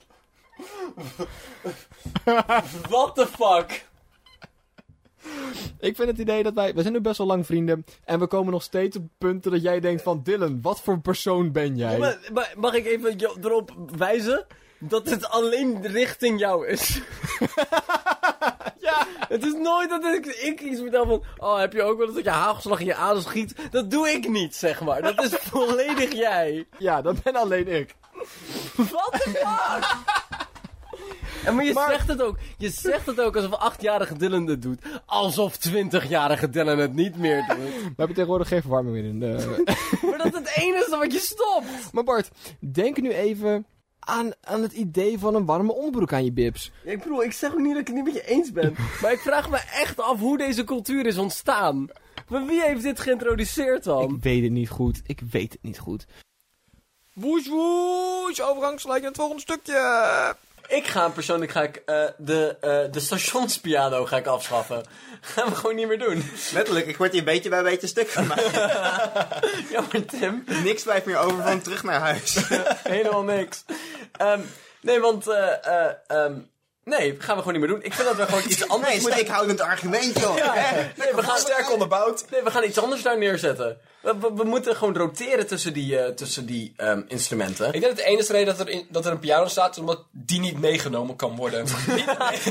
What 2.90 3.16
the 3.16 3.28
fuck? 3.28 3.92
Ik 5.80 5.96
vind 5.96 6.08
het 6.08 6.18
idee 6.18 6.44
dat 6.44 6.54
wij, 6.54 6.74
we 6.74 6.82
zijn 6.82 6.94
nu 6.94 7.02
best 7.02 7.18
wel 7.18 7.28
lang 7.28 7.46
vrienden, 7.46 7.86
en 8.04 8.20
we 8.20 8.28
komen 8.28 8.52
nog 8.52 8.64
steeds 8.64 8.98
op 8.98 9.04
punten 9.18 9.52
dat 9.52 9.62
jij 9.62 9.80
denkt 9.80 10.02
van, 10.02 10.22
Dylan, 10.24 10.62
wat 10.62 10.82
voor 10.82 11.00
persoon 11.00 11.52
ben 11.52 11.78
jij? 11.78 11.98
Maar, 11.98 12.20
maar 12.34 12.54
mag 12.58 12.74
ik 12.74 12.86
even 12.86 13.20
erop 13.42 13.72
wijzen 13.98 14.46
dat 14.80 15.10
het 15.10 15.30
alleen 15.30 15.88
richting 15.88 16.40
jou 16.40 16.68
is? 16.68 17.02
Het 19.34 19.46
is 19.46 19.54
nooit 19.54 19.90
dat 19.90 20.04
ik, 20.06 20.26
ik 20.26 20.62
iets 20.62 20.80
vertel 20.82 21.06
van, 21.06 21.24
oh 21.38 21.60
heb 21.60 21.74
je 21.74 21.84
ook 21.84 21.98
wel 21.98 22.06
eens 22.08 22.16
dat 22.16 22.24
je 22.24 22.30
hagelslag 22.30 22.80
in 22.80 22.86
je 22.86 22.96
adem 22.96 23.22
schiet? 23.22 23.56
Dat 23.72 23.92
doe 23.92 24.10
ik 24.10 24.30
niet, 24.30 24.56
zeg 24.56 24.82
maar. 24.82 25.02
Dat 25.02 25.24
is 25.24 25.30
volledig 25.52 26.12
jij. 26.14 26.66
Ja, 26.78 27.02
dat 27.02 27.24
ben 27.24 27.36
alleen 27.36 27.68
ik. 27.68 27.96
What 28.76 29.12
the 29.12 29.30
fuck? 29.30 29.96
En 31.46 31.56
maar 31.56 31.66
je 31.66 31.74
Maar- 31.74 31.90
zegt 31.92 32.08
het 32.08 32.22
ook. 32.22 32.38
Je 32.58 32.70
zegt 32.70 33.06
het 33.06 33.22
ook 33.22 33.36
alsof 33.36 33.52
achtjarige 33.54 34.18
Dylan 34.18 34.48
het 34.48 34.62
doet. 34.62 34.82
Alsof 35.06 35.58
twintigjarige 35.58 36.50
Dylan 36.50 36.78
het 36.78 36.94
niet 36.94 37.18
meer 37.18 37.46
doet. 37.48 37.58
We 37.58 37.94
hebben 37.98 38.08
tegenwoordig 38.16 38.48
geen 38.48 38.62
verwarming 38.62 38.96
meer 38.96 39.06
in 39.06 39.20
de... 39.20 39.64
Maar 40.10 40.18
dat 40.18 40.26
is 40.26 40.40
het 40.40 40.52
enige 40.56 40.98
wat 40.98 41.12
je 41.14 41.20
stopt. 41.20 41.92
maar 41.94 42.04
Bart, 42.04 42.30
denk 42.60 43.02
nu 43.02 43.12
even 43.12 43.66
aan, 44.06 44.32
aan 44.42 44.62
het 44.62 44.72
idee 44.72 45.20
van 45.20 45.36
een 45.36 45.46
warme 45.46 45.74
onderbroek 45.74 46.14
aan 46.14 46.24
je 46.24 46.32
bibs. 46.32 46.72
Ik 46.84 47.04
bedoel, 47.04 47.24
ik 47.24 47.32
zeg 47.32 47.52
ook 47.52 47.60
niet 47.60 47.72
dat 47.72 47.82
ik 47.82 47.88
het 47.88 47.96
niet 47.96 48.06
met 48.06 48.14
je 48.14 48.28
eens 48.28 48.52
ben. 48.52 48.76
Maar 49.02 49.12
ik 49.12 49.20
vraag 49.20 49.50
me 49.50 49.58
echt 49.58 50.00
af 50.00 50.20
hoe 50.20 50.38
deze 50.38 50.64
cultuur 50.64 51.06
is 51.06 51.18
ontstaan. 51.18 51.88
Maar 52.28 52.46
wie 52.46 52.62
heeft 52.62 52.84
dit 52.84 53.00
geïntroduceerd 53.00 53.84
dan? 53.84 54.16
Ik 54.16 54.24
weet 54.24 54.44
het 54.44 54.52
niet 54.52 54.70
goed. 54.70 55.02
Ik 55.06 55.22
weet 55.32 55.52
het 55.54 55.64
niet 55.64 55.80
goed. 55.80 56.06
Woes 57.14 57.48
woes, 57.48 58.38
naar 58.38 59.02
het 59.02 59.16
volgende 59.16 59.42
stukje. 59.42 60.36
Ik 60.68 60.88
ga 60.88 61.10
persoonlijk 61.10 61.52
ga 61.52 61.62
ik, 61.62 61.82
eh, 61.86 62.06
de, 62.18 62.58
eh, 62.62 62.92
de 62.92 63.00
stationspiano 63.00 64.06
ga 64.06 64.18
ik 64.18 64.26
afschaffen. 64.26 64.86
Gaan 65.22 65.50
we 65.50 65.56
gewoon 65.56 65.76
niet 65.76 65.88
meer 65.88 66.00
doen. 66.00 66.32
Letterlijk, 66.54 66.86
ik 66.86 66.98
word 66.98 67.12
hier 67.12 67.24
beetje 67.24 67.50
bij 67.50 67.64
beetje 67.64 67.88
stuk 67.88 68.10
gemaakt. 68.10 68.52
Ja, 69.72 69.82
maar 69.92 70.06
Tim, 70.06 70.44
Niks 70.64 70.84
blijft 70.84 71.06
meer 71.06 71.18
over 71.18 71.44
van 71.44 71.62
terug 71.62 71.84
naar 71.84 72.00
huis. 72.00 72.38
helemaal 72.84 73.24
niks. 73.24 73.66
Ehm, 74.12 74.42
nee, 74.82 75.00
want... 75.00 75.28
ehm, 75.28 76.34
nee, 76.84 77.16
gaan 77.20 77.36
we 77.36 77.42
gewoon 77.42 77.60
niet 77.60 77.70
meer 77.70 77.76
doen. 77.76 77.84
Ik 77.84 77.94
vind 77.94 78.08
dat 78.08 78.18
we 78.18 78.26
gewoon 78.26 78.50
iets 78.50 78.68
anders 78.68 78.92
Nee, 78.92 79.02
moeten... 79.02 79.20
steekhoudend 79.20 79.62
argument, 79.62 80.20
joh. 80.20 80.38
Ja, 80.38 80.54
nee, 80.98 81.14
we 81.16 81.24
gaan, 81.24 81.38
Sterk 81.38 81.72
onderbouwd. 81.72 82.26
nee, 82.30 82.44
we 82.44 82.52
gaan 82.52 82.64
iets 82.64 82.78
anders 82.78 83.02
daar 83.02 83.18
neerzetten. 83.18 83.78
We, 84.02 84.18
we, 84.20 84.34
we 84.34 84.44
moeten 84.44 84.76
gewoon 84.76 84.96
roteren 84.96 85.48
tussen 85.48 85.74
die, 85.74 86.00
eh, 86.00 86.14
tussen 86.14 86.46
die 86.46 86.74
ehm, 86.78 87.02
instrumenten. 87.08 87.66
Ik 87.66 87.82
denk 87.82 87.96
dat 87.96 88.06
de 88.06 88.12
enige 88.12 88.32
reden 88.32 88.58
dat 88.58 88.68
er, 88.68 88.74
in, 88.74 88.88
dat 88.90 89.06
er 89.06 89.12
een 89.12 89.20
piano 89.20 89.48
staat, 89.48 89.72
is 89.72 89.78
omdat 89.78 90.04
die 90.12 90.40
niet 90.40 90.60
meegenomen 90.60 91.16
kan 91.16 91.36
worden. 91.36 91.66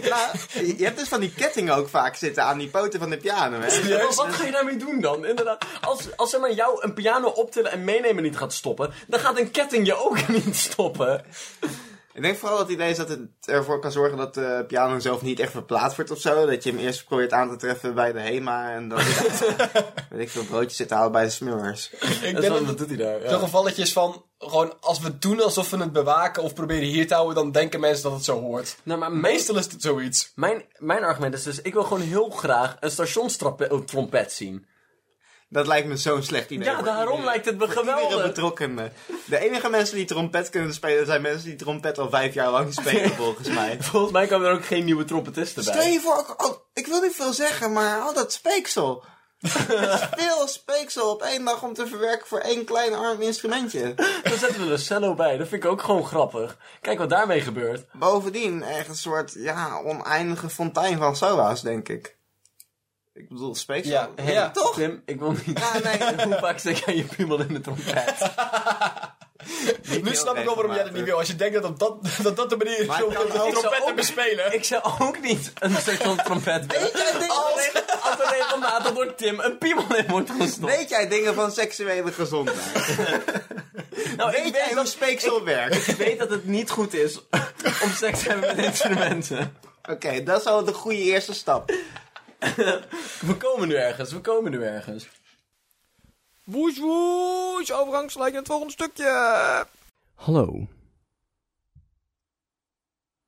Nou, 0.08 0.36
je 0.78 0.84
hebt 0.84 0.98
dus 0.98 1.08
van 1.08 1.20
die 1.20 1.32
kettingen 1.34 1.74
ook 1.74 1.88
vaak 1.88 2.16
zitten 2.16 2.44
aan 2.44 2.58
die 2.58 2.68
poten 2.68 3.00
van 3.00 3.10
de 3.10 3.16
piano, 3.16 3.58
hè? 3.60 3.96
Maar 3.98 4.14
wat 4.14 4.34
ga 4.34 4.44
je 4.44 4.50
daarmee 4.52 4.76
doen 4.76 5.00
dan? 5.00 5.26
Inderdaad, 5.26 5.64
als, 5.80 6.16
als 6.16 6.30
zeg 6.30 6.40
maar 6.40 6.52
jou 6.52 6.82
een 6.82 6.94
piano 6.94 7.28
optillen 7.28 7.70
en 7.72 7.84
meenemen 7.84 8.22
niet 8.22 8.36
gaat 8.36 8.52
stoppen, 8.52 8.92
dan 9.06 9.20
gaat 9.20 9.38
een 9.38 9.50
ketting 9.50 9.86
je 9.86 9.94
ook 9.94 10.28
niet 10.28 10.56
stoppen. 10.56 11.24
Ik 12.14 12.22
denk 12.22 12.36
vooral 12.36 12.58
dat 12.58 12.66
het 12.66 12.76
idee 12.76 12.90
is 12.90 12.96
dat 12.96 13.08
het 13.08 13.20
ervoor 13.44 13.80
kan 13.80 13.92
zorgen 13.92 14.16
dat 14.18 14.34
de 14.34 14.64
piano 14.66 14.98
zelf 14.98 15.22
niet 15.22 15.40
echt 15.40 15.50
verplaatst 15.50 15.96
wordt 15.96 16.10
of 16.10 16.18
zo. 16.20 16.46
Dat 16.46 16.62
je 16.64 16.70
hem 16.70 16.78
eerst 16.78 17.04
probeert 17.04 17.32
aan 17.32 17.50
te 17.50 17.56
treffen 17.56 17.94
bij 17.94 18.12
de 18.12 18.20
HEMA 18.20 18.70
en 18.72 18.88
dan 18.88 18.98
weet 20.10 20.20
ik 20.20 20.28
veel 20.30 20.44
broodjes 20.44 20.76
zit 20.76 20.88
te 20.88 20.94
halen 20.94 21.12
bij 21.12 21.24
de 21.24 21.30
smurfers. 21.30 21.90
ik 21.90 22.00
Dat, 22.00 22.20
denk 22.42 22.54
dat 22.54 22.66
dat 22.66 22.78
doet 22.78 22.88
hij 22.88 22.96
daar. 22.96 23.20
zo'n 23.20 23.30
Ja. 23.30 23.38
gevalletje 23.38 23.82
is 23.82 23.92
van, 23.92 24.24
gewoon 24.38 24.74
als 24.80 25.00
we 25.00 25.18
doen 25.18 25.42
alsof 25.42 25.70
we 25.70 25.76
het 25.76 25.92
bewaken 25.92 26.42
of 26.42 26.54
proberen 26.54 26.88
hier 26.88 27.06
te 27.06 27.14
houden, 27.14 27.34
dan 27.34 27.52
denken 27.52 27.80
mensen 27.80 28.02
dat 28.02 28.12
het 28.12 28.24
zo 28.24 28.40
hoort. 28.40 28.76
Nou, 28.82 28.98
maar 29.00 29.12
Meestal 29.12 29.56
is 29.58 29.64
het 29.72 29.82
zoiets. 29.82 30.32
Mijn, 30.34 30.64
mijn 30.78 31.04
argument 31.04 31.34
is 31.34 31.42
dus, 31.42 31.60
ik 31.62 31.72
wil 31.72 31.82
gewoon 31.84 32.02
heel 32.02 32.30
graag 32.30 32.76
een 32.80 32.90
stationstrompet 32.90 34.32
zien. 34.32 34.66
Dat 35.52 35.66
lijkt 35.66 35.88
me 35.88 35.96
zo'n 35.96 36.22
slecht 36.22 36.50
idee. 36.50 36.64
Ja, 36.66 36.82
daarom 36.82 37.00
iedereen. 37.02 37.24
lijkt 37.24 37.44
het 37.46 37.58
me 37.58 37.68
geweldig. 37.68 38.22
betrokkenen. 38.22 38.92
De 39.24 39.38
enige 39.38 39.68
mensen 39.68 39.96
die 39.96 40.04
trompet 40.04 40.50
kunnen 40.50 40.74
spelen 40.74 41.06
zijn 41.06 41.22
mensen 41.22 41.48
die 41.48 41.56
trompet 41.58 41.98
al 41.98 42.10
vijf 42.10 42.34
jaar 42.34 42.50
lang 42.50 42.72
spelen, 42.74 43.10
volgens 43.24 43.48
mij. 43.48 43.76
Volgens 43.80 44.12
mij 44.12 44.26
komen 44.26 44.48
er 44.48 44.54
ook 44.54 44.64
geen 44.64 44.84
nieuwe 44.84 45.04
trompetisten 45.04 45.62
Stel 45.62 45.74
bij. 45.74 45.92
je 45.92 46.00
voor, 46.00 46.16
ook- 46.16 46.44
oh, 46.46 46.56
ik 46.72 46.86
wil 46.86 47.00
niet 47.00 47.14
veel 47.14 47.32
zeggen, 47.32 47.72
maar 47.72 48.00
al 48.00 48.14
dat 48.14 48.32
speeksel. 48.32 49.04
Veel 50.16 50.46
speeksel 50.48 51.10
op 51.10 51.22
één 51.22 51.44
dag 51.44 51.62
om 51.62 51.74
te 51.74 51.86
verwerken 51.86 52.26
voor 52.26 52.38
één 52.38 52.64
klein 52.64 52.94
arm 52.94 53.20
instrumentje. 53.20 53.94
Dan 54.22 54.38
zetten 54.38 54.66
we 54.66 54.72
een 54.72 54.78
cello 54.78 55.14
bij, 55.14 55.36
dat 55.36 55.48
vind 55.48 55.64
ik 55.64 55.70
ook 55.70 55.82
gewoon 55.82 56.06
grappig. 56.06 56.56
Kijk 56.80 56.98
wat 56.98 57.10
daarmee 57.10 57.40
gebeurt. 57.40 57.84
Bovendien 57.92 58.62
echt 58.62 58.88
een 58.88 58.96
soort, 58.96 59.32
ja, 59.36 59.80
oneindige 59.84 60.48
fontein 60.48 60.98
van 60.98 61.16
solo's, 61.16 61.60
denk 61.62 61.88
ik. 61.88 62.16
Ik 63.14 63.28
bedoel, 63.28 63.54
speeksel. 63.54 63.92
Ja, 63.92 64.08
Hey, 64.16 64.32
ja. 64.32 64.50
toch? 64.50 64.74
Tim, 64.74 65.02
ik 65.06 65.18
wil 65.18 65.30
niet... 65.46 65.58
Ja, 65.58 65.78
nee. 65.78 66.14
Hoe 66.26 66.38
vaak 66.38 66.58
steek 66.58 66.76
jij 66.84 66.96
je 66.96 67.04
piemel 67.04 67.40
in 67.40 67.48
de 67.48 67.60
trompet? 67.60 68.14
Nu 70.02 70.14
snap 70.14 70.36
ik 70.36 70.44
wel 70.44 70.54
waarom 70.54 70.74
jij 70.74 70.84
dat 70.84 70.92
niet 70.92 71.04
wil. 71.04 71.18
Als 71.18 71.26
je 71.28 71.36
denkt 71.36 71.62
dat 71.62 71.78
dat, 71.78 71.96
dat, 72.22 72.36
dat 72.36 72.50
de 72.50 72.56
manier 72.56 72.78
is 72.78 72.86
om 72.88 72.96
de 73.10 73.18
ook- 73.18 73.30
trompet 73.30 73.62
te 73.62 73.82
ook- 73.88 73.94
bespelen. 73.96 74.54
Ik 74.54 74.64
zou 74.64 74.82
ook 74.98 75.20
niet 75.20 75.52
een 75.58 75.76
station 75.76 76.16
trompet 76.16 76.66
willen. 76.66 76.82
Weet 76.92 76.92
jij, 77.02 77.12
dingen 77.12 77.28
Als, 77.30 77.68
van, 77.72 77.82
als 78.10 78.20
er 78.20 78.36
regelmatig 78.38 78.92
door 78.92 79.14
Tim 79.14 79.40
een 79.40 79.58
piemel 79.58 79.96
in 79.96 80.06
wordt 80.08 80.30
gestopt. 80.40 80.76
weet 80.76 80.88
jij 80.88 81.08
dingen 81.08 81.34
van 81.34 81.52
seksuele 81.52 82.12
gezondheid? 82.12 82.96
nou, 84.16 84.30
Weet 84.30 84.46
ik 84.46 84.52
jij 84.52 84.52
weet, 84.52 84.64
hoe 84.64 84.74
dat, 84.74 84.88
speeksel 84.88 85.44
werkt? 85.44 85.88
ik 85.88 85.96
weet 85.96 86.18
dat 86.18 86.30
het 86.30 86.44
niet 86.44 86.70
goed 86.70 86.94
is 86.94 87.18
om 87.82 87.90
seks 87.96 88.22
te 88.22 88.28
hebben 88.28 88.56
met 88.56 88.64
instrumenten. 88.66 89.56
Oké, 89.90 90.22
dat 90.22 90.40
is 90.40 90.46
al 90.46 90.64
de 90.64 90.72
goede 90.72 90.98
eerste 91.02 91.34
stap. 91.34 91.72
We 93.28 93.36
komen 93.38 93.68
nu 93.68 93.74
ergens, 93.74 94.12
we 94.12 94.20
komen 94.20 94.50
nu 94.50 94.62
ergens. 94.62 95.08
Woes 96.44 96.78
woes, 96.78 97.72
overgangsgelijk 97.72 98.30
naar 98.30 98.40
het 98.40 98.50
volgende 98.50 98.72
stukje. 98.72 99.66
Hallo. 100.14 100.66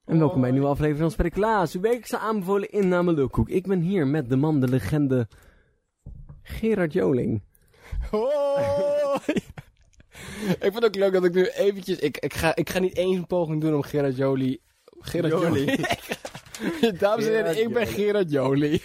En 0.05 0.19
welkom 0.19 0.41
bij 0.41 0.49
een 0.49 0.55
nieuwe 0.55 0.71
aflevering 0.71 1.01
van 1.01 1.11
Spreeklaas. 1.11 1.75
Uw 1.75 1.81
wekelijkse 1.81 2.19
aanbevolen 2.19 2.71
inname 2.71 3.13
Lulkoek. 3.13 3.49
Ik 3.49 3.67
ben 3.67 3.81
hier 3.81 4.07
met 4.07 4.29
de 4.29 4.37
man, 4.37 4.61
de 4.61 4.69
legende, 4.69 5.29
Gerard 6.43 6.93
Joling. 6.93 7.43
Hoi! 8.11 9.35
ik 10.49 10.57
vind 10.61 10.75
het 10.75 10.85
ook 10.85 10.95
leuk 10.95 11.13
dat 11.13 11.25
ik 11.25 11.35
nu 11.35 11.47
eventjes... 11.47 11.99
Ik, 11.99 12.19
ik, 12.19 12.35
ga, 12.35 12.57
ik 12.57 12.71
ga 12.71 12.79
niet 12.79 12.97
eens 12.97 13.17
een 13.17 13.27
poging 13.27 13.61
doen 13.61 13.75
om 13.75 13.83
Gerard 13.83 14.17
Jolie... 14.17 14.61
Gerard 15.01 15.33
Jolie. 15.33 15.65
Jolie. 15.65 15.87
Dames 16.99 17.27
en 17.27 17.33
heren, 17.33 17.61
ik 17.61 17.73
ben. 17.73 17.87
Gerard 17.87 18.31
Jolie. 18.31 18.83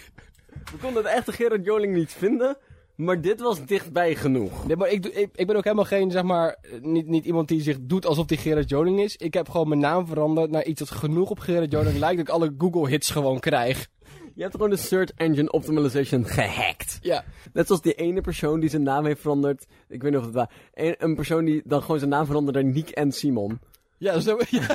We 0.72 0.78
konden 0.82 1.04
de 1.04 1.10
echte 1.10 1.32
Gerard 1.32 1.66
Joling 1.66 1.94
niet 1.94 2.12
vinden, 2.12 2.58
maar 2.96 3.22
dit 3.22 3.40
was 3.40 3.66
dichtbij 3.66 4.16
genoeg. 4.16 4.68
Nee, 4.68 4.76
maar 4.76 4.90
ik, 4.90 5.06
ik, 5.06 5.30
ik 5.36 5.48
ben 5.48 5.56
ook 5.56 5.64
helemaal 5.64 5.86
geen, 5.86 6.12
zeg 6.12 6.24
maar, 6.24 6.58
niet, 6.82 7.08
niet 7.08 7.26
iemand 7.26 7.48
die 7.48 7.62
zich 7.62 7.78
doet 7.82 8.06
alsof 8.06 8.30
hij 8.30 8.38
Gerard 8.38 8.70
Joling 8.70 9.00
is. 9.00 9.16
Ik 9.16 9.34
heb 9.34 9.50
gewoon 9.50 9.68
mijn 9.68 9.80
naam 9.80 10.08
veranderd 10.08 10.52
naar 10.52 10.66
iets 10.66 10.80
dat 10.80 10.92
genoeg 10.92 11.30
op 11.30 11.40
Gerard 11.40 11.72
Joling 11.72 11.98
lijkt, 12.04 12.18
dat 12.18 12.28
ik 12.28 12.34
alle 12.34 12.54
Google-hits 12.58 13.10
gewoon 13.10 13.40
krijg. 13.40 13.88
Je 14.36 14.42
hebt 14.46 14.56
gewoon 14.56 14.70
de 14.70 14.78
Search 14.78 15.10
Engine 15.16 15.52
Optimization 15.52 16.26
gehackt. 16.26 16.98
Ja. 17.02 17.24
Net 17.54 17.68
zoals 17.68 17.82
die 17.82 17.94
ene 17.94 18.22
persoon 18.22 18.60
die 18.60 18.70
zijn 18.70 18.84
naam 18.84 19.06
heeft 19.06 19.22
veranderd. 19.22 19.66
Ik 19.88 20.02
weet 20.02 20.12
niet 20.12 20.20
of 20.20 20.26
het 20.26 20.36
waar. 20.36 20.52
Een, 20.74 20.96
een 20.98 21.16
persoon 21.16 21.46
die 21.46 21.62
dan 21.66 21.82
gewoon 21.82 21.98
zijn 21.98 22.12
naam 22.12 22.26
verandert 22.26 22.56
naar 22.56 22.74
Nick 22.74 22.90
en 22.90 23.12
Simon. 23.12 23.60
Ja, 24.00 24.20
zo, 24.20 24.38
ja. 24.50 24.66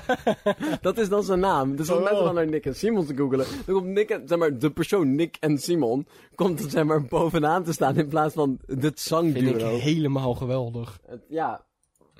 Dat 0.80 0.98
is 0.98 1.08
dan 1.08 1.22
zijn 1.22 1.40
naam. 1.40 1.76
Dus 1.76 1.90
als 1.90 1.98
Oh. 1.98 2.04
mensen 2.04 2.24
dan 2.24 2.34
naar 2.34 2.46
Nick 2.46 2.66
en 2.66 2.74
Simon 2.76 3.06
te 3.06 3.16
googelen, 3.16 3.46
dan 3.66 3.74
komt 3.74 3.86
Nick 3.86 4.10
en, 4.10 4.28
zeg 4.28 4.38
maar, 4.38 4.58
de 4.58 4.70
persoon 4.70 5.14
Nick 5.14 5.36
en 5.40 5.58
Simon, 5.58 6.06
komt 6.34 6.64
er 6.64 6.70
zeg 6.70 6.84
maar 6.84 7.04
bovenaan 7.04 7.64
te 7.64 7.72
staan 7.72 7.96
in 7.96 8.08
plaats 8.08 8.34
van 8.34 8.58
het 8.66 8.78
Vind 8.80 8.84
ik 8.84 8.98
zangduo. 8.98 9.78
helemaal 9.78 10.34
geweldig. 10.34 10.98
Het- 11.06 11.24
Ja, 11.28 11.64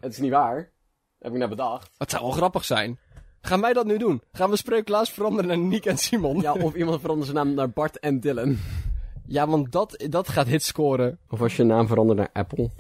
het 0.01 0.13
is 0.13 0.19
niet 0.19 0.31
waar. 0.31 0.73
Heb 1.19 1.33
ik 1.33 1.39
net 1.39 1.49
bedacht. 1.49 1.91
Het 1.99 2.11
zou 2.11 2.23
wel 2.23 2.33
grappig 2.33 2.65
zijn. 2.65 2.99
Gaan 3.41 3.61
wij 3.61 3.73
dat 3.73 3.87
nu 3.87 3.97
doen? 3.99 4.23
Gaan 4.33 4.51
we 4.51 4.57
Spreeklaas 4.57 5.11
veranderen 5.11 5.47
naar 5.49 5.59
Nick 5.69 5.87
en 5.87 5.99
Simon? 5.99 6.41
Ja, 6.41 6.53
of 6.53 6.75
iemand 6.75 7.01
verandert 7.01 7.31
zijn 7.31 7.47
naam 7.47 7.55
naar 7.55 7.71
Bart 7.71 7.99
en 7.99 8.21
Dylan. 8.21 8.57
Ja, 9.27 9.47
want 9.49 9.73
dat, 9.73 10.05
dat 10.09 10.29
gaat 10.29 10.47
hits 10.47 10.67
scoren. 10.67 11.19
Of 11.29 11.41
als 11.41 11.57
je 11.57 11.63
naam 11.65 11.87
verandert 11.87 12.19
naar 12.19 12.31
Apple. 12.33 12.71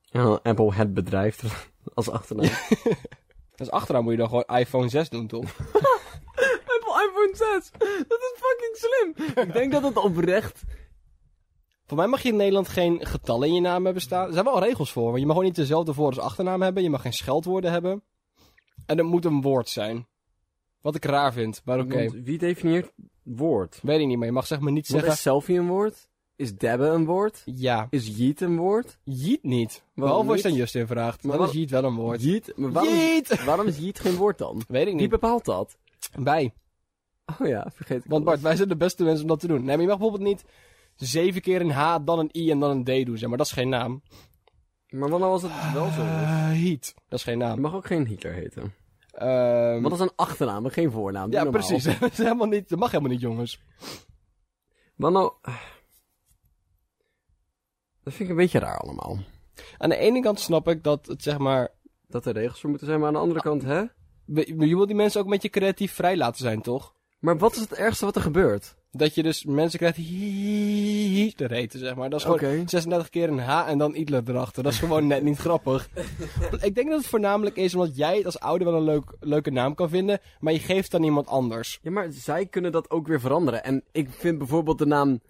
Ja, 0.00 0.22
dan 0.22 0.42
Apple 0.42 0.74
het 0.74 0.94
bedrijf 0.94 1.68
als 1.94 2.10
achternaam. 2.10 2.50
Dus 3.56 3.70
achteraan 3.70 4.02
moet 4.02 4.12
je 4.12 4.18
dan 4.18 4.28
gewoon 4.28 4.44
iPhone 4.58 4.88
6 4.88 5.08
doen, 5.08 5.26
toch? 5.26 5.44
Apple 6.74 7.08
iPhone 7.08 7.30
6. 7.32 7.70
Dat 8.08 8.18
is 8.20 8.32
fucking 8.40 8.76
slim. 8.76 9.46
Ik 9.46 9.52
denk 9.52 9.72
dat 9.72 9.82
het 9.82 9.96
oprecht... 9.96 10.62
Voor 11.86 11.96
mij 11.96 12.06
mag 12.06 12.22
je 12.22 12.28
in 12.28 12.36
Nederland 12.36 12.68
geen 12.68 13.06
getallen 13.06 13.48
in 13.48 13.54
je 13.54 13.60
naam 13.60 13.84
hebben 13.84 14.02
staan. 14.02 14.26
Er 14.26 14.32
zijn 14.32 14.44
wel 14.44 14.62
regels 14.62 14.92
voor, 14.92 15.04
want 15.04 15.18
je 15.18 15.26
mag 15.26 15.30
gewoon 15.30 15.44
niet 15.44 15.56
dezelfde 15.56 15.94
voor- 15.94 16.06
als 16.06 16.18
achternaam 16.18 16.62
hebben. 16.62 16.82
Je 16.82 16.90
mag 16.90 17.02
geen 17.02 17.12
scheldwoorden 17.12 17.70
hebben. 17.70 18.02
En 18.86 18.98
het 18.98 19.06
moet 19.06 19.24
een 19.24 19.40
woord 19.42 19.68
zijn. 19.68 20.06
Wat 20.80 20.94
ik 20.94 21.04
raar 21.04 21.32
vind, 21.32 21.62
maar 21.64 21.78
oké. 21.78 22.10
Wie 22.10 22.38
definieert 22.38 22.92
woord? 23.22 23.78
Weet 23.82 24.00
ik 24.00 24.06
niet, 24.06 24.16
maar 24.16 24.26
je 24.26 24.32
mag 24.32 24.46
zeg 24.46 24.60
maar 24.60 24.72
niet 24.72 24.88
Wat 24.88 24.96
zeggen... 24.96 25.12
is 25.16 25.22
selfie 25.22 25.58
een 25.58 25.66
woord? 25.66 26.08
Is 26.36 26.56
dabben 26.56 26.92
een 26.94 27.04
woord? 27.04 27.42
Ja, 27.44 27.86
Is 27.90 28.16
yeet 28.16 28.40
een 28.40 28.56
woord? 28.56 28.98
yeet 29.04 29.42
niet. 29.42 29.82
Waarom 29.94 29.94
Behalve 29.94 30.30
als 30.30 30.40
je 30.40 30.48
aan 30.48 30.54
Justin 30.54 30.86
vraagt. 30.86 31.22
Maar 31.22 31.36
Dan 31.36 31.40
wat- 31.46 31.54
is 31.54 31.60
yeet 31.60 31.70
wel 31.70 31.84
een 31.84 31.94
woord. 31.94 32.56
Maar 32.56 32.72
waarom, 32.72 32.94
waarom 33.46 33.66
is 33.66 33.78
yeet 33.78 33.98
geen 34.00 34.14
woord 34.14 34.38
dan? 34.38 34.62
Weet 34.68 34.86
ik 34.86 34.92
Wie 34.92 35.00
niet. 35.00 35.10
bepaalt 35.10 35.44
dat? 35.44 35.76
Wij. 36.18 36.54
Oh 37.40 37.46
ja, 37.46 37.70
vergeet 37.74 38.04
ik 38.04 38.10
Want. 38.10 38.24
Bart, 38.24 38.40
wij 38.40 38.56
zijn 38.56 38.68
de 38.68 38.76
beste 38.76 39.04
mensen 39.04 39.22
om 39.22 39.28
dat 39.28 39.40
te 39.40 39.46
doen. 39.46 39.56
Nee, 39.64 39.66
maar 39.76 39.80
je 39.80 39.86
mag 39.90 39.98
bijvoorbeeld 39.98 40.28
niet 40.28 40.44
zeven 40.96 41.40
keer 41.40 41.60
een 41.60 41.70
H, 41.70 41.96
dan 42.04 42.18
een 42.18 42.30
I 42.32 42.50
en 42.50 42.58
dan 42.58 42.70
een 42.70 43.02
D 43.02 43.06
doen, 43.06 43.18
zeg 43.18 43.28
maar. 43.28 43.38
Dat 43.38 43.46
is 43.46 43.52
geen 43.52 43.68
naam. 43.68 44.02
Maar 44.88 45.08
wat 45.08 45.20
nou 45.20 45.32
als 45.32 45.42
het 45.42 45.52
wel 45.72 45.90
zo 45.90 46.00
is? 46.02 46.06
Eh, 46.06 46.48
heat. 46.50 46.94
Dat 47.08 47.18
is 47.18 47.24
geen 47.24 47.38
Je 47.38 47.44
naam. 47.44 47.60
mag 47.60 47.74
ook 47.74 47.86
geen 47.86 48.06
Hitler 48.06 48.32
heten. 48.32 48.74
Ehm, 49.10 49.82
Wat 49.82 49.92
is 49.92 50.00
een 50.00 50.12
achternaam, 50.16 50.64
en 50.64 50.70
geen 50.70 50.90
voornaam? 50.90 51.30
Doe 51.30 51.38
ja, 51.38 51.42
normaal. 51.44 51.62
precies. 51.66 51.84
dat, 52.00 52.10
is 52.12 52.18
helemaal 52.18 52.46
niet, 52.46 52.68
dat 52.68 52.78
mag 52.78 52.90
helemaal 52.90 53.12
niet, 53.12 53.20
jongens. 53.20 53.60
Wat 54.96 55.12
nou... 55.12 55.32
Dat 58.06 58.14
vind 58.14 58.28
ik 58.28 58.34
een 58.36 58.42
beetje 58.42 58.58
raar 58.58 58.78
allemaal. 58.78 59.18
Aan 59.78 59.88
de 59.88 59.96
ene 59.96 60.20
kant 60.20 60.40
snap 60.40 60.68
ik 60.68 60.82
dat 60.82 61.06
het, 61.06 61.22
zeg 61.22 61.38
maar... 61.38 61.68
Dat 62.08 62.26
er 62.26 62.32
regels 62.32 62.60
voor 62.60 62.68
moeten 62.68 62.86
zijn, 62.86 62.98
maar 62.98 63.08
aan 63.08 63.14
de 63.14 63.20
andere 63.20 63.40
kant, 63.40 63.62
hè? 63.62 63.78
Je 63.78 63.88
je 64.58 64.76
wil 64.76 64.86
die 64.86 64.94
mensen 64.94 65.20
ook 65.20 65.26
een 65.26 65.32
beetje 65.32 65.48
creatief 65.48 65.92
vrij 65.92 66.16
laten 66.16 66.40
zijn, 66.40 66.62
toch? 66.62 66.94
Maar 67.18 67.38
wat 67.38 67.54
is 67.54 67.60
het 67.60 67.74
ergste 67.74 68.04
wat 68.04 68.16
er 68.16 68.22
gebeurt? 68.22 68.74
Dat 68.90 69.14
je 69.14 69.22
dus 69.22 69.44
mensen 69.44 69.78
krijgt 69.78 69.96
die 69.96 71.22
Hitler 71.22 71.50
heten, 71.50 71.78
zeg 71.78 71.94
maar. 71.94 72.10
Dat 72.10 72.18
is 72.18 72.24
gewoon 72.24 72.38
Oké. 72.38 72.62
36 72.66 73.08
keer 73.08 73.28
een 73.28 73.38
H 73.38 73.68
en 73.68 73.78
dan 73.78 73.94
Hitler 73.94 74.22
erachter. 74.26 74.62
Dat 74.62 74.72
is 74.72 74.78
gewoon 74.78 75.06
net 75.06 75.22
niet 75.22 75.38
grappig. 75.38 75.88
ik 76.60 76.74
denk 76.74 76.88
dat 76.88 76.98
het 76.98 77.06
voornamelijk 77.06 77.56
is 77.56 77.74
omdat 77.74 77.96
jij 77.96 78.16
het 78.16 78.24
als 78.24 78.40
ouder 78.40 78.66
wel 78.66 78.76
een 78.76 78.84
leuk, 78.84 79.16
leuke 79.20 79.50
naam 79.50 79.74
kan 79.74 79.88
vinden, 79.88 80.20
maar 80.40 80.52
je 80.52 80.58
geeft 80.58 80.84
het 80.84 80.94
aan 80.94 81.06
iemand 81.06 81.26
anders. 81.26 81.78
Ja, 81.82 81.90
maar 81.90 82.06
zij 82.10 82.46
kunnen 82.46 82.72
dat 82.72 82.90
ook 82.90 83.06
weer 83.06 83.20
veranderen. 83.20 83.64
En 83.64 83.84
ik 83.92 84.08
vind 84.10 84.38
bijvoorbeeld 84.38 84.78
de 84.78 84.86
naam 84.86 85.20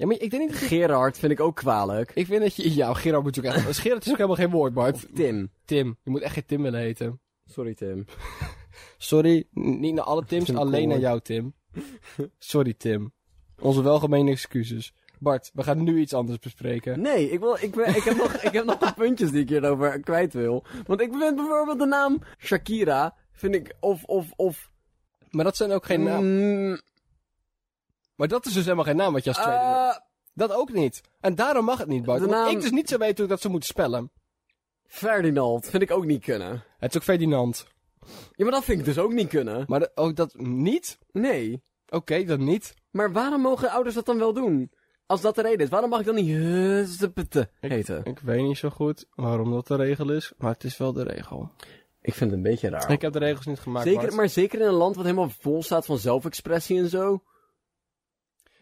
Ja, 0.00 0.06
maar 0.06 0.20
ik 0.20 0.30
denk 0.30 0.42
niet 0.42 0.52
dat. 0.52 0.68
Gerard 0.68 1.18
vind 1.18 1.32
ik 1.32 1.40
ook 1.40 1.56
kwalijk. 1.56 2.10
Ik 2.14 2.26
vind 2.26 2.40
dat 2.40 2.56
je... 2.56 2.74
Ja, 2.74 2.94
Gerard 2.94 3.22
moet 3.22 3.34
je 3.34 3.40
ook 3.40 3.46
echt... 3.46 3.78
Gerard 3.78 4.04
is 4.04 4.10
ook 4.10 4.16
helemaal 4.16 4.36
geen 4.36 4.50
woord, 4.50 4.74
Bart. 4.74 5.06
Tim. 5.14 5.50
Tim. 5.64 5.98
Je 6.04 6.10
moet 6.10 6.20
echt 6.20 6.34
geen 6.34 6.46
Tim 6.46 6.62
willen 6.62 6.80
heten. 6.80 7.20
Sorry, 7.46 7.74
Tim. 7.74 8.04
Sorry, 8.98 9.46
niet 9.52 9.94
naar 9.94 10.04
alle 10.04 10.24
Tims, 10.24 10.54
alleen 10.54 10.88
naar 10.88 10.98
jou, 10.98 11.20
Tim. 11.20 11.54
Sorry, 12.38 12.74
Tim. 12.74 13.12
Onze 13.58 13.82
welgemeende 13.82 14.30
excuses. 14.30 14.94
Bart, 15.18 15.50
we 15.54 15.62
gaan 15.62 15.82
nu 15.82 16.00
iets 16.00 16.14
anders 16.14 16.38
bespreken. 16.38 17.00
Nee, 17.00 17.30
ik, 17.30 17.40
wil, 17.40 17.56
ik, 17.60 17.74
ben, 17.74 17.88
ik, 17.96 18.02
heb 18.02 18.16
nog, 18.16 18.32
ik 18.32 18.52
heb 18.52 18.64
nog 18.64 18.78
de 18.78 18.92
puntjes 18.96 19.30
die 19.30 19.40
ik 19.40 19.48
hierover 19.48 20.00
kwijt 20.00 20.32
wil. 20.32 20.64
Want 20.86 21.00
ik 21.00 21.12
vind 21.12 21.36
bijvoorbeeld 21.36 21.78
de 21.78 21.86
naam 21.86 22.22
Shakira, 22.38 23.16
vind 23.32 23.54
ik, 23.54 23.74
of, 23.80 24.04
of, 24.04 24.32
of... 24.36 24.70
Maar 25.30 25.44
dat 25.44 25.56
zijn 25.56 25.70
ook 25.72 25.84
geen 25.84 26.02
naam. 26.02 26.78
Maar 28.20 28.28
dat 28.28 28.46
is 28.46 28.52
dus 28.52 28.64
helemaal 28.64 28.84
geen 28.84 28.96
naam 28.96 29.12
wat 29.12 29.24
je 29.24 29.30
als 29.30 29.38
tweede... 29.38 29.60
eh, 29.62 29.96
Dat 30.34 30.52
ook 30.52 30.72
niet. 30.72 31.00
En 31.20 31.34
daarom 31.34 31.64
mag 31.64 31.78
het 31.78 31.88
niet, 31.88 32.04
Bart. 32.04 32.26
Naam- 32.26 32.48
ik 32.50 32.60
dus 32.60 32.70
niet 32.70 32.88
zo 32.88 32.98
weet 32.98 33.14
hoe 33.16 33.24
ik 33.24 33.30
dat 33.30 33.40
ze 33.40 33.48
moeten 33.48 33.68
spellen. 33.68 34.10
Ferdinand 34.86 35.66
vind 35.70 35.82
ik 35.82 35.90
ook 35.90 36.04
niet 36.04 36.24
kunnen. 36.24 36.64
Het 36.78 36.90
is 36.90 36.96
ook 36.96 37.02
Ferdinand. 37.02 37.66
Ja, 38.32 38.44
maar 38.44 38.50
dat 38.52 38.64
vind 38.64 38.78
ik 38.78 38.84
dus 38.84 38.98
ook 38.98 39.12
niet 39.12 39.28
kunnen. 39.28 39.64
Maar 39.66 39.80
de- 39.80 39.90
ook 39.94 40.16
dat 40.16 40.34
niet? 40.38 40.98
Nee. 41.12 41.62
Oké, 41.88 42.24
dat 42.24 42.38
niet. 42.38 42.74
Maar 42.90 43.12
waarom 43.12 43.40
mogen 43.40 43.70
ouders 43.70 43.94
dat 43.94 44.06
dan 44.06 44.18
wel 44.18 44.32
doen? 44.32 44.70
Als 45.06 45.20
dat 45.20 45.34
de 45.34 45.42
reden 45.42 45.60
is, 45.60 45.68
waarom 45.68 45.90
mag 45.90 46.00
ik 46.00 46.06
dan 46.06 46.14
niet 46.14 46.28
Huzzepete 46.36 47.50
heten? 47.60 48.04
Ik 48.04 48.18
weet 48.18 48.42
niet 48.42 48.58
zo 48.58 48.70
goed 48.70 49.06
waarom 49.14 49.50
dat 49.52 49.66
de 49.66 49.76
regel 49.76 50.10
is, 50.10 50.32
maar 50.38 50.52
het 50.52 50.64
is 50.64 50.76
wel 50.76 50.92
de 50.92 51.02
regel. 51.02 51.50
Ik 52.00 52.14
vind 52.14 52.30
het 52.30 52.38
een 52.38 52.50
beetje 52.50 52.68
raar. 52.68 52.90
Ik 52.90 53.00
heb 53.00 53.12
de 53.12 53.18
regels 53.18 53.46
niet 53.46 53.60
gemaakt, 53.60 53.84
Zeker, 53.86 54.00
Bart. 54.02 54.14
maar 54.14 54.28
zeker 54.28 54.60
in 54.60 54.66
een 54.66 54.72
land 54.72 54.94
wat 54.96 55.04
helemaal 55.04 55.30
vol 55.40 55.62
staat 55.62 55.84
van 55.86 55.98
zelfexpressie 55.98 56.78
en 56.78 56.88
zo. 56.88 57.22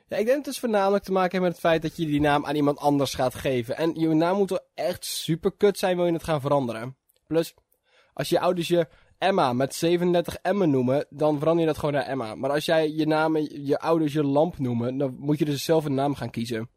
Ja, 0.08 0.16
ik 0.16 0.24
denk 0.24 0.26
dat 0.26 0.36
het 0.36 0.44
dus 0.44 0.58
voornamelijk 0.58 1.04
te 1.04 1.12
maken 1.12 1.30
heeft 1.30 1.42
met 1.42 1.52
het 1.52 1.60
feit 1.60 1.82
dat 1.82 1.96
je 1.96 2.06
die 2.06 2.20
naam 2.20 2.46
aan 2.46 2.54
iemand 2.54 2.78
anders 2.78 3.14
gaat 3.14 3.34
geven. 3.34 3.76
En 3.76 3.94
je 3.94 4.08
naam 4.08 4.36
moet 4.36 4.50
wel 4.50 4.66
echt 4.74 5.04
super 5.04 5.52
kut 5.52 5.78
zijn, 5.78 5.96
wil 5.96 6.06
je 6.06 6.12
het 6.12 6.24
gaan 6.24 6.40
veranderen. 6.40 6.96
Plus, 7.26 7.54
als 8.12 8.28
je 8.28 8.40
ouders 8.40 8.68
je 8.68 8.88
Emma 9.18 9.52
met 9.52 9.74
37 9.74 10.36
M'en 10.52 10.70
noemen, 10.70 11.06
dan 11.10 11.38
verander 11.38 11.60
je 11.60 11.70
dat 11.70 11.78
gewoon 11.78 11.94
naar 11.94 12.06
Emma. 12.06 12.34
Maar 12.34 12.50
als 12.50 12.64
jij 12.64 12.90
je 12.90 13.06
naam, 13.06 13.36
je 13.36 13.78
ouders 13.78 14.12
je 14.12 14.24
lamp 14.24 14.58
noemen, 14.58 14.98
dan 14.98 15.16
moet 15.18 15.38
je 15.38 15.44
dus 15.44 15.64
zelf 15.64 15.84
een 15.84 15.94
naam 15.94 16.14
gaan 16.14 16.30
kiezen. 16.30 16.68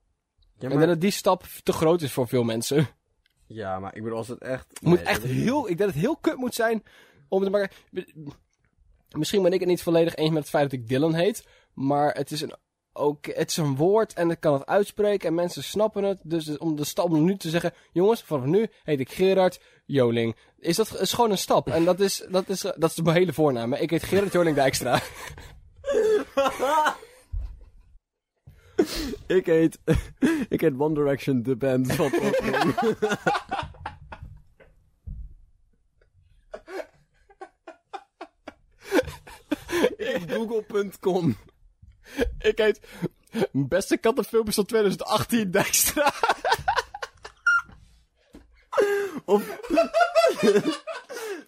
Ja, 0.57 0.69
Ik 0.69 0.77
denk 0.77 0.89
dat 0.89 1.01
die 1.01 1.11
stap 1.11 1.43
te 1.63 1.73
groot 1.73 2.01
is 2.01 2.11
voor 2.11 2.27
veel 2.27 2.43
mensen. 2.43 2.87
ja, 3.47 3.79
maar 3.79 3.95
ik 3.95 4.03
bedoel, 4.03 4.17
als 4.17 4.27
het 4.27 4.41
echt... 4.41 4.81
Moet 4.81 4.97
Nee, 4.97 5.07
echt 5.07 5.23
heel, 5.23 5.61
ik 5.61 5.67
denk 5.67 5.79
dat 5.79 5.87
het 5.87 5.97
heel 5.97 6.17
kut 6.17 6.35
moet 6.35 6.53
zijn 6.53 6.83
om 7.27 7.43
te 7.43 7.49
maken. 7.49 7.75
Misschien 9.09 9.43
ben 9.43 9.53
ik 9.53 9.59
het 9.59 9.69
niet 9.69 9.83
volledig 9.83 10.15
eens 10.15 10.29
met 10.29 10.39
het 10.39 10.49
feit 10.49 10.63
dat 10.63 10.79
ik 10.79 10.87
Dylan 10.87 11.13
heet, 11.13 11.47
maar 11.73 12.13
het 12.13 12.31
is 12.31 12.41
een, 12.41 12.55
ook, 13.01 13.25
het 13.25 13.49
is 13.49 13.57
een 13.57 13.75
woord 13.75 14.13
en 14.13 14.29
ik 14.29 14.39
kan 14.39 14.53
het 14.53 14.65
uitspreken 14.65 15.27
en 15.27 15.33
mensen 15.33 15.63
snappen 15.63 16.03
het. 16.03 16.19
Dus 16.23 16.57
om 16.57 16.75
de 16.75 16.85
stap 16.85 17.11
om 17.11 17.23
nu 17.23 17.37
te 17.37 17.49
zeggen, 17.49 17.73
jongens, 17.91 18.23
vanaf 18.23 18.45
nu 18.45 18.67
heet 18.83 18.99
ik 18.99 19.11
Gerard 19.11 19.61
Joling. 19.85 20.35
Is 20.59 20.75
dat 20.75 20.99
is 20.99 21.13
gewoon 21.13 21.31
een 21.31 21.37
stap 21.37 21.69
en 21.69 21.85
dat 21.85 21.99
is, 21.99 22.25
dat 22.29 22.49
is, 22.49 22.61
dat 22.61 22.91
is 22.91 23.01
mijn 23.01 23.17
hele 23.17 23.33
voornaam. 23.33 23.73
Ik 23.73 23.89
heet 23.89 24.03
Gerard 24.03 24.31
Joling 24.31 24.55
Dijkstra. 24.55 24.99
Ik 29.27 29.45
heet... 29.45 29.79
ik 30.49 30.61
heet 30.61 30.79
One 30.79 30.93
Direction 30.93 31.43
The 31.43 31.55
Band 31.55 31.93
van. 31.93 32.11
Google.com 40.27 41.35
ik 42.49 42.57
heet 42.57 42.79
Beste 43.51 43.97
Kattenfilmpjes 43.97 44.55
van 44.55 44.65
2018 44.65 45.51
Dijkstra. 45.51 46.13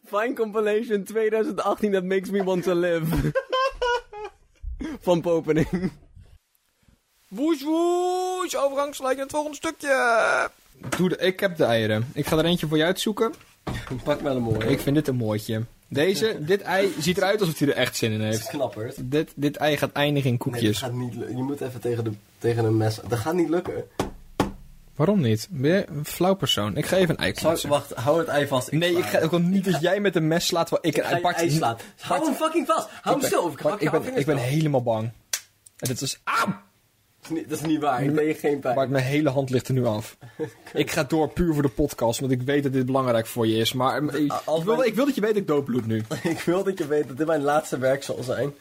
Fine 0.05 0.33
Compilation 0.33 1.03
2018 1.03 1.91
That 1.91 2.03
Makes 2.03 2.29
Me 2.29 2.43
Want 2.43 2.63
To 2.63 2.75
Live. 2.75 3.31
Van 5.01 5.21
Popening. 5.21 5.91
Woes 7.27 7.63
woes, 7.63 8.51
het 8.51 9.31
volgende 9.31 9.55
stukje. 9.55 10.49
Doe 10.97 11.09
de, 11.09 11.17
ik 11.17 11.39
heb 11.39 11.57
de 11.57 11.63
eieren. 11.63 12.09
Ik 12.13 12.25
ga 12.25 12.37
er 12.37 12.45
eentje 12.45 12.67
voor 12.67 12.77
je 12.77 12.83
uitzoeken. 12.83 13.33
Pak 14.03 14.21
wel 14.21 14.35
een 14.35 14.41
mooie. 14.41 14.69
Ik 14.69 14.79
vind 14.79 14.95
dit 14.95 15.07
een 15.07 15.15
mooitje. 15.15 15.63
Deze, 15.93 16.37
dit 16.39 16.61
ei 16.61 16.93
ziet 16.99 17.17
eruit 17.17 17.39
alsof 17.41 17.59
hij 17.59 17.67
er 17.67 17.73
echt 17.75 17.97
zin 17.97 18.11
in 18.11 18.21
Het 18.21 18.33
is 18.33 18.39
heeft. 18.39 18.49
knapperd. 18.49 18.95
Dit, 19.11 19.31
dit 19.35 19.57
ei 19.57 19.77
gaat 19.77 19.91
eindigen 19.91 20.29
in 20.29 20.37
Nee, 20.39 20.51
dat 20.51 20.59
koekjes. 20.61 20.77
gaat 20.79 20.93
niet 20.93 21.15
lukken. 21.15 21.37
Je 21.37 21.43
moet 21.43 21.61
even 21.61 21.79
tegen, 21.81 22.03
de, 22.03 22.11
tegen 22.37 22.65
een 22.65 22.77
mes... 22.77 22.99
Dat 23.07 23.19
gaat 23.19 23.33
niet 23.33 23.49
lukken. 23.49 23.83
Waarom 24.95 25.21
niet? 25.21 25.47
Ben 25.51 25.71
je 25.71 25.85
een 25.89 26.05
flauw 26.05 26.33
persoon? 26.33 26.77
Ik 26.77 26.85
ga 26.85 26.97
even 26.97 27.09
een 27.15 27.21
ei 27.23 27.31
Zou, 27.33 27.45
klatsen. 27.45 27.69
wacht, 27.69 27.93
hou 27.93 28.19
het 28.19 28.27
ei 28.27 28.47
vast. 28.47 28.71
Nee, 28.71 28.97
ik 28.97 29.03
ga 29.03 29.19
ook 29.19 29.39
niet 29.39 29.65
dat 29.71 29.81
jij 29.81 29.99
met 29.99 30.15
een 30.15 30.27
mes 30.27 30.45
slaat 30.45 30.69
waar 30.69 30.79
ik 30.81 30.97
Ik 30.97 31.03
een 31.03 31.09
ei 31.09 31.21
pak. 31.21 31.35
ei 31.35 31.49
slaan. 31.49 31.77
Hou 31.99 32.25
hem 32.25 32.33
fucking 32.33 32.67
vast. 32.67 32.87
Hou 33.01 33.15
Ik 33.15 33.21
hem 33.21 33.31
stil. 33.31 33.47
Ik, 33.73 33.81
ik, 33.81 33.91
ben, 33.91 34.17
ik 34.17 34.25
ben 34.25 34.37
helemaal 34.37 34.83
bang. 34.83 35.11
En 35.77 35.87
dit 35.87 36.01
is... 36.01 36.19
Auw! 36.23 36.53
Dat 37.23 37.31
is 37.31 37.37
niet- 37.37 37.49
Dat 37.49 37.59
is 37.59 37.65
niet 37.65 37.79
waar. 37.81 38.03
Ik 38.03 38.13
ben 38.15 38.25
je 38.25 38.33
geen 38.33 38.59
pijn. 38.59 38.75
Maar 38.75 38.89
mijn 38.89 39.03
hele 39.03 39.29
hand 39.29 39.49
ligt 39.49 39.67
er 39.67 39.73
nu 39.73 39.85
af. 39.85 40.17
ik 40.73 40.91
ga 40.91 41.03
door 41.03 41.29
puur 41.29 41.53
voor 41.53 41.61
de 41.61 41.69
podcast, 41.69 42.19
want 42.19 42.31
ik 42.31 42.41
weet 42.41 42.63
dat 42.63 42.73
dit 42.73 42.85
belangrijk 42.85 43.25
voor 43.27 43.47
je 43.47 43.55
is. 43.57 43.73
Maar 43.73 44.03
eh, 44.07 44.19
ik, 44.23 44.31
als 44.45 44.59
ik 44.59 44.65
wil, 44.65 44.75
mijn- 44.75 44.87
ik 44.89 44.95
wil 44.95 45.05
dat 45.05 45.15
je 45.15 45.21
weet 45.21 45.29
dat 45.29 45.41
ik 45.41 45.47
doodbloed 45.47 45.85
nu. 45.85 46.03
ik 46.23 46.39
wil 46.39 46.63
dat 46.63 46.77
je 46.77 46.87
weet 46.87 47.07
dat 47.07 47.17
dit 47.17 47.27
mijn 47.27 47.41
laatste 47.41 47.77
werk 47.77 48.03
zal 48.03 48.23
zijn. 48.23 48.53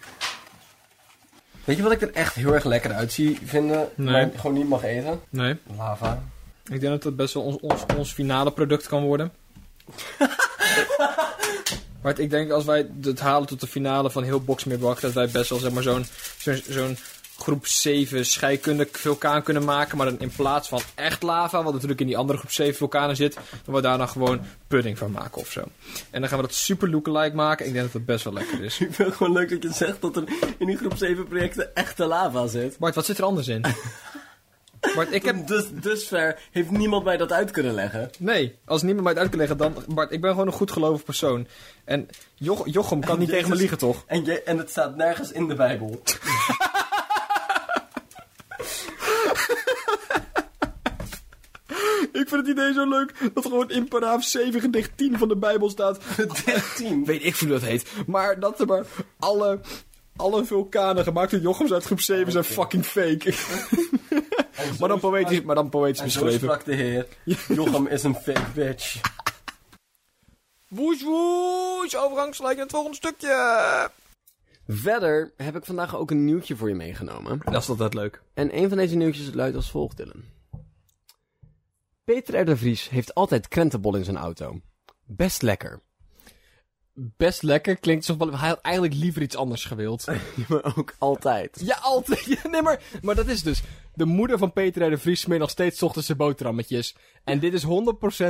Weet 1.64 1.76
je 1.76 1.82
wat 1.82 1.92
ik 1.92 2.00
er 2.02 2.12
echt 2.12 2.34
heel 2.34 2.54
erg 2.54 2.64
lekker 2.64 2.92
uitzie 2.92 3.38
vinden? 3.44 3.88
Nee. 3.94 4.12
Maar 4.12 4.30
gewoon 4.36 4.56
niet 4.56 4.68
mag 4.68 4.82
eten? 4.84 5.20
Nee. 5.30 5.56
Lava. 5.76 6.22
Ik 6.64 6.80
denk 6.80 6.92
dat 6.92 7.04
het 7.04 7.16
best 7.16 7.34
wel 7.34 7.42
ons, 7.42 7.56
ons, 7.60 7.82
ons 7.96 8.12
finale 8.12 8.52
product 8.52 8.86
kan 8.86 9.02
worden. 9.02 9.32
maar 12.02 12.18
ik 12.18 12.30
denk 12.30 12.50
als 12.50 12.64
wij 12.64 12.86
het 13.02 13.20
halen 13.20 13.48
tot 13.48 13.60
de 13.60 13.66
finale 13.66 14.10
van 14.10 14.22
heel 14.22 14.40
Boxmeerbak, 14.40 15.00
dat 15.00 15.12
wij 15.12 15.28
best 15.30 15.50
wel 15.50 15.58
zeg 15.58 15.72
maar 15.72 15.82
zo'n 15.82 16.04
zo'n 16.38 16.62
zo'n 16.68 16.96
groep 17.42 17.66
7 17.66 18.26
scheikunde 18.26 18.88
vulkaan 18.92 19.42
kunnen 19.42 19.64
maken. 19.64 19.96
Maar 19.96 20.06
dan 20.06 20.20
in 20.20 20.32
plaats 20.36 20.68
van 20.68 20.80
echt 20.94 21.22
lava, 21.22 21.62
wat 21.62 21.72
natuurlijk 21.72 22.00
in 22.00 22.06
die 22.06 22.16
andere 22.16 22.38
groep 22.38 22.50
7 22.50 22.74
vulkanen 22.74 23.16
zit, 23.16 23.34
dat 23.64 23.74
we 23.74 23.80
daar 23.80 23.98
dan 23.98 24.08
gewoon 24.08 24.40
pudding 24.68 24.98
van 24.98 25.10
maken 25.10 25.40
of 25.40 25.50
zo. 25.50 25.60
En 26.10 26.20
dan 26.20 26.28
gaan 26.28 26.38
we 26.38 26.46
dat 26.46 26.54
super 26.54 26.90
lookalike 26.90 27.36
maken. 27.36 27.66
Ik 27.66 27.72
denk 27.72 27.84
dat 27.84 27.92
het 27.92 28.04
best 28.06 28.24
wel 28.24 28.32
lekker 28.32 28.64
is. 28.64 28.78
Ik 28.80 28.94
vind 28.94 29.08
het 29.08 29.16
gewoon 29.16 29.32
leuk 29.32 29.50
dat 29.50 29.62
je 29.62 29.72
zegt 29.72 30.00
dat 30.00 30.16
er 30.16 30.24
in 30.58 30.66
die 30.66 30.76
groep 30.76 30.96
7 30.96 31.28
projecten 31.28 31.74
echte 31.74 32.04
lava 32.04 32.46
zit. 32.46 32.78
Bart, 32.78 32.94
wat 32.94 33.04
zit 33.04 33.18
er 33.18 33.24
anders 33.24 33.48
in? 33.48 33.64
Bart, 34.94 35.12
ik 35.12 35.24
heb... 35.24 35.46
Dus, 35.46 35.64
dusver 35.72 36.38
heeft 36.50 36.70
niemand 36.70 37.04
mij 37.04 37.16
dat 37.16 37.32
uit 37.32 37.50
kunnen 37.50 37.74
leggen. 37.74 38.10
Nee, 38.18 38.58
als 38.64 38.82
niemand 38.82 39.02
mij 39.02 39.12
het 39.12 39.20
uit 39.20 39.30
kan 39.30 39.38
leggen, 39.38 39.56
dan... 39.56 39.84
Bart, 39.88 40.12
ik 40.12 40.20
ben 40.20 40.30
gewoon 40.30 40.46
een 40.46 40.52
goedgelovig 40.52 41.04
persoon. 41.04 41.46
En 41.84 42.08
Jo- 42.34 42.62
Jochem 42.64 43.00
kan 43.00 43.18
niet 43.18 43.28
tegen 43.28 43.48
me 43.48 43.56
liegen, 43.56 43.78
toch? 43.78 44.04
En, 44.06 44.24
je, 44.24 44.42
en 44.42 44.58
het 44.58 44.70
staat 44.70 44.96
nergens 44.96 45.32
in 45.32 45.48
de 45.48 45.54
Bijbel. 45.54 46.02
Ik 52.22 52.28
vind 52.28 52.46
het 52.46 52.56
idee 52.56 52.72
zo 52.72 52.88
leuk 52.88 53.30
dat 53.34 53.44
gewoon 53.44 53.70
in 53.70 53.88
paragraaf 53.88 54.24
7 54.24 54.60
gedicht 54.60 54.96
10 54.96 55.18
van 55.18 55.28
de 55.28 55.36
Bijbel 55.36 55.70
staat. 55.70 56.00
13. 56.44 57.04
Weet 57.04 57.24
ik 57.24 57.36
hoe 57.36 57.48
dat 57.48 57.62
heet. 57.62 57.86
Maar 58.06 58.40
dat 58.40 58.60
er 58.60 58.66
maar 58.66 58.84
alle, 59.18 59.60
alle 60.16 60.44
vulkanen 60.44 61.04
gemaakt 61.04 61.30
door 61.30 61.40
Jochems 61.40 61.72
uit 61.72 61.84
groep 61.84 62.00
7 62.00 62.32
zijn 62.32 62.44
fucking 62.44 62.84
fake. 62.86 63.34
maar, 64.78 64.88
dan 64.88 65.00
poëtisch, 65.00 65.42
maar 65.42 65.54
dan 65.54 65.68
poëtisch 65.68 66.00
En 66.00 66.10
zo 66.10 66.20
beschreven. 66.24 66.48
sprak 66.48 66.64
de 66.64 66.74
heer. 66.74 67.06
Jochem 67.48 67.86
is 67.86 68.02
een 68.02 68.14
fake 68.14 68.50
bitch. 68.54 69.00
Woes 70.68 71.02
woes, 71.02 71.96
overgangsgelijk 71.96 72.56
in 72.56 72.62
het 72.62 72.70
volgende 72.70 72.96
stukje. 72.96 73.90
Verder 74.68 75.32
heb 75.36 75.56
ik 75.56 75.64
vandaag 75.64 75.96
ook 75.96 76.10
een 76.10 76.24
nieuwtje 76.24 76.56
voor 76.56 76.68
je 76.68 76.74
meegenomen. 76.74 77.40
Dat 77.44 77.62
is 77.62 77.68
altijd 77.68 77.94
leuk. 77.94 78.22
En 78.34 78.56
een 78.56 78.68
van 78.68 78.78
deze 78.78 78.96
nieuwtjes 78.96 79.34
luidt 79.34 79.56
als 79.56 79.70
volgt, 79.70 79.96
Dylan. 79.96 80.22
Peter 82.04 82.40
R. 82.40 82.44
de 82.44 82.56
Vries 82.56 82.88
heeft 82.88 83.14
altijd 83.14 83.48
krentenbol 83.48 83.96
in 83.96 84.04
zijn 84.04 84.16
auto. 84.16 84.60
Best 85.06 85.42
lekker. 85.42 85.82
Best 86.94 87.42
lekker 87.42 87.76
klinkt 87.76 88.08
alsof 88.08 88.30
hij 88.30 88.48
had 88.48 88.60
eigenlijk 88.60 88.94
liever 88.94 89.22
iets 89.22 89.36
anders 89.36 89.64
gewild. 89.64 90.06
Maar 90.48 90.76
ook 90.76 90.94
altijd. 90.98 91.60
Ja, 91.64 91.78
altijd. 91.82 92.24
Ja, 92.42 92.48
nee, 92.48 92.62
maar, 92.62 92.82
maar 93.02 93.14
dat 93.14 93.26
is 93.26 93.42
dus. 93.42 93.62
De 93.94 94.04
moeder 94.04 94.38
van 94.38 94.52
Peter 94.52 94.86
R. 94.86 94.90
de 94.90 94.98
Vries 94.98 95.20
smeert 95.20 95.40
nog 95.40 95.50
steeds 95.50 95.78
's 95.78 95.82
ochtends 95.82 96.06
zijn 96.06 96.18
boterhammetjes. 96.18 96.96
En 97.24 97.38
dit 97.38 97.52
is 97.52 97.64
100% 97.64 97.66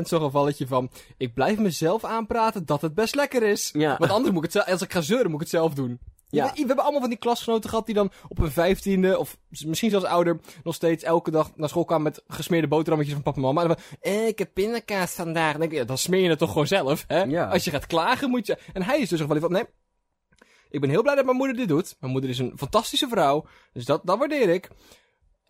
zo'n 0.02 0.20
gevalletje 0.20 0.66
van... 0.66 0.90
Ik 1.16 1.34
blijf 1.34 1.58
mezelf 1.58 2.04
aanpraten 2.04 2.66
dat 2.66 2.82
het 2.82 2.94
best 2.94 3.14
lekker 3.14 3.42
is. 3.42 3.70
Ja. 3.72 3.96
Want 3.98 4.10
anders 4.10 4.34
moet 4.34 4.44
ik 4.44 4.52
het 4.52 4.52
zelf... 4.52 4.66
Als 4.66 4.82
ik 4.82 4.92
ga 4.92 5.00
zeuren, 5.00 5.30
moet 5.30 5.40
ik 5.40 5.50
het 5.50 5.60
zelf 5.60 5.74
doen. 5.74 6.00
Ja. 6.32 6.44
We, 6.44 6.52
we 6.52 6.66
hebben 6.66 6.82
allemaal 6.82 7.00
van 7.00 7.10
die 7.10 7.18
klasgenoten 7.18 7.70
gehad 7.70 7.86
die 7.86 7.94
dan 7.94 8.12
op 8.28 8.38
hun 8.38 8.50
vijftiende... 8.50 9.18
Of 9.18 9.38
misschien 9.48 9.90
zelfs 9.90 10.04
ouder... 10.04 10.40
Nog 10.62 10.74
steeds 10.74 11.04
elke 11.04 11.30
dag 11.30 11.56
naar 11.56 11.68
school 11.68 11.84
kwamen 11.84 12.04
met 12.04 12.22
gesmeerde 12.26 12.68
boterhammetjes 12.68 13.14
van 13.14 13.24
papa 13.24 13.36
en 13.36 13.42
mama. 13.42 13.62
En 13.62 13.68
dan 13.68 13.76
van... 13.76 13.98
Eh, 14.00 14.26
ik 14.26 14.38
heb 14.38 14.50
pindakaas 14.54 15.12
vandaag. 15.12 15.50
Dan 15.50 15.60
denk 15.60 15.72
ik, 15.72 15.78
ja, 15.78 15.84
dan 15.84 15.98
smeer 15.98 16.20
je 16.20 16.28
het 16.28 16.38
toch 16.38 16.52
gewoon 16.52 16.66
zelf, 16.66 17.04
hè? 17.06 17.22
Ja. 17.22 17.48
Als 17.48 17.64
je 17.64 17.70
gaat 17.70 17.86
klagen, 17.86 18.30
moet 18.30 18.46
je... 18.46 18.58
En 18.72 18.82
hij 18.82 19.00
is 19.00 19.08
dus 19.08 19.20
gewoon 19.20 19.40
van... 19.40 19.52
Nee, 19.52 19.64
ik 20.70 20.80
ben 20.80 20.90
heel 20.90 21.02
blij 21.02 21.14
dat 21.14 21.24
mijn 21.24 21.36
moeder 21.36 21.56
dit 21.56 21.68
doet. 21.68 21.96
Mijn 22.00 22.12
moeder 22.12 22.30
is 22.30 22.38
een 22.38 22.52
fantastische 22.56 23.08
vrouw. 23.08 23.46
Dus 23.72 23.84
dat, 23.84 24.00
dat 24.04 24.18
waardeer 24.18 24.48
ik. 24.48 24.68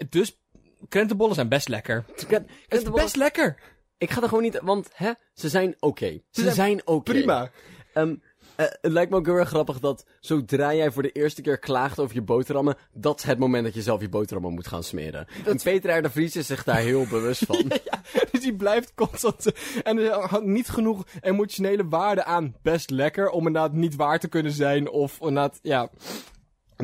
Dus 0.08 0.40
krentenbollen 0.88 1.34
zijn 1.34 1.48
best 1.48 1.68
lekker. 1.68 2.04
Het 2.28 2.46
is 2.68 2.82
best 2.82 3.16
lekker. 3.16 3.60
Ik 3.98 4.10
ga 4.10 4.22
er 4.22 4.28
gewoon 4.28 4.42
niet... 4.42 4.60
Want, 4.62 4.90
hè, 4.94 5.12
ze 5.34 5.48
zijn 5.48 5.76
oké. 5.78 6.20
Ze, 6.30 6.42
zijn 6.42 6.54
zijn 6.54 6.86
oké. 6.86 7.12
Prima. 7.12 7.50
Ehm, 7.92 8.14
eh, 8.56 8.66
het 8.80 8.92
lijkt 8.92 9.10
me 9.10 9.16
ook 9.16 9.26
heel 9.26 9.34
erg 9.34 9.48
grappig 9.48 9.80
dat 9.80 10.04
zodra 10.20 10.74
jij 10.74 10.90
voor 10.90 11.02
de 11.02 11.12
eerste 11.12 11.42
keer 11.42 11.58
klaagt 11.58 11.98
over 11.98 12.14
je 12.14 12.22
boterhammen, 12.22 12.76
dat 12.92 13.18
is 13.18 13.24
het 13.24 13.38
moment 13.38 13.64
dat 13.64 13.74
je 13.74 13.82
zelf 13.82 14.00
je 14.00 14.08
boterhammen 14.08 14.54
moet 14.54 14.66
gaan 14.66 14.82
smeren. 14.82 15.26
En 15.46 15.60
Peter 15.62 15.98
R. 15.98 16.02
de 16.02 16.10
Vries 16.10 16.36
is 16.36 16.46
zich 16.46 16.64
daar 16.64 16.76
heel 16.80 17.06
bewust 17.06 17.44
van. 17.44 17.70
Ja, 17.84 18.02
dus 18.30 18.40
die 18.40 18.56
blijft 18.56 18.94
constant. 18.94 19.52
En 19.82 19.98
er 19.98 20.12
hangt 20.12 20.46
niet 20.46 20.68
genoeg 20.68 21.04
emotionele 21.20 21.88
waarde 21.88 22.24
aan 22.24 22.56
best 22.62 22.90
lekker. 22.90 23.30
Om 23.30 23.46
inderdaad 23.46 23.72
niet 23.72 23.96
waar 23.96 24.18
te 24.18 24.28
kunnen 24.28 24.52
zijn. 24.52 24.90
Of 24.90 25.18
inderdaad, 25.20 25.58
ja. 25.62 25.90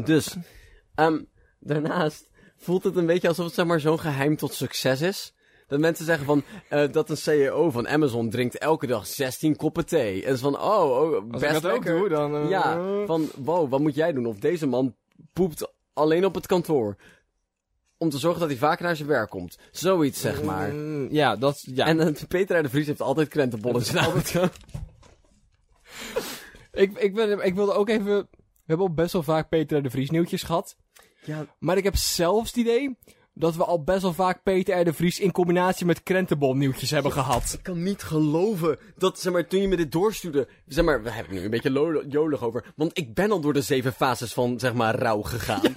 Dus, 0.04 0.36
ehm, 0.94 1.22
daarnaast 1.60 2.28
voelt 2.56 2.84
het 2.84 2.96
een 2.96 3.06
beetje 3.06 3.28
alsof 3.28 3.44
het 3.44 3.54
zeg 3.54 3.66
maar 3.66 3.80
zo'n 3.80 4.00
geheim 4.00 4.36
tot 4.36 4.54
succes 4.54 5.00
is. 5.00 5.34
Dat 5.68 5.80
mensen 5.80 6.04
zeggen 6.04 6.26
van, 6.26 6.42
eh, 6.68 6.92
dat 6.92 7.10
een 7.10 7.16
CEO 7.16 7.70
van 7.70 7.88
Amazon 7.88 8.30
drinkt 8.30 8.58
elke 8.58 8.86
dag 8.86 9.06
16 9.06 9.56
koppen 9.56 9.86
thee. 9.86 10.24
En 10.24 10.32
is 10.32 10.40
van, 10.40 10.58
oh, 10.60 11.00
oh 11.00 11.32
Als 11.32 11.40
best 11.40 11.56
ik 11.56 11.62
dat 11.62 11.72
ook 11.72 11.84
doe, 11.84 12.08
dan. 12.08 12.34
eh, 12.36 12.48
Ja, 12.48 12.80
van 13.06 13.28
wow, 13.36 13.70
wat 13.70 13.80
moet 13.80 13.94
jij 13.94 14.12
doen? 14.12 14.26
Of 14.26 14.38
deze 14.38 14.66
man 14.66 14.94
poept 15.32 15.72
alleen 15.92 16.24
op 16.24 16.34
het 16.34 16.46
kantoor. 16.46 16.96
Om 17.96 18.10
te 18.10 18.18
zorgen 18.18 18.40
dat 18.40 18.48
hij 18.48 18.58
vaker 18.58 18.84
naar 18.84 18.96
zijn 18.96 19.08
werk 19.08 19.30
komt. 19.30 19.58
Zoiets, 19.70 20.20
zeg 20.20 20.42
maar. 20.42 20.72
mm, 20.72 21.08
ja, 21.10 21.36
dat. 21.36 21.62
Ja. 21.74 21.86
En 21.86 22.00
eh, 22.00 22.12
Peter 22.28 22.62
de 22.62 22.68
Vries 22.68 22.86
heeft 22.86 23.00
altijd 23.00 23.28
krentenbollen 23.28 23.86
in 23.88 23.96
auto. 23.98 24.42
ik, 26.72 26.98
ik, 26.98 27.14
ben, 27.14 27.44
ik 27.44 27.54
wilde 27.54 27.72
ook 27.72 27.88
even. 27.88 28.04
We 28.04 28.74
hebben 28.74 28.86
al 28.86 28.94
best 28.94 29.12
wel 29.12 29.22
vaak 29.22 29.48
Peter 29.48 29.82
de 29.82 29.90
Vries 29.90 30.10
nieuwtjes 30.10 30.42
gehad. 30.42 30.76
Ja, 31.24 31.46
Maar 31.58 31.76
ik 31.76 31.84
heb 31.84 31.96
zelfs 31.96 32.46
het 32.48 32.56
idee 32.56 32.96
dat 33.38 33.56
we 33.56 33.64
al 33.64 33.82
best 33.82 34.02
wel 34.02 34.12
vaak 34.12 34.42
Peter 34.42 34.80
R. 34.80 34.84
de 34.84 34.92
Vries 34.92 35.20
in 35.20 35.32
combinatie 35.32 35.86
met 35.86 36.02
krentenbol 36.02 36.54
nieuwtjes 36.54 36.90
hebben 36.90 37.12
gehad. 37.12 37.52
ik 37.52 37.62
kan 37.62 37.82
niet 37.82 38.02
geloven 38.02 38.78
dat, 38.96 39.20
zeg 39.20 39.32
maar, 39.32 39.46
toen 39.46 39.60
je 39.60 39.68
me 39.68 39.76
dit 39.76 39.92
doorstuurde... 39.92 40.48
Zeg 40.66 40.84
maar, 40.84 41.02
we 41.02 41.10
hebben 41.10 41.34
nu 41.34 41.44
een 41.44 41.50
beetje 41.50 42.04
jolig 42.08 42.42
over. 42.42 42.64
Want 42.76 42.98
ik 42.98 43.14
ben 43.14 43.30
al 43.30 43.40
door 43.40 43.52
de 43.52 43.60
zeven 43.60 43.92
fases 43.92 44.32
van, 44.32 44.58
zeg 44.58 44.74
maar, 44.74 44.94
rouw 44.94 45.22
gegaan. 45.22 45.60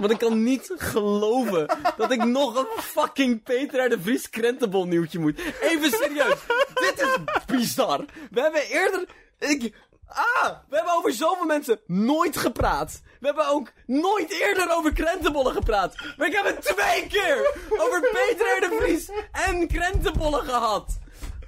Want 0.00 0.10
ik 0.10 0.18
kan 0.18 0.42
niet 0.42 0.72
geloven 0.76 1.66
dat 1.96 2.10
ik 2.10 2.24
nog 2.24 2.56
een 2.56 2.82
fucking 2.82 3.42
Peter 3.42 3.84
R. 3.84 3.88
de 3.88 4.00
Vries 4.00 4.30
krentenbol 4.30 4.86
nieuwtje 4.86 5.18
moet. 5.18 5.40
Even 5.60 5.90
serieus. 5.90 6.38
Dit 6.74 7.00
is 7.00 7.16
bizar. 7.46 8.04
We 8.30 8.40
hebben 8.40 8.62
eerder... 8.70 9.06
Ik, 9.38 9.74
ah, 10.06 10.50
we 10.68 10.76
hebben 10.76 10.94
over 10.94 11.12
zoveel 11.12 11.46
mensen 11.46 11.80
nooit 11.86 12.36
gepraat. 12.36 13.00
We 13.20 13.26
hebben 13.26 13.48
ook 13.48 13.72
nooit 13.86 14.30
eerder 14.40 14.70
over 14.76 14.92
krentenbollen 14.92 15.52
gepraat. 15.52 15.94
Maar 16.16 16.26
ik 16.26 16.32
heb 16.34 16.44
het 16.44 16.62
twee 16.62 17.06
keer 17.06 17.54
over 17.78 18.00
Peter 18.00 18.56
R. 18.56 18.60
de 18.60 18.76
Vries 18.80 19.10
en 19.32 19.66
krentenbollen 19.68 20.44
gehad. 20.44 20.98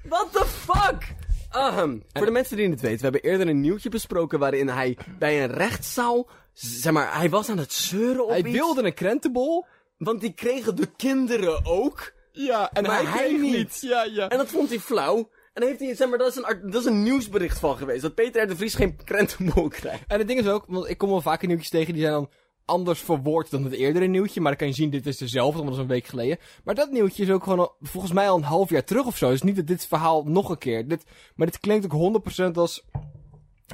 What 0.09 0.32
the 0.32 0.46
fuck? 0.46 1.14
Ahem. 1.50 2.02
Voor 2.12 2.26
de 2.26 2.32
mensen 2.32 2.57
die 2.57 2.70
het 2.70 2.80
weten, 2.80 2.96
we 2.98 3.02
hebben 3.02 3.22
eerder 3.30 3.48
een 3.48 3.61
nieuwtje 3.61 3.88
besproken 3.88 4.38
waarin 4.38 4.68
hij 4.68 4.98
bij 5.18 5.42
een 5.42 5.52
rechtszaal, 5.52 6.28
zeg 6.52 6.92
maar, 6.92 7.16
hij 7.18 7.30
was 7.30 7.48
aan 7.48 7.59
het 7.59 7.72
zeuren 7.72 8.24
op 8.24 8.30
Hij 8.30 8.38
iets. 8.38 8.50
wilde 8.50 8.82
een 8.84 8.94
krentenbol. 8.94 9.66
Want 9.98 10.20
die 10.20 10.32
kregen 10.32 10.76
de 10.76 10.86
kinderen 10.96 11.64
ook. 11.64 12.12
Ja, 12.32 12.70
en 12.72 12.82
Maar 12.82 12.96
hij, 12.96 13.04
hij 13.04 13.26
kreeg 13.26 13.40
niet. 13.40 13.52
niet. 13.57 13.78
Ja, 13.80 14.02
ja. 14.04 14.28
En 14.28 14.38
dat 14.38 14.48
vond 14.48 14.68
hij 14.68 14.78
flauw. 14.78 15.30
En 15.57 15.62
heeft 15.62 15.80
hij, 15.80 15.94
zeg 15.94 16.09
maar, 16.09 16.18
dat 16.18 16.28
is, 16.28 16.36
een, 16.36 16.70
dat 16.70 16.80
is 16.80 16.86
een 16.86 17.02
nieuwsbericht 17.02 17.59
van 17.59 17.76
geweest. 17.76 18.02
Dat 18.02 18.14
Peter 18.14 18.42
R. 18.42 18.48
de 18.48 18.57
Vries 18.57 18.74
geen 18.74 18.96
krentenbol 19.04 19.68
krijgt. 19.68 20.04
En 20.07 20.18
het 20.18 20.28
ding 20.28 20.40
is 20.40 20.46
ook, 20.46 20.64
want 20.68 20.88
ik 20.88 20.98
kom 20.98 21.09
wel 21.09 21.20
vaker 21.20 21.48
nieuwtjes 21.48 21.70
tegen 21.70 21.92
die 21.92 22.02
zijn 22.02 22.14
dan 22.14 22.30
anders 22.64 23.00
verwoord 23.00 23.50
dan 23.50 23.64
het 23.64 23.72
eerdere 23.72 24.07
nieuwtje. 24.07 24.40
Maar 24.40 24.50
dan 24.50 24.59
kan 24.59 24.68
je 24.68 24.74
zien, 24.74 24.90
dit 24.90 25.07
is 25.07 25.16
dezelfde, 25.16 25.59
want 25.59 25.70
dat 25.70 25.78
een 25.78 25.86
week 25.86 26.07
geleden. 26.07 26.38
Maar 26.64 26.74
dat 26.74 26.90
nieuwtje 26.90 27.22
is 27.22 27.30
ook 27.30 27.42
gewoon 27.42 27.72
volgens 27.80 28.12
mij 28.12 28.28
al 28.28 28.36
een 28.36 28.42
half 28.42 28.70
jaar 28.70 28.84
terug 28.84 29.07
of 29.07 29.16
zo. 29.16 29.30
Dus 29.30 29.42
niet 29.42 29.57
dat 29.57 29.66
dit 29.66 29.86
verhaal 29.86 30.24
nog 30.24 30.48
een 30.48 30.59
keer. 30.59 30.88
Dit, 30.88 31.04
maar 31.34 31.46
dit 31.46 31.61
klinkt 31.61 31.94
ook 31.94 32.22
100% 32.48 32.52
als... 32.52 32.84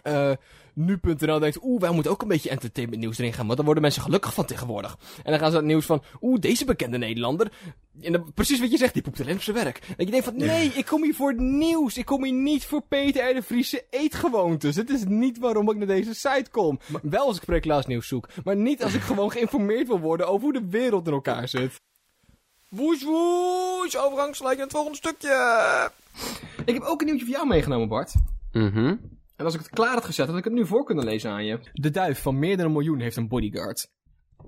eh 0.02 0.32
nu.nl 0.74 1.38
denkt, 1.38 1.58
oeh, 1.62 1.80
wij 1.80 1.90
moeten 1.90 2.12
ook 2.12 2.22
een 2.22 2.28
beetje 2.28 2.50
entertainment 2.50 3.00
nieuws 3.00 3.18
erin 3.18 3.32
gaan, 3.32 3.44
want 3.44 3.56
dan 3.56 3.64
worden 3.64 3.82
mensen 3.82 4.02
gelukkig 4.02 4.34
van 4.34 4.44
tegenwoordig. 4.44 4.98
En 5.22 5.30
dan 5.30 5.40
gaan 5.40 5.50
ze 5.50 5.56
het 5.56 5.66
nieuws 5.66 5.86
van, 5.86 6.02
oeh, 6.20 6.40
deze 6.40 6.64
bekende 6.64 6.98
Nederlander. 6.98 7.52
En 8.00 8.12
dan, 8.12 8.32
precies 8.34 8.60
wat 8.60 8.70
je 8.70 8.76
zegt, 8.76 8.92
die 8.92 9.02
poept 9.02 9.20
alleen 9.20 9.34
op 9.34 9.42
zijn 9.42 9.56
werk. 9.56 9.80
En 9.96 10.04
je 10.04 10.10
denkt 10.10 10.26
van, 10.26 10.36
nee, 10.36 10.68
ik 10.68 10.86
kom 10.86 11.02
hier 11.02 11.14
voor 11.14 11.28
het 11.28 11.40
nieuws. 11.40 11.96
Ik 11.96 12.04
kom 12.04 12.24
hier 12.24 12.32
niet 12.32 12.64
voor 12.64 12.82
Peter 12.88 13.30
R. 13.30 13.34
de 13.34 13.42
Vriese 13.42 13.84
eetgewoontes. 13.90 14.76
Het 14.76 14.90
is 14.90 15.04
niet 15.04 15.38
waarom 15.38 15.70
ik 15.70 15.76
naar 15.76 15.86
deze 15.86 16.14
site 16.14 16.50
kom. 16.50 16.78
Wel 17.02 17.26
als 17.26 17.36
ik 17.36 17.42
spreeklaas 17.42 17.86
nieuws 17.86 18.08
zoek, 18.08 18.28
maar 18.44 18.56
niet 18.56 18.82
als 18.82 18.94
ik 18.94 19.00
gewoon 19.00 19.30
geïnformeerd 19.30 19.86
wil 19.86 20.00
worden 20.00 20.28
over 20.28 20.42
hoe 20.42 20.52
de 20.52 20.68
wereld 20.70 21.06
in 21.06 21.12
elkaar 21.12 21.48
zit. 21.48 21.80
Woes 22.68 23.02
woes, 23.04 23.98
overgangsgelijk 23.98 24.56
naar 24.56 24.66
het 24.66 24.74
volgende 24.74 24.98
stukje. 24.98 25.90
Ik 26.64 26.74
heb 26.74 26.82
ook 26.82 27.00
een 27.00 27.06
nieuwtje 27.06 27.24
voor 27.24 27.34
jou 27.34 27.46
meegenomen, 27.46 27.88
Bart. 27.88 28.14
Mhm. 28.52 28.94
En 29.43 29.49
als 29.49 29.57
ik 29.57 29.62
het 29.62 29.70
klaar 29.70 29.95
had 29.95 30.05
gezet, 30.05 30.26
had 30.28 30.36
ik 30.36 30.45
het 30.45 30.53
nu 30.53 30.66
voor 30.66 30.84
kunnen 30.84 31.05
lezen 31.05 31.30
aan 31.30 31.45
je. 31.45 31.59
De 31.72 31.90
duif 31.90 32.22
van 32.22 32.38
meer 32.38 32.57
dan 32.57 32.66
een 32.66 32.72
miljoen 32.72 33.01
heeft 33.01 33.16
een 33.16 33.28
bodyguard. 33.28 33.90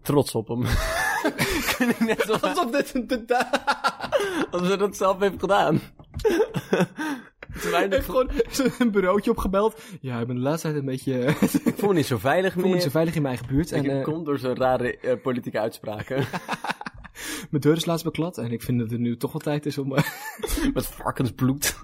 Trots 0.03 0.35
op 0.35 0.49
hem. 0.49 0.61
Net 2.07 2.21
alsof, 2.31 2.43
Alsof 2.43 2.71
dit 2.71 2.95
een 2.95 3.07
de 3.07 3.25
duif... 3.25 3.51
alsof 4.51 4.69
hij 4.69 4.77
dat 4.77 4.97
zelf 4.97 5.19
heeft 5.19 5.41
gedaan. 5.41 5.81
Hij 7.51 7.87
heeft 7.91 8.05
gewoon 8.05 8.31
een 8.79 8.91
bureautje 8.91 9.31
opgebeld. 9.31 9.81
Ja, 10.01 10.21
ik 10.21 10.27
ben 10.27 10.37
de 10.37 10.43
laatste 10.43 10.69
tijd 10.69 10.81
een 10.81 10.87
beetje... 10.87 11.19
ik 11.21 11.65
Ik 11.65 11.75
voel 11.79 11.89
me 11.89 11.95
niet 11.95 12.07
zo 12.07 12.19
veilig 12.19 12.53
voel 12.53 12.61
me 12.63 12.67
meer. 12.67 12.77
niet 12.77 12.85
zo 12.85 12.91
veilig 12.91 13.15
in 13.15 13.23
mijn 13.23 13.35
eigen 13.35 13.55
buurt. 13.55 13.73
En 13.73 13.85
En, 13.85 13.99
eh, 13.99 14.05
komt 14.05 14.27
door 14.27 14.39
zijn 14.39 14.57
rare 14.57 14.99
eh, 14.99 15.23
politieke 15.23 15.59
uitspraken. 15.59 16.17
mijn 17.51 17.63
deur 17.63 17.77
is 17.77 17.85
laatst 17.85 18.05
beklad. 18.05 18.39
En 18.39 18.53
ik 18.53 18.63
vind 18.63 18.79
dat 18.79 18.91
het 18.91 19.01
nu 19.01 19.17
toch 19.17 19.33
wel 19.33 19.41
tijd 19.41 19.67
is 19.67 19.79
om... 19.79 19.97
eh, 19.97 20.05
Met 20.75 20.87
varkensbloed. 20.87 21.77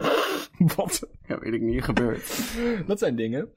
wat? 0.76 1.08
Ja, 1.26 1.38
weet 1.38 1.52
ik 1.52 1.60
niet, 1.60 1.84
gebeurd. 1.84 2.54
Dat 2.86 2.98
zijn 2.98 3.16
dingen. 3.16 3.54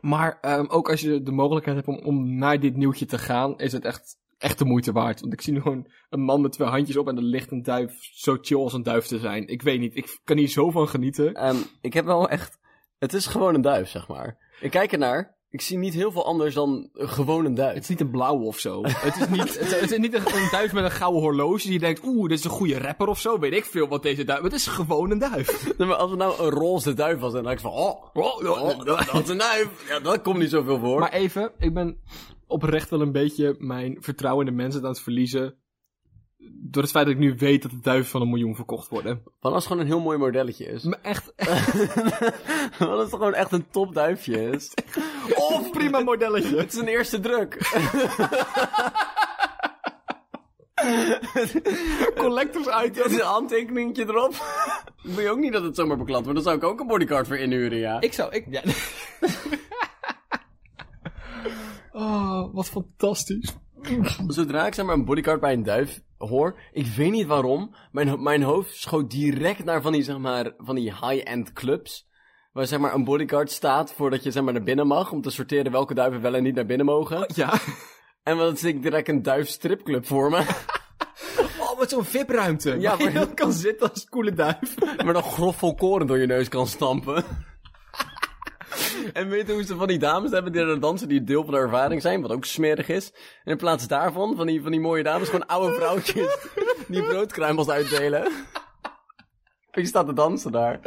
Maar 0.00 0.38
ehm, 0.40 0.64
ook 0.68 0.90
als 0.90 1.00
je 1.00 1.22
de 1.22 1.32
mogelijkheid 1.32 1.76
hebt 1.76 1.88
om, 1.88 2.04
om 2.04 2.38
naar 2.38 2.60
dit 2.60 2.76
nieuwtje 2.76 3.06
te 3.06 3.18
gaan, 3.18 3.58
is 3.58 3.72
het 3.72 3.84
echt, 3.84 4.16
echt 4.38 4.58
de 4.58 4.64
moeite 4.64 4.92
waard. 4.92 5.20
Want 5.20 5.32
ik 5.32 5.40
zie 5.40 5.52
nu 5.52 5.60
gewoon 5.60 5.86
een 6.10 6.20
man 6.20 6.40
met 6.40 6.52
twee 6.52 6.68
handjes 6.68 6.96
op 6.96 7.08
en 7.08 7.16
er 7.16 7.22
ligt 7.22 7.50
een 7.50 7.62
duif 7.62 7.98
zo 8.00 8.38
chill 8.40 8.58
als 8.58 8.72
een 8.72 8.82
duif 8.82 9.06
te 9.06 9.18
zijn. 9.18 9.46
Ik 9.46 9.62
weet 9.62 9.80
niet, 9.80 9.96
ik 9.96 10.20
kan 10.24 10.36
hier 10.36 10.48
zo 10.48 10.70
van 10.70 10.88
genieten. 10.88 11.34
Ehm, 11.34 11.56
ik 11.80 11.92
heb 11.92 12.04
wel 12.04 12.28
echt... 12.28 12.58
Het 12.98 13.12
is 13.12 13.26
gewoon 13.26 13.54
een 13.54 13.60
duif, 13.60 13.88
zeg 13.88 14.08
maar. 14.08 14.38
Ik 14.60 14.70
kijk 14.70 14.92
ernaar. 14.92 15.36
Ik 15.52 15.60
zie 15.60 15.78
niet 15.78 15.94
heel 15.94 16.12
veel 16.12 16.26
anders 16.26 16.54
dan 16.54 16.88
een 16.94 17.08
gewoon 17.08 17.44
een 17.44 17.54
duif. 17.54 17.74
Het 17.74 17.82
is 17.82 17.88
niet 17.88 18.00
een 18.00 18.10
blauwe 18.10 18.44
of 18.44 18.58
zo. 18.58 18.82
het 18.86 19.16
is 19.16 19.28
niet, 19.28 19.58
het, 19.58 19.80
het 19.80 19.90
is 19.90 19.98
niet 19.98 20.14
een, 20.14 20.26
een 20.26 20.48
duif 20.50 20.72
met 20.72 20.84
een 20.84 20.90
gouden 20.90 21.22
horloge 21.22 21.68
die 21.68 21.78
denkt, 21.78 22.04
oeh, 22.04 22.28
dit 22.28 22.38
is 22.38 22.44
een 22.44 22.50
goede 22.50 22.78
rapper 22.78 23.08
of 23.08 23.18
zo. 23.18 23.38
Weet 23.38 23.52
ik 23.52 23.64
veel 23.64 23.88
wat 23.88 24.02
deze 24.02 24.24
duif... 24.24 24.42
Het 24.42 24.52
is 24.52 24.66
gewoon 24.66 25.10
een 25.10 25.18
duif. 25.18 25.64
Nee, 25.78 25.88
maar 25.88 25.96
als 25.96 26.10
het 26.10 26.18
nou 26.18 26.42
een 26.42 26.50
roze 26.50 26.94
duif 26.94 27.18
was, 27.18 27.32
dan 27.32 27.42
dacht 27.42 27.54
ik 27.54 27.60
van... 27.60 27.70
Oh, 27.70 28.04
oh, 28.12 28.44
oh, 28.44 28.84
dat 28.84 29.22
is 29.22 29.28
een 29.28 29.38
duif. 29.38 29.88
Ja, 29.88 30.00
dat 30.00 30.22
komt 30.22 30.38
niet 30.38 30.50
zoveel 30.50 30.78
voor. 30.78 31.00
Maar 31.00 31.12
even, 31.12 31.52
ik 31.58 31.74
ben 31.74 32.00
oprecht 32.46 32.90
wel 32.90 33.00
een 33.00 33.12
beetje 33.12 33.56
mijn 33.58 33.96
vertrouwen 34.00 34.46
in 34.46 34.52
de 34.52 34.62
mensen 34.62 34.82
aan 34.82 34.88
het 34.88 35.00
verliezen. 35.00 35.54
Door 36.44 36.82
het 36.82 36.92
feit 36.92 37.06
dat 37.06 37.14
ik 37.14 37.20
nu 37.20 37.34
weet 37.38 37.62
dat 37.62 37.70
de 37.70 37.80
duiven 37.80 38.10
van 38.10 38.20
een 38.20 38.28
miljoen 38.28 38.54
verkocht 38.54 38.88
worden. 38.88 39.22
Wat 39.40 39.52
als 39.52 39.54
het 39.54 39.72
gewoon 39.72 39.78
een 39.78 39.86
heel 39.86 40.00
mooi 40.00 40.18
modelletje 40.18 40.64
is? 40.64 40.82
Maar 40.82 40.98
echt, 41.02 41.32
Wat 42.78 42.88
als 42.88 43.00
het 43.00 43.10
gewoon 43.10 43.34
echt 43.34 43.52
een 43.52 43.66
topduifje 43.70 44.50
is? 44.50 44.74
Of 45.52 45.70
prima 45.70 46.00
modelletje. 46.00 46.56
Het 46.56 46.72
is 46.72 46.78
een 46.78 46.88
eerste 46.88 47.20
druk. 47.20 47.58
Collectors 52.16 52.66
Het 52.66 52.96
is 52.96 53.18
een 53.18 53.20
handtekeningetje 53.20 54.04
erop. 54.04 54.34
Wil 55.02 55.20
je 55.20 55.30
ook 55.30 55.38
niet 55.38 55.52
dat 55.52 55.62
het 55.62 55.76
zomaar 55.76 55.96
beklad 55.96 56.24
wordt? 56.24 56.34
Dan 56.34 56.42
zou 56.42 56.56
ik 56.56 56.64
ook 56.64 56.80
een 56.80 56.86
bodyguard 56.86 57.26
voor 57.26 57.36
inhuren, 57.36 57.78
ja. 57.78 58.00
Ik 58.00 58.12
zou, 58.12 58.32
ik, 58.32 58.46
ja. 58.50 58.62
oh, 61.92 62.54
wat 62.54 62.68
fantastisch. 62.68 63.54
Zodra 64.28 64.66
ik 64.66 64.74
zeg 64.74 64.84
maar 64.84 64.94
een 64.94 65.04
bodyguard 65.04 65.40
bij 65.40 65.52
een 65.52 65.62
duif 65.62 66.02
hoor, 66.18 66.60
ik 66.72 66.86
weet 66.86 67.10
niet 67.10 67.26
waarom, 67.26 67.74
mijn, 67.92 68.22
mijn 68.22 68.42
hoofd 68.42 68.76
schoot 68.76 69.10
direct 69.10 69.64
naar 69.64 69.82
van 69.82 69.92
die, 69.92 70.02
zeg 70.02 70.18
maar, 70.18 70.52
van 70.58 70.74
die 70.74 70.92
high-end 70.92 71.52
clubs. 71.52 72.10
Waar 72.52 72.66
zeg 72.66 72.78
maar 72.78 72.94
een 72.94 73.04
bodyguard 73.04 73.50
staat 73.50 73.92
voordat 73.92 74.22
je 74.22 74.30
zeg 74.30 74.42
maar 74.42 74.52
naar 74.52 74.62
binnen 74.62 74.86
mag, 74.86 75.12
om 75.12 75.20
te 75.20 75.30
sorteren 75.30 75.72
welke 75.72 75.94
duiven 75.94 76.20
wel 76.20 76.34
en 76.34 76.42
niet 76.42 76.54
naar 76.54 76.66
binnen 76.66 76.86
mogen. 76.86 77.24
Ja. 77.34 77.52
En 78.22 78.36
dan 78.36 78.56
zie 78.56 78.74
ik 78.74 78.82
direct 78.82 79.08
een 79.08 79.22
duifstripclub 79.22 80.06
voor 80.06 80.30
me. 80.30 80.44
Oh, 81.60 81.78
met 81.78 81.90
zo'n 81.90 82.04
VIP-ruimte. 82.04 82.80
Ja, 82.80 82.96
waar 82.96 83.12
je 83.12 83.18
dan 83.18 83.34
kan 83.34 83.52
zitten 83.52 83.90
als 83.90 84.04
coole 84.08 84.32
duif. 84.32 84.74
maar 85.04 85.12
dan 85.12 85.22
grof 85.22 85.56
volkoren 85.56 86.06
door 86.06 86.18
je 86.18 86.26
neus 86.26 86.48
kan 86.48 86.66
stampen. 86.66 87.24
En 89.12 89.28
weet 89.28 89.46
je 89.46 89.52
hoe 89.52 89.64
ze 89.64 89.76
van 89.76 89.88
die 89.88 89.98
dames 89.98 90.30
hebben 90.30 90.52
die 90.52 90.60
er 90.60 90.80
dansen 90.80 91.08
die 91.08 91.24
deel 91.24 91.44
van 91.44 91.54
de 91.54 91.60
ervaring 91.60 92.02
zijn, 92.02 92.20
wat 92.20 92.30
ook 92.30 92.44
smerig 92.44 92.88
is. 92.88 93.12
En 93.44 93.52
in 93.52 93.56
plaats 93.56 93.86
daarvan, 93.88 94.36
van 94.36 94.46
die, 94.46 94.62
van 94.62 94.70
die 94.70 94.80
mooie 94.80 95.02
dames, 95.02 95.28
gewoon 95.28 95.46
oude 95.46 95.74
vrouwtjes 95.74 96.38
die 96.88 97.02
broodkruimels 97.02 97.68
uitdelen. 97.68 98.32
Wie 99.70 99.86
staat 99.86 100.06
te 100.06 100.12
dansen 100.12 100.52
daar? 100.52 100.80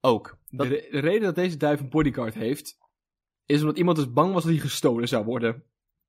Ook. 0.00 0.36
De, 0.48 0.66
re- 0.68 0.88
de 0.90 0.98
reden 0.98 1.22
dat 1.22 1.34
deze 1.34 1.56
duif 1.56 1.80
een 1.80 1.88
bodyguard 1.90 2.34
heeft, 2.34 2.78
is 3.46 3.60
omdat 3.60 3.78
iemand 3.78 3.96
dus 3.96 4.12
bang 4.12 4.32
was 4.32 4.42
dat 4.42 4.52
hij 4.52 4.60
gestolen 4.60 5.08
zou 5.08 5.24
worden. 5.24 5.64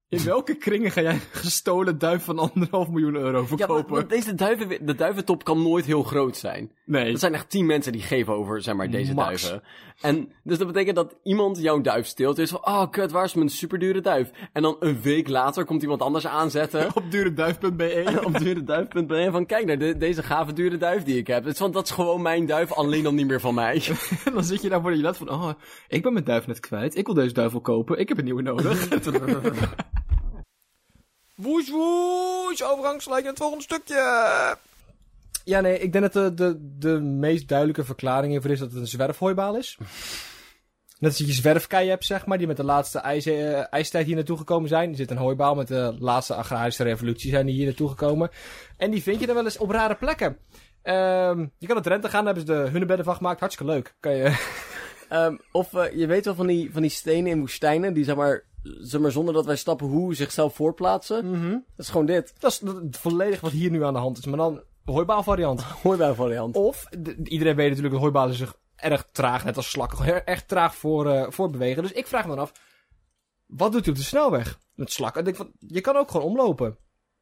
In 0.10 0.24
welke 0.24 0.56
kringen 0.56 0.92
ga 0.92 1.02
jij 1.02 1.14
een 1.14 1.20
gestolen 1.32 1.98
duif 1.98 2.24
van 2.24 2.40
anderhalf 2.40 2.90
miljoen 2.90 3.16
euro 3.16 3.40
Ja, 3.42 3.46
verkopen? 3.48 3.94
maar 3.94 4.08
deze 4.08 4.36
duiven, 4.36 4.86
de 4.86 4.96
duiventop 4.96 5.44
kan 5.44 5.62
nooit 5.64 5.86
heel 5.86 6.04
groot 6.04 6.38
zijn. 6.38 6.72
nee. 6.86 7.12
Er 7.12 7.18
zijn 7.18 7.34
echt 7.34 7.50
tien 7.50 7.66
mensen 7.66 7.92
die 7.92 8.02
geven 8.02 8.34
over, 8.34 8.62
zeg 8.62 8.76
maar, 8.76 8.90
deze 8.90 9.14
Max. 9.14 9.42
duiven. 9.42 9.68
En 10.02 10.32
dus 10.44 10.58
dat 10.58 10.68
betekent 10.68 10.96
dat 10.96 11.16
iemand 11.24 11.62
jouw 11.62 11.82
duif 11.82 12.06
steelt. 12.06 12.36
Dus 12.36 12.50
van, 12.50 12.66
oh 12.66 12.92
kut, 12.92 13.12
waar 13.12 13.24
is 13.24 13.34
mijn 13.34 13.50
superdure 13.50 14.02
duif? 14.02 14.32
En 14.54 14.62
dan 14.62 14.76
een 14.80 15.02
week 15.02 15.28
later 15.28 15.66
komt 15.66 15.82
iemand 15.82 16.02
anders 16.02 16.28
aanzetten. 16.28 16.88
Op 16.96 17.12
dureduif.be. 17.12 18.20
op 18.26 18.38
dureduif.be 18.38 19.28
van, 19.32 19.46
kijk 19.46 19.66
naar 19.66 19.78
de- 19.78 19.98
deze 19.98 20.24
gave 20.24 20.54
dure 20.54 20.78
duif 20.78 21.04
die 21.04 21.18
ik 21.18 21.28
heb. 21.28 21.46
Is 21.48 21.58
van, 21.58 21.72
dat 21.72 21.84
is 21.86 21.92
gewoon 21.92 22.22
mijn 22.22 22.46
duif, 22.46 22.72
alleen 22.74 23.04
dan 23.04 23.16
niet 23.16 23.28
meer 23.28 23.42
van 23.42 23.54
mij. 23.54 23.82
En 24.26 24.34
dan 24.34 24.44
zit 24.44 24.62
je 24.62 24.70
daar 24.70 24.82
voor 24.82 24.96
je 24.96 25.02
lat 25.02 25.18
van, 25.18 25.30
oh, 25.30 25.50
ik 25.88 26.04
ben 26.04 26.14
mijn 26.14 26.26
duif 26.26 26.48
net 26.48 26.60
kwijt. 26.60 26.96
Ik 26.98 27.06
wil 27.06 27.16
deze 27.16 27.34
duif 27.34 27.52
wel 27.52 27.62
kopen. 27.62 28.00
Ik 28.00 28.08
heb 28.10 28.18
een 28.18 28.24
nieuwe 28.24 28.42
nodig. 28.42 28.88
Woes 31.38 31.70
woes, 31.70 32.64
overgangsgelijk 32.64 33.22
naar 33.22 33.32
het 33.32 33.42
volgende 33.42 33.64
stukje. 33.64 33.96
Ja, 35.44 35.60
nee, 35.60 35.80
ik 35.80 35.92
denk 35.92 36.12
dat 36.12 36.14
de, 36.14 36.34
de, 36.34 36.78
de 36.78 37.00
meest 37.00 37.48
duidelijke 37.48 37.84
verklaring 37.84 38.32
hiervoor 38.32 38.52
is 38.52 38.60
dat 38.60 38.72
het 38.72 38.80
een 38.80 38.88
zwerfhooibaal 38.88 39.58
is. 39.58 39.78
Net 41.00 41.10
als 41.10 41.20
je 41.20 41.34
zwerfkei 41.34 41.90
hebt, 41.90 42.06
zeg 42.06 42.26
maar, 42.26 42.38
die 42.38 42.48
met 42.48 42.58
de 42.58 42.64
laatste 42.64 43.00
ijs, 43.00 43.26
eh, 43.26 43.74
ijstijd 43.74 44.06
hier 44.06 44.16
naartoe 44.16 44.38
gekomen 44.38 44.70
zijn. 44.70 44.90
Er 44.90 44.96
zit 44.96 45.12
een 45.12 45.18
hooibaal 45.18 45.56
met 45.56 45.68
de 45.68 45.96
laatste 46.00 46.34
agrarische 46.34 46.84
revolutie 46.84 47.30
zijn 47.30 47.46
die 47.46 47.56
hier 47.56 47.66
naartoe 47.66 47.90
gekomen. 47.90 48.30
En 48.78 48.92
die 48.92 49.04
vind 49.04 49.20
je 49.20 49.26
dan 49.26 49.36
wel 49.36 49.44
eens 49.44 49.58
op 49.58 49.70
rare 49.70 49.96
plekken. 49.96 50.38
Ehm, 50.82 51.40
je 51.58 51.66
kan 51.66 51.76
naar 51.76 51.84
Drenthe 51.84 52.10
gaan, 52.10 52.26
daar 52.26 52.36
hebben 52.36 52.56
ze 52.56 52.64
de 52.64 52.70
hunnebedden 52.70 53.06
van 53.06 53.16
gemaakt. 53.16 53.40
Hartstikke 53.40 53.74
leuk. 53.74 53.96
Kan 54.00 54.16
je... 54.16 54.36
Ehm, 55.10 55.38
of 55.52 55.74
eh, 55.74 55.98
je 55.98 56.08
weet 56.08 56.26
wel 56.26 56.36
van 56.36 56.48
die, 56.48 56.72
van 56.72 56.82
die 56.82 56.92
stenen 56.92 57.32
in 57.32 57.40
woestijnen, 57.40 57.94
die 57.94 58.04
zeg 58.04 58.16
maar, 58.16 58.44
zeg 58.82 59.02
maar 59.02 59.12
zonder 59.12 59.34
dat 59.34 59.46
wij 59.46 59.56
stappen 59.56 59.88
hoe 59.88 60.16
zichzelf 60.16 60.56
voortplaatsen. 60.56 61.32
Dat 61.76 61.86
is 61.86 61.90
gewoon 61.90 62.06
dit. 62.06 62.34
Dat 62.40 62.52
is 62.52 62.62
volledig 62.92 63.40
wat 63.42 63.52
hier 63.52 63.72
nu 63.72 63.84
aan 63.84 63.94
de 63.94 64.00
hand 64.00 64.18
is, 64.18 64.26
maar 64.26 64.38
dan 64.38 64.62
hooibaal 64.86 65.24
variant. 65.24 65.62
Hooibaal 65.84 66.16
variant. 66.16 66.56
Of, 66.56 66.86
de- 67.00 67.16
iedereen 67.24 67.56
weet 67.56 67.68
natuurlijk 67.68 67.94
dat 67.94 68.04
hooibalen 68.04 68.36
zich 68.36 68.56
erg 68.76 69.08
traag, 69.12 69.44
net 69.46 69.56
als 69.58 69.70
slakken, 69.70 70.04
heel 70.04 70.22
erg 70.26 70.46
traag 70.46 70.76
voor, 70.76 71.10
eh 71.12 71.26
voortbewegen. 71.32 71.82
Dus 71.84 71.92
ik 71.92 72.08
vraag 72.08 72.24
me 72.24 72.30
dan 72.36 72.40
af, 72.40 72.52
wat 73.46 73.72
doet 73.72 73.82
hij 73.86 73.94
op 73.94 74.00
de 74.00 74.06
snelweg 74.06 74.60
met 74.74 74.92
slakken? 74.92 75.20
Ik 75.20 75.26
denk 75.26 75.38
van, 75.38 75.52
je 75.68 75.82
kan 75.82 75.96
ook 75.96 76.12
gewoon 76.12 76.26
omlopen. 76.26 76.78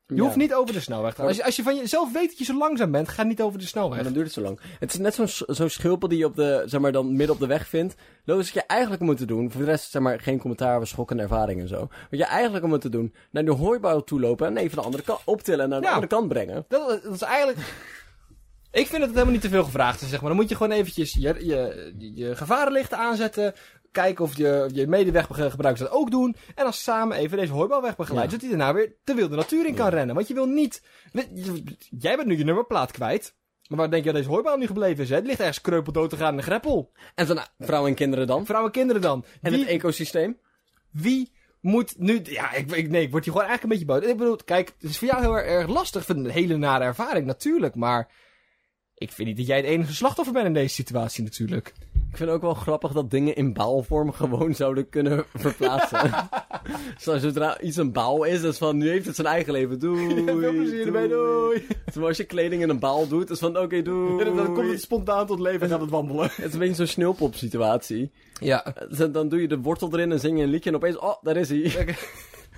Je 0.08 0.16
Ja. 0.16 0.22
hoeft 0.22 0.36
niet 0.36 0.53
over 0.53 0.74
de 0.74 0.80
snelweg 0.80 1.12
te 1.14 1.18
gaan. 1.20 1.28
Als 1.28 1.38
je, 1.38 1.43
als 1.43 1.56
je 1.56 1.64
van 1.64 1.76
jezelf 1.76 2.12
weet 2.14 2.28
dat 2.30 2.38
je 2.38 2.43
zo 2.43 2.58
langzaam 2.58 2.91
bent, 2.91 3.10
ga 3.10 3.24
niet 3.24 3.41
over 3.41 3.60
de 3.60 3.66
snelweg. 3.66 4.03
dan 4.03 4.14
duurt 4.14 4.26
het 4.26 4.34
zo 4.34 4.41
lang. 4.41 4.60
Het 4.80 4.93
is 4.93 4.99
net 4.99 5.14
zo'n 5.16 5.28
zo'n 5.56 5.70
schilpel 5.70 6.08
die 6.08 6.18
je 6.18 6.26
op 6.26 6.36
de, 6.36 6.64
zeg 6.66 6.82
maar, 6.82 6.91
dan 6.91 7.10
midden 7.16 7.30
op 7.36 7.39
de 7.39 7.47
weg 7.47 7.68
vindt. 7.68 7.95
Dat 8.26 8.39
is 8.39 8.45
wat 8.45 8.53
je 8.53 8.64
eigenlijk 8.68 9.01
moet 9.01 9.28
doen. 9.28 9.51
Voor 9.51 9.62
de 9.62 9.68
rest, 9.68 9.91
zeg 9.91 10.01
maar, 10.01 10.20
geen 10.20 10.39
commentaar 10.39 10.76
over 10.76 10.88
schokkende 10.88 11.24
ervaring 11.24 11.62
en 11.62 11.68
zo. 11.68 11.78
Wat 12.10 12.20
je 12.20 12.26
eigenlijk 12.26 12.66
moet 12.66 12.91
doen, 12.91 13.14
naar 13.32 13.45
de 13.45 13.51
hooibouw 13.51 13.99
toe 13.99 14.20
lopen 14.20 14.47
en 14.47 14.58
even 14.58 14.78
de 14.78 14.84
andere 14.84 15.03
kant 15.03 15.20
optillen 15.26 15.64
en 15.64 15.70
naar 15.70 15.80
de 15.82 15.86
Ja. 15.88 15.91
andere 15.93 16.12
kant 16.12 16.28
brengen. 16.28 16.66
Dat, 16.68 17.03
dat 17.03 17.14
is 17.14 17.22
eigenlijk... 17.22 17.58
Ik 18.72 18.88
vind 18.88 18.91
dat 18.99 19.01
het 19.01 19.12
helemaal 19.12 19.34
niet 19.34 19.41
te 19.41 19.49
veel 19.49 19.64
gevraagd 19.64 20.01
is, 20.01 20.10
zeg 20.10 20.20
maar. 20.20 20.30
Dan 20.30 20.39
moet 20.39 20.49
je 20.49 20.56
gewoon 20.56 20.72
eventjes 20.72 21.14
je, 21.14 21.36
je, 21.45 21.93
je 22.16 22.36
gevarenlichten 22.36 22.97
aanzetten. 22.97 23.53
Kijken 23.95 24.23
of 24.23 24.37
je, 24.37 24.69
je 24.73 24.87
medeweggebruikers 24.87 25.79
dat 25.79 25.91
ook 25.91 26.11
doen. 26.11 26.35
En 26.55 26.63
dan 26.63 26.73
samen 26.73 27.17
even 27.17 27.37
deze 27.37 27.51
hooibouwweg 27.51 27.95
begeleiden. 27.95 28.33
Ja. 28.33 28.39
Zodat 28.39 28.57
hij 28.57 28.57
daarna 28.57 28.79
weer 28.79 28.95
de 29.03 29.13
wilde 29.13 29.35
natuur 29.35 29.65
in 29.65 29.75
kan 29.75 29.89
rennen. 29.89 30.15
Want 30.15 30.27
je 30.27 30.33
wil 30.33 30.45
niet... 30.45 30.83
Jij 31.89 32.15
bent 32.15 32.27
nu 32.27 32.37
je 32.37 32.43
nummerplaat 32.43 32.91
kwijt. 32.91 33.35
Maar 33.67 33.77
waar 33.77 33.89
denk 33.89 34.03
je 34.03 34.11
dat 34.11 34.19
deze 34.19 34.33
hooibouw 34.33 34.57
nu 34.57 34.65
gebleven 34.65 35.03
is? 35.03 35.09
Hè? 35.09 35.17
Die 35.17 35.27
ligt 35.27 35.39
ergens 35.39 35.61
kreupel 35.61 35.91
dood 35.91 36.09
te 36.09 36.17
gaan 36.17 36.31
in 36.31 36.37
de 36.37 36.43
greppel. 36.43 36.91
En 37.15 37.25
dan 37.27 37.39
vrouwen 37.59 37.89
en 37.89 37.95
kinderen 37.95 38.27
dan. 38.27 38.45
Vrouwen 38.45 38.71
en 38.71 38.77
kinderen 38.79 39.01
dan. 39.01 39.25
En 39.41 39.51
Wie- 39.51 39.59
het 39.59 39.69
ecosysteem. 39.69 40.39
wie 40.91 41.31
moet 41.61 41.99
nu... 41.99 42.19
Ja, 42.23 42.53
ik, 42.53 42.71
ik, 42.71 42.89
nee, 42.89 43.01
ik 43.01 43.11
word 43.11 43.23
hier 43.23 43.33
gewoon 43.33 43.47
eigenlijk 43.47 43.63
een 43.63 43.69
beetje 43.69 43.85
boos. 43.85 44.11
Ik 44.11 44.17
bedoel, 44.17 44.39
kijk, 44.45 44.73
het 44.79 44.89
is 44.89 44.97
voor 44.97 45.07
jou 45.07 45.21
heel 45.21 45.37
erg, 45.37 45.45
erg 45.45 45.67
lastig. 45.67 46.01
Ik 46.01 46.07
vind 46.07 46.17
het 46.17 46.27
een 46.27 46.33
hele 46.33 46.57
nare 46.57 46.83
ervaring, 46.83 47.25
natuurlijk. 47.25 47.75
Maar 47.75 48.11
ik 48.95 49.11
vind 49.11 49.27
niet 49.27 49.37
dat 49.37 49.47
jij 49.47 49.57
het 49.57 49.65
enige 49.65 49.93
slachtoffer 49.93 50.33
bent 50.33 50.45
in 50.45 50.53
deze 50.53 50.73
situatie, 50.73 51.23
natuurlijk. 51.23 51.73
Ik 52.16 52.22
vind 52.22 52.34
ook 52.34 52.41
wel 52.41 52.53
grappig 52.53 52.91
dat 52.91 53.11
dingen 53.11 53.36
in 53.36 53.53
baalvorm 53.53 54.11
gewoon 54.11 54.55
zouden 54.63 54.89
kunnen 54.89 55.26
verplaatsen. 55.34 56.11
Zo, 56.97 57.18
zodra 57.18 57.61
iets 57.61 57.78
een 57.78 57.91
baal 57.91 58.24
is, 58.24 58.41
dat 58.41 58.51
is 58.51 58.57
van, 58.57 58.78
nu 58.78 58.89
heeft 58.89 59.05
het 59.05 59.16
zijn 59.16 59.28
eigen 59.28 59.53
leven. 59.53 59.80
Doei. 59.86 60.24
Veel 60.26 60.51
plezier 60.51 60.86
ermee, 60.86 61.07
doei. 61.07 61.68
Terwijl 61.86 62.07
als 62.07 62.18
je 62.18 62.24
kleding 62.24 62.61
in 62.61 62.70
een 62.70 62.80
baal 62.80 63.07
doet, 63.07 63.30
is 63.30 63.39
van, 63.39 63.57
oké, 63.57 63.82
doei. 63.82 64.24
En 64.24 64.36
dan 64.36 64.53
komt 64.53 64.72
het 64.72 64.82
spontaan 64.82 65.26
tot 65.26 65.39
leven 65.39 65.61
en 65.61 65.70
gaat 65.70 65.82
het 65.82 65.89
wandelen. 65.89 66.24
Het 66.24 66.45
is 66.45 66.53
een 66.53 66.59
beetje 66.59 66.76
zo'n 66.76 66.88
sneeuwpop 66.88 67.36
situatie. 67.36 68.11
Ja. 68.39 68.74
Dan 68.97 69.11
dan 69.11 69.30
doe 69.30 69.41
je 69.41 69.47
de 69.47 69.59
wortel 69.59 69.93
erin 69.93 70.11
en 70.11 70.20
zing 70.20 70.38
je 70.38 70.43
een 70.43 70.49
liedje 70.49 70.70
en 70.70 70.76
opeens, 70.76 70.97
oh, 70.97 71.16
daar 71.22 71.38
is 71.38 71.49
hij. 71.49 71.95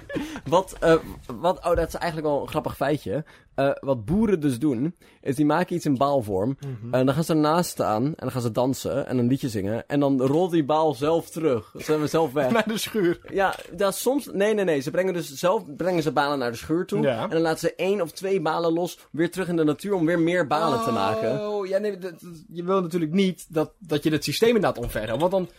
wat, 0.50 0.76
eh, 0.80 0.96
wat, 1.40 1.58
oh, 1.58 1.76
dat 1.76 1.88
is 1.88 1.94
eigenlijk 1.96 2.32
wel 2.32 2.42
een 2.42 2.48
grappig 2.48 2.76
feitje. 2.76 3.24
Eh, 3.56 3.70
wat 3.80 4.06
boeren 4.06 4.40
dus 4.40 4.60
doen, 4.60 4.96
is 5.22 5.36
die 5.36 5.46
maken 5.46 5.76
iets 5.76 5.86
in 5.86 5.98
baalvorm. 5.98 6.58
En 6.92 7.06
dan 7.06 7.16
gaan 7.16 7.24
ze 7.24 7.34
ernaast 7.34 7.70
staan 7.70 8.04
en 8.06 8.14
dan 8.18 8.32
gaan 8.32 8.42
ze 8.42 8.52
dansen 8.52 9.08
en 9.08 9.18
een 9.18 9.28
liedje 9.28 9.50
zingen. 9.50 9.88
En 9.88 10.00
dan 10.00 10.22
rolt 10.22 10.52
die 10.52 10.66
baal 10.66 10.94
zelf 10.94 11.30
terug. 11.30 11.72
Ze 11.78 11.84
zijn 11.84 12.00
we 12.00 12.08
zelf 12.08 12.34
weg. 12.34 12.52
Naar 12.58 12.68
de 12.68 12.78
schuur. 12.78 13.20
Ja, 13.30 13.56
dat 13.72 13.96
soms. 13.96 14.30
Nee, 14.34 14.54
nee, 14.54 14.66
nee. 14.66 14.80
Ze 14.80 14.92
brengen 14.92 15.14
dus 15.14 15.34
zelf 15.34 15.64
brengen 15.78 16.04
ze 16.04 16.12
balen 16.12 16.40
naar 16.40 16.52
de 16.52 16.58
schuur 16.58 16.86
toe. 16.86 17.02
Ja. 17.02 17.24
En 17.24 17.30
dan 17.30 17.42
laten 17.42 17.60
ze 17.60 17.76
één 17.76 18.02
of 18.02 18.12
twee 18.12 18.42
balen 18.42 18.74
los. 18.74 19.00
Weer 19.12 19.32
terug 19.32 19.48
in 19.48 19.56
de 19.56 19.64
natuur 19.64 19.94
om 19.94 20.06
weer 20.06 20.20
meer 20.20 20.48
balen 20.48 20.84
te 20.84 20.92
maken. 20.92 21.48
Oh, 21.50 21.68
ja, 21.68 21.78
nee, 21.78 21.98
dat- 21.98 22.20
dat- 22.20 22.44
je 22.52 22.64
wil 22.64 22.82
natuurlijk 22.82 23.12
niet 23.12 23.46
dat, 23.50 23.72
dat 23.80 24.04
je 24.04 24.12
het 24.12 24.24
systeem 24.24 24.56
inderdaad 24.56 24.84
omvergt. 24.84 25.18
Want 25.20 25.32
dan, 25.32 25.50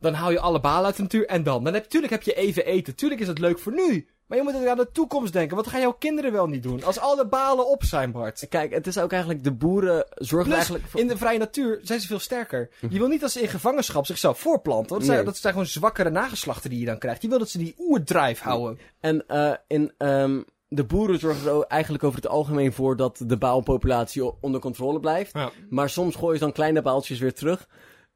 dan 0.00 0.14
haal 0.14 0.30
je 0.30 0.40
alle 0.40 0.60
balen 0.60 0.86
uit 0.86 0.96
de 0.96 1.02
natuur 1.02 1.26
en 1.26 1.42
dan. 1.42 1.64
dan 1.64 1.74
heb, 1.74 1.84
tuurlijk 1.84 2.12
heb 2.12 2.22
je 2.22 2.34
even 2.34 2.66
eten. 2.66 2.94
Tuurlijk 2.94 3.20
is 3.20 3.28
het 3.28 3.38
leuk 3.38 3.58
voor 3.58 3.72
nu. 3.74 4.06
Maar 4.26 4.38
je 4.38 4.44
moet 4.44 4.54
ook 4.56 4.66
aan 4.66 4.76
de 4.76 4.90
toekomst 4.92 5.32
denken. 5.32 5.56
Wat 5.56 5.66
gaan 5.66 5.80
jouw 5.80 5.92
kinderen 5.92 6.32
wel 6.32 6.46
niet 6.46 6.62
doen? 6.62 6.84
Als 6.84 6.98
alle 6.98 7.26
balen 7.26 7.68
op 7.68 7.84
zijn, 7.84 8.12
Bart. 8.12 8.46
Kijk, 8.48 8.72
het 8.74 8.86
is 8.86 8.98
ook 8.98 9.10
eigenlijk 9.12 9.44
de 9.44 9.52
boeren 9.52 10.06
zorgen 10.14 10.48
Plus, 10.48 10.54
eigenlijk 10.58 10.86
voor. 10.86 11.00
in 11.00 11.08
de 11.08 11.16
vrije 11.16 11.38
natuur 11.38 11.80
zijn 11.82 12.00
ze 12.00 12.06
veel 12.06 12.18
sterker. 12.18 12.68
Je 12.88 12.98
wil 12.98 13.08
niet 13.08 13.20
dat 13.20 13.30
ze 13.30 13.40
in 13.40 13.48
gevangenschap 13.48 14.06
zichzelf 14.06 14.38
voorplanten. 14.38 14.88
Want 14.88 15.00
dat, 15.00 15.04
zijn, 15.04 15.16
Nee. 15.16 15.26
dat 15.26 15.36
zijn 15.36 15.52
gewoon 15.52 15.68
zwakkere 15.68 16.10
nageslachten 16.10 16.70
die 16.70 16.78
je 16.78 16.86
dan 16.86 16.98
krijgt. 16.98 17.22
Je 17.22 17.28
wil 17.28 17.38
dat 17.38 17.48
ze 17.48 17.58
die 17.58 17.74
oerdrijf 17.78 18.40
houden. 18.40 18.78
En 19.00 19.24
eh, 19.28 19.52
in, 19.66 19.92
ehm, 19.98 20.40
de 20.68 20.84
boeren 20.84 21.18
zorgen 21.18 21.50
er 21.50 21.62
eigenlijk 21.62 22.04
over 22.04 22.16
het 22.16 22.28
algemeen 22.28 22.72
voor 22.72 22.96
dat 22.96 23.22
de 23.26 23.36
baalpopulatie 23.36 24.40
onder 24.40 24.60
controle 24.60 25.00
blijft. 25.00 25.32
Ja. 25.32 25.50
Maar 25.70 25.90
soms 25.90 26.14
gooien 26.14 26.38
ze 26.38 26.44
dan 26.44 26.52
kleine 26.52 26.82
baaltjes 26.82 27.18
weer 27.18 27.34
terug. 27.34 27.68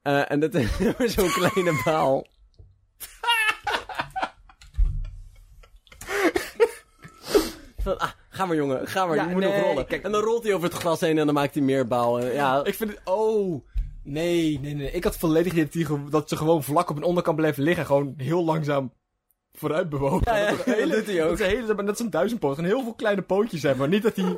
Eh, 0.03 0.31
en 0.31 0.41
dat 0.41 0.55
is 0.99 1.15
zo'n 1.15 1.31
kleine 1.33 1.81
baal. 1.85 2.27
Van, 7.79 7.99
ah, 7.99 8.11
ga 8.31 8.47
maar 8.47 8.57
jongen, 8.57 8.87
ga 8.89 9.07
maar, 9.07 9.17
Ja, 9.17 9.25
je 9.29 9.33
moet 9.35 9.43
nog 9.43 9.53
nee, 9.53 9.63
rollen. 9.63 9.87
kijk- 9.87 10.03
en 10.05 10.13
dan 10.13 10.23
rolt 10.23 10.43
hij 10.45 10.55
over 10.55 10.69
het 10.69 10.79
gras 10.79 11.01
heen 11.01 11.19
en 11.19 11.27
dan 11.27 11.35
maakt 11.35 11.55
hij 11.55 11.63
meer 11.63 11.87
baal. 11.87 12.21
En 12.21 12.33
ja, 12.33 12.65
Ik 12.65 12.75
vind 12.75 12.91
het... 12.91 13.01
Oh... 13.05 13.65
Nee, 14.03 14.59
nee, 14.61 14.75
nee. 14.75 14.91
Ik 14.91 15.05
had 15.05 15.17
volledig 15.17 15.55
het 15.55 15.75
idee 15.75 16.05
dat 16.11 16.29
ze 16.29 16.37
gewoon 16.37 16.63
vlak 16.63 16.91
op 16.91 16.97
een 16.97 17.03
onderkant 17.03 17.37
blijven 17.37 17.63
liggen. 17.63 17.83
en 17.83 17.87
Gewoon 17.87 18.15
heel 18.17 18.45
langzaam 18.45 18.93
vooruit 19.53 19.89
bewogen. 19.89 20.21
Ja, 20.25 20.37
ja, 20.37 20.51
dat, 20.51 20.67
een 20.67 20.73
hele, 20.73 20.87
dat 20.97 20.97
doet 21.07 21.15
hij 21.15 21.23
ook. 21.25 21.29
Dat, 21.39 21.41
is 21.41 21.47
een 21.47 21.59
hele, 21.59 21.67
zo'n 21.97 22.11
duizendpoot. 22.11 22.59
En 22.59 22.65
heel 22.65 22.83
veel 22.83 22.95
kleine 22.95 23.23
pootjes 23.23 23.63
hebben. 23.63 23.81
Maar 23.81 23.89
niet 23.89 24.03
dat 24.03 24.17
hij 24.17 24.37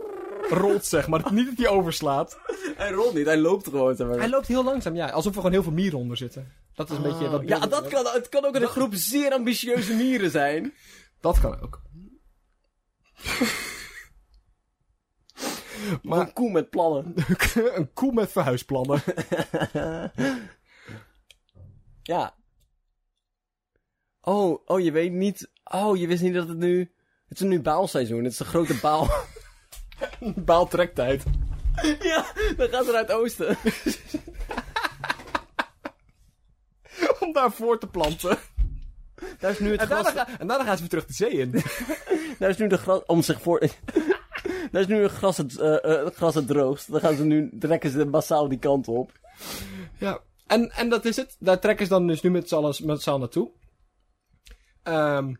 rolt, 0.48 0.86
zeg 0.86 1.08
maar. 1.08 1.32
Niet 1.32 1.46
dat 1.46 1.56
hij 1.56 1.68
overslaat. 1.68 2.38
hij 2.76 2.90
rolt 2.90 3.14
niet, 3.14 3.26
hij 3.26 3.38
loopt 3.38 3.64
gewoon. 3.64 3.96
Zeg 3.96 4.06
maar. 4.06 4.18
Hij 4.18 4.28
loopt 4.28 4.46
heel 4.46 4.64
langzaam, 4.64 4.94
ja. 4.94 5.08
Alsof 5.08 5.32
er 5.32 5.36
gewoon 5.36 5.52
heel 5.52 5.62
veel 5.62 5.72
mieren 5.72 5.98
onder 5.98 6.16
zitten. 6.16 6.52
Dat 6.74 6.90
is 6.90 6.96
een 6.96 7.02
beetje... 7.02 7.30
Oh, 7.30 7.44
ja, 7.44 7.58
dat 7.58 7.88
kan, 7.88 8.06
het 8.06 8.28
kan 8.28 8.44
ook 8.44 8.54
een 8.54 8.66
groep 8.66 8.94
zeer 8.94 9.32
ambitieuze 9.32 9.94
mieren 9.94 10.30
zijn. 10.30 10.74
Dat 11.20 11.40
kan 11.40 11.60
ook. 11.60 11.82
Maar 16.02 16.20
een 16.20 16.32
koe 16.32 16.50
met 16.50 16.70
plannen. 16.70 17.14
een 17.78 17.92
koe 17.92 18.12
met 18.12 18.32
verhuisplannen. 18.32 19.02
Ja. 22.02 22.34
Oh, 24.20 24.60
oh, 24.64 24.80
je 24.80 24.92
weet 24.92 25.12
niet. 25.12 25.50
Oh, 25.64 25.96
je 25.96 26.06
wist 26.06 26.22
niet 26.22 26.34
dat 26.34 26.48
het 26.48 26.58
nu. 26.58 26.92
Het 27.28 27.40
is 27.40 27.46
nu 27.46 27.60
baalseizoen. 27.60 28.22
Het 28.24 28.32
is 28.32 28.38
de 28.38 28.44
grote 28.44 28.78
baal. 28.80 29.08
Baaltrektijd. 30.36 31.22
ja, 32.00 32.24
dan 32.56 32.68
gaat 32.68 32.86
het 32.86 32.94
uit 32.94 33.08
het 33.08 33.16
oosten. 33.16 33.56
Om 37.20 37.32
daar 37.32 37.52
voor 37.52 37.78
te 37.78 37.86
planten. 37.86 38.38
Daar 39.38 39.50
is 39.50 39.58
nu 39.58 39.70
het 39.70 39.80
En 39.80 39.88
daarna, 39.88 40.10
gras. 40.10 40.24
ga- 40.26 40.38
en 40.38 40.46
daarna 40.46 40.64
gaan 40.64 40.74
ze 40.74 40.80
weer 40.80 40.88
terug 40.90 41.06
de 41.06 41.12
zee 41.12 41.30
in. 41.30 41.50
Daar 42.38 42.50
is 42.50 42.56
nu 42.56 42.66
de 42.68 42.78
gras. 42.78 43.00
Om 43.06 43.22
zich 43.22 43.42
voor. 43.42 43.60
Daar 44.70 44.80
is 44.80 44.86
nu 44.86 45.02
het 45.02 45.12
gras 45.12 45.36
het, 45.36 45.58
eh, 45.58 45.84
eh, 45.84 46.04
het 46.04 46.14
gras 46.14 46.34
het 46.34 46.46
droogst. 46.46 46.90
Dan 46.92 47.00
gaan 47.00 47.14
ze 47.16 47.24
nu. 47.24 47.58
Trekken 47.58 47.90
ze 47.90 48.04
massaal 48.04 48.48
die 48.48 48.58
kant 48.58 48.88
op. 48.88 49.12
Ja, 49.98 50.18
en, 50.46 50.70
en 50.70 50.88
dat 50.88 51.04
is 51.04 51.16
het. 51.16 51.36
Daar 51.38 51.58
trekken 51.60 51.86
ze 51.86 51.92
dan 51.92 52.06
dus 52.06 52.22
nu 52.22 52.30
met 52.30 52.48
z'n 52.48 52.54
allen, 52.54 52.74
met 52.82 53.02
z'n 53.02 53.18
naartoe. 53.18 53.50
Ehm, 54.82 55.34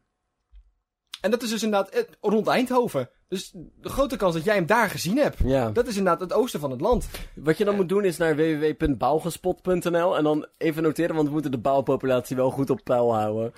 en 1.21 1.31
dat 1.31 1.43
is 1.43 1.51
dus 1.51 1.63
inderdaad 1.63 1.89
eh, 1.91 2.03
rond 2.21 2.47
Eindhoven. 2.47 3.11
Dus 3.33 3.53
de 3.81 3.89
grote 3.89 4.17
kans 4.17 4.35
dat 4.35 4.45
jij 4.45 4.55
hem 4.55 4.67
daar 4.67 4.91
gezien 4.91 5.17
hebt. 5.17 5.39
Ja. 5.45 5.71
Dat 5.71 5.87
is 5.87 5.97
inderdaad 5.97 6.21
het 6.21 6.33
oosten 6.33 6.61
van 6.61 6.71
het 6.71 6.81
land. 6.81 7.09
Wat 7.35 7.59
je 7.59 7.65
dan 7.65 7.75
moet 7.77 7.89
doen 7.89 8.05
is 8.05 8.17
naar 8.17 8.37
www.bouwgespot.nl 8.37 10.17
en 10.17 10.25
dan 10.25 10.47
even 10.59 10.83
noteren, 10.83 11.15
want 11.15 11.27
we 11.27 11.33
moeten 11.33 11.51
de 11.51 11.59
bouwpopulatie 11.59 12.37
wel 12.37 12.51
goed 12.51 12.71
op 12.71 12.81
peil 12.85 13.15
houden. 13.15 13.53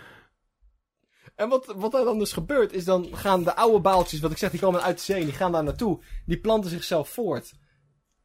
En 1.35 1.49
wat, 1.49 1.75
wat 1.77 1.95
er 1.95 2.05
dan 2.05 2.19
dus 2.19 2.33
gebeurt, 2.33 2.73
is 2.73 2.85
dan 2.85 3.09
gaan 3.13 3.43
de 3.43 3.57
oude 3.57 3.81
baaltjes, 3.81 4.21
wat 4.21 4.31
ik 4.31 4.39
zeg, 4.39 4.51
die 4.51 4.61
komen 4.61 4.83
uit 4.83 4.97
de 4.97 5.03
zee, 5.05 5.21
en 5.21 5.25
die 5.25 5.35
gaan 5.35 5.53
daar 5.53 5.65
naartoe. 5.65 6.01
Die 6.27 6.41
planten 6.41 6.71
zichzelf 6.71 7.09
voort. 7.09 7.53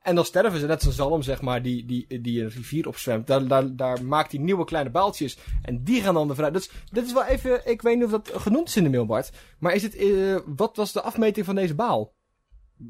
En 0.02 0.16
dan 0.16 0.26
sterven 0.26 0.60
ze, 0.60 0.66
net 0.66 0.84
een 0.84 0.92
zalm, 0.92 1.22
zeg 1.22 1.42
maar, 1.42 1.62
die, 1.62 1.86
die, 1.86 2.22
die 2.22 2.42
een 2.42 2.50
rivier 2.50 2.88
opzwemt. 2.88 3.28
Daar, 3.28 3.48
daar, 3.48 3.76
daar 3.76 4.04
maakt 4.04 4.32
hij 4.32 4.42
nieuwe 4.42 4.66
kleine 4.66 4.90
baaltjes. 4.90 5.38
En 5.62 5.84
die 5.84 6.02
gaan 6.02 6.14
dan 6.14 6.36
vrij. 6.36 6.52
Dus 6.52 6.70
dit 6.92 7.06
is 7.06 7.14
wel 7.14 7.26
even, 7.26 7.70
ik 7.70 7.82
weet 7.82 7.96
niet 7.96 8.06
of 8.06 8.12
dat 8.12 8.32
genoemd 8.34 8.68
is 8.68 8.76
in 8.76 8.84
de 8.84 8.90
mail, 8.90 9.06
Bart. 9.06 9.32
Maar 9.60 9.74
is 9.74 9.84
het, 9.84 9.96
eh, 9.96 10.38
wat 10.46 10.76
was 10.76 10.92
de 10.92 11.02
afmeting 11.02 11.46
van 11.46 11.56
deze 11.56 11.76
baal? 11.76 12.14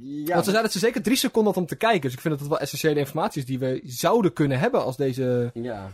Ja, 0.01 0.33
Want 0.33 0.45
ze 0.45 0.51
zeiden 0.51 0.61
dat 0.61 0.71
ze 0.71 0.79
zeker 0.79 1.01
drie 1.01 1.17
seconden 1.17 1.53
had 1.53 1.61
om 1.61 1.67
te 1.67 1.75
kijken. 1.75 2.01
Dus 2.01 2.13
ik 2.13 2.19
vind 2.19 2.33
dat 2.33 2.39
het 2.39 2.49
wel 2.49 2.59
essentiële 2.59 2.99
informatie 2.99 3.41
is 3.41 3.47
die 3.47 3.59
we 3.59 3.81
zouden 3.83 4.33
kunnen 4.33 4.59
hebben 4.59 4.83
als 4.83 4.97
deze... 4.97 5.51
Ja. 5.53 5.91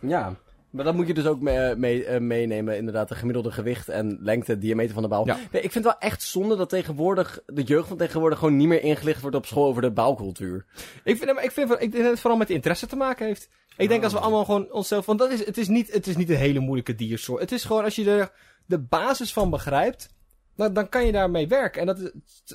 Ja. 0.00 0.36
Maar 0.78 0.86
dat 0.86 0.96
moet 0.96 1.06
je 1.06 1.14
dus 1.14 1.26
ook 1.26 1.40
mee, 1.40 1.76
mee, 1.76 2.04
eh, 2.04 2.20
meenemen, 2.20 2.76
inderdaad, 2.76 3.08
de 3.08 3.14
gemiddelde 3.14 3.50
gewicht 3.50 3.88
en 3.88 4.18
lengte, 4.20 4.58
diameter 4.58 4.94
van 4.94 5.02
de 5.02 5.08
bouw. 5.08 5.26
Ja. 5.26 5.34
Nee, 5.34 5.62
ik 5.62 5.72
vind 5.72 5.84
het 5.84 5.84
wel 5.84 5.98
echt 5.98 6.22
zonde 6.22 6.56
dat 6.56 6.68
tegenwoordig, 6.68 7.40
de 7.46 7.62
jeugd 7.62 7.88
van 7.88 7.96
tegenwoordig 7.96 8.38
gewoon 8.38 8.56
niet 8.56 8.68
meer 8.68 8.82
ingelicht 8.82 9.20
wordt 9.20 9.36
op 9.36 9.46
school 9.46 9.66
over 9.66 9.82
de 9.82 9.90
bouwcultuur. 9.90 10.64
Ik 11.04 11.16
vind, 11.16 11.34
maar 11.34 11.44
ik 11.44 11.50
vind, 11.50 11.70
ik 11.70 11.78
denk 11.78 11.92
dat 11.92 12.10
het 12.10 12.20
vooral 12.20 12.38
met 12.38 12.48
de 12.48 12.54
interesse 12.54 12.86
te 12.86 12.96
maken 12.96 13.26
heeft. 13.26 13.48
Ik 13.76 13.88
denk 13.88 14.04
als 14.04 14.12
we 14.12 14.18
allemaal 14.18 14.44
gewoon 14.44 14.72
onszelf... 14.72 15.06
Want 15.06 15.18
dat 15.18 15.30
is, 15.30 15.46
het, 15.46 15.58
is 15.58 15.68
niet, 15.68 15.92
het 15.92 16.06
is 16.06 16.16
niet 16.16 16.30
een 16.30 16.36
hele 16.36 16.60
moeilijke 16.60 16.94
diersoort. 16.94 17.40
Het 17.40 17.52
is 17.52 17.64
gewoon 17.64 17.84
als 17.84 17.94
je 17.94 18.10
er 18.10 18.32
de 18.66 18.78
basis 18.78 19.32
van 19.32 19.50
begrijpt... 19.50 20.16
Dan, 20.56 20.72
dan 20.72 20.88
kan 20.88 21.06
je 21.06 21.12
daarmee 21.12 21.48
werken. 21.48 21.80
En 21.80 21.86
dat 21.86 21.98
is, 21.98 22.10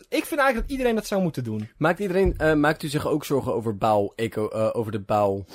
ik 0.09 0.25
vind 0.25 0.39
eigenlijk 0.39 0.55
dat 0.55 0.69
iedereen 0.69 0.95
dat 0.95 1.07
zou 1.07 1.21
moeten 1.21 1.43
doen. 1.43 1.69
Maakt 1.77 1.99
iedereen, 1.99 2.37
eh, 2.37 2.53
maakt 2.53 2.83
u 2.83 2.87
zich 2.87 3.07
ook 3.07 3.25
zorgen 3.25 3.53
over 3.53 3.77
bouw, 3.77 4.13
eco, 4.15 4.47
eh, 4.47 4.69
over 4.73 4.91
de 4.91 5.01
bouw, 5.01 5.45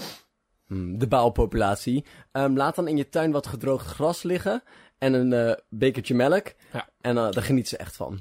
de 0.69 1.07
bouwpopulatie? 1.09 2.05
Ehm, 2.33 2.57
laat 2.57 2.75
dan 2.75 2.89
in 2.89 2.97
je 2.97 3.09
tuin 3.09 3.31
wat 3.31 3.47
gedroogd 3.47 3.87
gras 3.87 4.23
liggen 4.23 4.62
en 4.99 5.12
een 5.12 5.33
eh, 5.33 5.57
bekertje 5.69 6.14
melk. 6.14 6.53
Ja. 6.73 6.89
En 7.01 7.16
eh, 7.19 7.31
daar 7.31 7.43
genieten 7.43 7.71
ze 7.71 7.77
echt 7.77 7.97
van. 7.97 8.21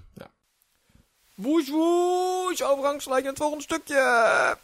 Woes 1.35 1.69
woes, 1.69 2.63
overgangsgelijk 2.63 3.21
naar 3.21 3.31
het 3.31 3.41
volgende 3.41 3.63
stukje. 3.63 4.57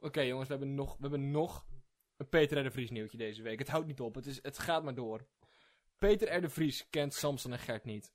Oké 0.00 0.20
jongens, 0.20 0.48
we 0.48 0.54
hebben, 0.54 0.74
nog, 0.74 0.92
we 0.92 1.02
hebben 1.02 1.30
nog 1.30 1.64
een 2.16 2.28
Peter 2.28 2.58
R. 2.58 2.62
de 2.62 2.70
Vries 2.70 2.90
nieuwtje 2.90 3.16
deze 3.16 3.42
week. 3.42 3.58
Het 3.58 3.68
houdt 3.68 3.86
niet 3.86 4.00
op, 4.00 4.14
het, 4.14 4.26
is, 4.26 4.38
het 4.42 4.58
gaat 4.58 4.82
maar 4.82 4.94
door. 4.94 5.26
Peter 5.98 6.36
R. 6.36 6.40
de 6.40 6.50
Vries 6.50 6.86
kent 6.90 7.14
Samson 7.14 7.52
en 7.52 7.58
Gert 7.58 7.84
niet. 7.84 8.12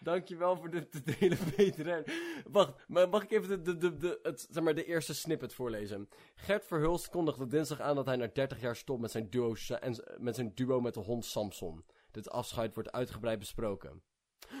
Dankjewel 0.00 0.56
voor 0.56 0.70
dit 0.70 0.92
te 0.92 1.02
delen, 1.02 1.38
Peter. 1.56 2.04
Wacht, 2.50 2.72
mag 2.88 3.22
ik 3.22 3.30
even 3.30 3.48
de, 3.48 3.62
de, 3.62 3.76
de, 3.76 3.96
de, 3.96 4.18
het, 4.22 4.48
zeg 4.50 4.62
maar, 4.62 4.74
de 4.74 4.84
eerste 4.84 5.14
snippet 5.14 5.54
voorlezen? 5.54 6.08
Gert 6.34 6.64
Verhulst 6.64 7.08
kondigde 7.08 7.46
dinsdag 7.46 7.80
aan 7.80 7.94
dat 7.94 8.06
hij 8.06 8.16
na 8.16 8.30
30 8.32 8.60
jaar 8.60 8.76
stopt 8.76 9.00
met 9.00 9.10
zijn 9.10 9.30
duo, 9.30 9.54
en, 9.80 10.04
met 10.18 10.34
zijn 10.34 10.52
duo 10.54 10.80
met 10.80 10.94
de 10.94 11.00
hond 11.00 11.24
Samson. 11.24 11.84
Dit 12.10 12.30
afscheid 12.30 12.74
wordt 12.74 12.92
uitgebreid 12.92 13.38
besproken. 13.38 14.02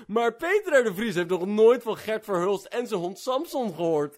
Maar 0.06 0.34
Peter 0.34 0.84
de 0.84 0.94
Vries 0.94 1.14
heeft 1.14 1.28
nog 1.28 1.46
nooit 1.46 1.82
van 1.82 1.96
Gert 1.96 2.24
Verhulst 2.24 2.64
en 2.64 2.86
zijn 2.86 3.00
hond 3.00 3.18
Samson 3.18 3.74
gehoord. 3.74 4.16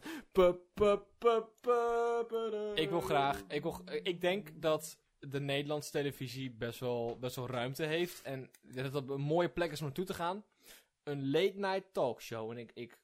Ik 2.74 2.90
wil 2.90 3.00
graag, 3.00 3.42
ik, 3.48 3.62
wil, 3.62 3.80
ik 4.02 4.20
denk 4.20 4.62
dat 4.62 4.98
de 5.18 5.40
Nederlandse 5.40 5.90
televisie 5.90 6.50
best 6.50 6.80
wel, 6.80 7.18
best 7.20 7.36
wel 7.36 7.46
ruimte 7.46 7.84
heeft. 7.84 8.22
En 8.22 8.50
dat 8.62 8.92
het 8.92 9.08
een 9.08 9.20
mooie 9.20 9.48
plek 9.48 9.70
is 9.70 9.78
om 9.78 9.84
naartoe 9.84 10.04
te 10.04 10.14
gaan. 10.14 10.44
Een 11.02 11.30
late 11.30 11.54
night 11.58 11.92
talkshow. 11.92 12.50
En 12.50 12.58
ik, 12.58 12.70
ik 12.74 12.98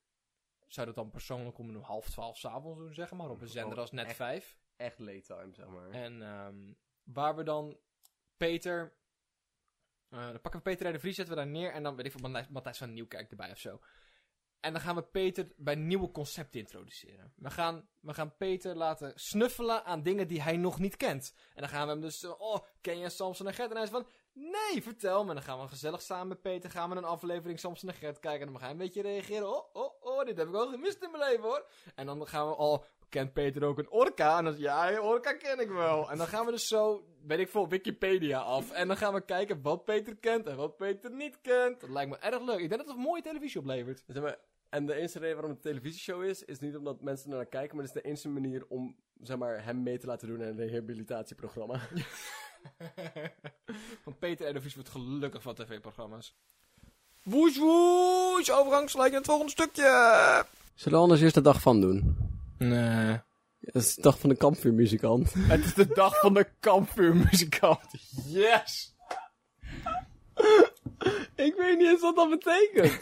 zou 0.66 0.86
dat 0.86 0.94
dan 0.94 1.10
persoonlijk 1.10 1.58
om 1.58 1.68
een 1.68 1.82
half 1.82 2.10
twaalf 2.10 2.36
s'avonds 2.38 2.78
doen, 2.78 2.94
zeg 2.94 3.12
maar. 3.12 3.30
Op 3.30 3.40
een 3.40 3.48
zender 3.48 3.78
als 3.78 3.90
Net 3.90 4.06
echt. 4.06 4.16
5. 4.16 4.58
Echt 4.76 4.98
late 4.98 5.20
time, 5.20 5.54
zeg 5.54 5.66
maar. 5.68 5.90
En 5.90 6.22
ehm, 6.22 6.72
waar 7.02 7.36
we 7.36 7.42
dan 7.42 7.78
Peter... 8.36 8.96
eh, 10.08 10.26
dan 10.26 10.40
pakken 10.40 10.62
we 10.62 10.70
Peter 10.70 10.92
de 10.92 10.98
Vries, 10.98 11.14
zetten 11.16 11.34
we 11.34 11.40
daar 11.40 11.50
neer. 11.50 11.72
En 11.72 11.82
dan 11.82 11.96
weet 11.96 12.06
ik 12.06 12.12
veel, 12.12 12.44
Matthijs- 12.50 12.78
van 12.78 12.92
Nieuwkerk 12.92 13.30
erbij 13.30 13.50
of 13.50 13.58
zo. 13.58 13.80
En 14.60 14.72
dan 14.72 14.82
gaan 14.82 14.94
we 14.94 15.02
Peter 15.02 15.52
bij 15.56 15.74
nieuwe 15.74 16.10
concepten 16.10 16.60
introduceren. 16.60 17.32
We 17.36 17.50
gaan, 17.50 17.88
we 18.00 18.14
gaan 18.14 18.36
Peter 18.36 18.76
laten 18.76 19.12
snuffelen 19.14 19.84
aan 19.84 20.02
dingen 20.02 20.28
die 20.28 20.42
hij 20.42 20.56
nog 20.56 20.78
niet 20.78 20.96
kent. 20.96 21.34
En 21.54 21.60
dan 21.60 21.68
gaan 21.68 21.86
we 21.86 21.92
hem 21.92 22.00
dus, 22.00 22.24
oh, 22.24 22.58
ken 22.80 22.98
je 22.98 23.08
Samson 23.08 23.46
en 23.46 23.54
Gert? 23.54 23.68
En 23.70 23.76
hij 23.76 23.84
is 23.84 23.90
van, 23.90 24.06
nee, 24.38 24.82
vertel 24.82 25.24
me. 25.24 25.34
Dan 25.34 25.42
gaan 25.42 25.60
we 25.60 25.68
gezellig 25.68 26.02
samen 26.02 26.28
met 26.28 26.42
Peter, 26.42 26.70
gaan 26.70 26.90
we 26.90 26.96
een 26.96 27.04
aflevering 27.04 27.60
Samson 27.60 27.88
en 27.88 27.94
Gert 27.94 28.18
kijken. 28.18 28.46
En 28.46 28.52
dan 28.52 28.60
ga 28.60 28.66
je 28.66 28.72
een 28.72 28.78
beetje 28.78 29.02
reageren. 29.02 29.48
Oh, 29.48 29.64
oh, 29.72 29.92
oh, 30.00 30.24
dit 30.24 30.36
heb 30.36 30.48
ik 30.48 30.54
al 30.54 30.70
gemist 30.70 31.02
in 31.02 31.10
mijn 31.10 31.30
leven 31.30 31.44
hoor. 31.44 31.66
En 31.94 32.06
dan 32.06 32.26
gaan 32.26 32.48
we, 32.48 32.56
oh, 32.56 32.82
kent 33.08 33.32
Peter 33.32 33.64
ook 33.64 33.78
een 33.78 33.90
orka? 33.90 34.38
En 34.38 34.44
dan 34.44 34.58
ja, 34.58 35.00
orka 35.00 35.32
ken 35.32 35.60
ik 35.60 35.70
wel. 35.70 36.10
En 36.10 36.18
dan 36.18 36.26
gaan 36.26 36.44
we 36.44 36.50
dus 36.50 36.68
zo, 36.68 37.04
weet 37.26 37.38
ik 37.38 37.48
veel, 37.48 37.68
Wikipedia 37.68 38.38
af. 38.38 38.70
En 38.70 38.88
dan 38.88 38.96
gaan 38.96 39.14
we 39.14 39.24
kijken 39.24 39.62
wat 39.62 39.84
Peter 39.84 40.16
kent 40.16 40.46
en 40.46 40.56
wat 40.56 40.76
Peter 40.76 41.10
niet 41.10 41.40
kent. 41.40 41.80
Dat 41.80 41.90
lijkt 41.90 42.10
me 42.10 42.16
erg 42.16 42.42
leuk. 42.42 42.58
Ik 42.58 42.68
denk 42.68 42.80
dat 42.80 42.86
het 42.86 42.96
een 42.96 43.02
mooie 43.02 43.22
televisie 43.22 43.60
oplevert. 43.60 44.04
Zeg 44.06 44.22
maar, 44.22 44.38
en 44.68 44.86
de 44.86 44.94
enige 44.94 45.18
reden 45.18 45.34
waarom 45.34 45.54
het 45.54 45.64
een 45.64 45.70
televisieshow 45.70 46.22
is, 46.22 46.44
is 46.44 46.58
niet 46.58 46.76
omdat 46.76 47.02
mensen 47.02 47.30
naar 47.30 47.46
kijken, 47.46 47.76
maar 47.76 47.84
het 47.84 47.94
is 47.94 48.02
de 48.02 48.08
enige 48.08 48.28
manier 48.28 48.64
om 48.68 48.96
zeg 49.22 49.36
maar, 49.36 49.64
hem 49.64 49.82
mee 49.82 49.98
te 49.98 50.06
laten 50.06 50.28
doen 50.28 50.40
in 50.40 50.48
een 50.48 50.56
rehabilitatieprogramma. 50.56 51.80
Van 54.04 54.18
Peter 54.18 54.60
Vries 54.60 54.74
wordt 54.74 54.88
gelukkig 54.88 55.42
van 55.42 55.54
tv-programma's. 55.54 56.34
Woes 57.22 57.58
woes, 57.58 58.50
overgangslijk 58.50 59.10
in 59.10 59.16
het 59.16 59.26
volgende 59.26 59.52
stukje. 59.52 60.44
Zullen 60.74 60.98
we 60.98 61.04
anders 61.04 61.20
eerst 61.20 61.34
de 61.34 61.40
dag 61.40 61.60
van 61.60 61.80
doen? 61.80 62.16
Nee. 62.58 63.20
Het 63.60 63.74
is 63.84 63.94
de 63.94 64.02
dag 64.02 64.18
van 64.18 64.28
de 64.28 64.36
kampvuurmuzikant. 64.36 65.32
Het 65.54 65.64
is 65.64 65.74
de 65.74 65.86
dag 65.86 66.20
van 66.20 66.34
de 66.34 66.48
kampvuurmuzikant. 66.60 67.80
Yes! 68.26 68.94
Ik 71.34 71.54
weet 71.56 71.78
niet 71.78 71.88
eens 71.88 72.00
wat 72.00 72.16
dat 72.16 72.30
betekent. 72.30 73.00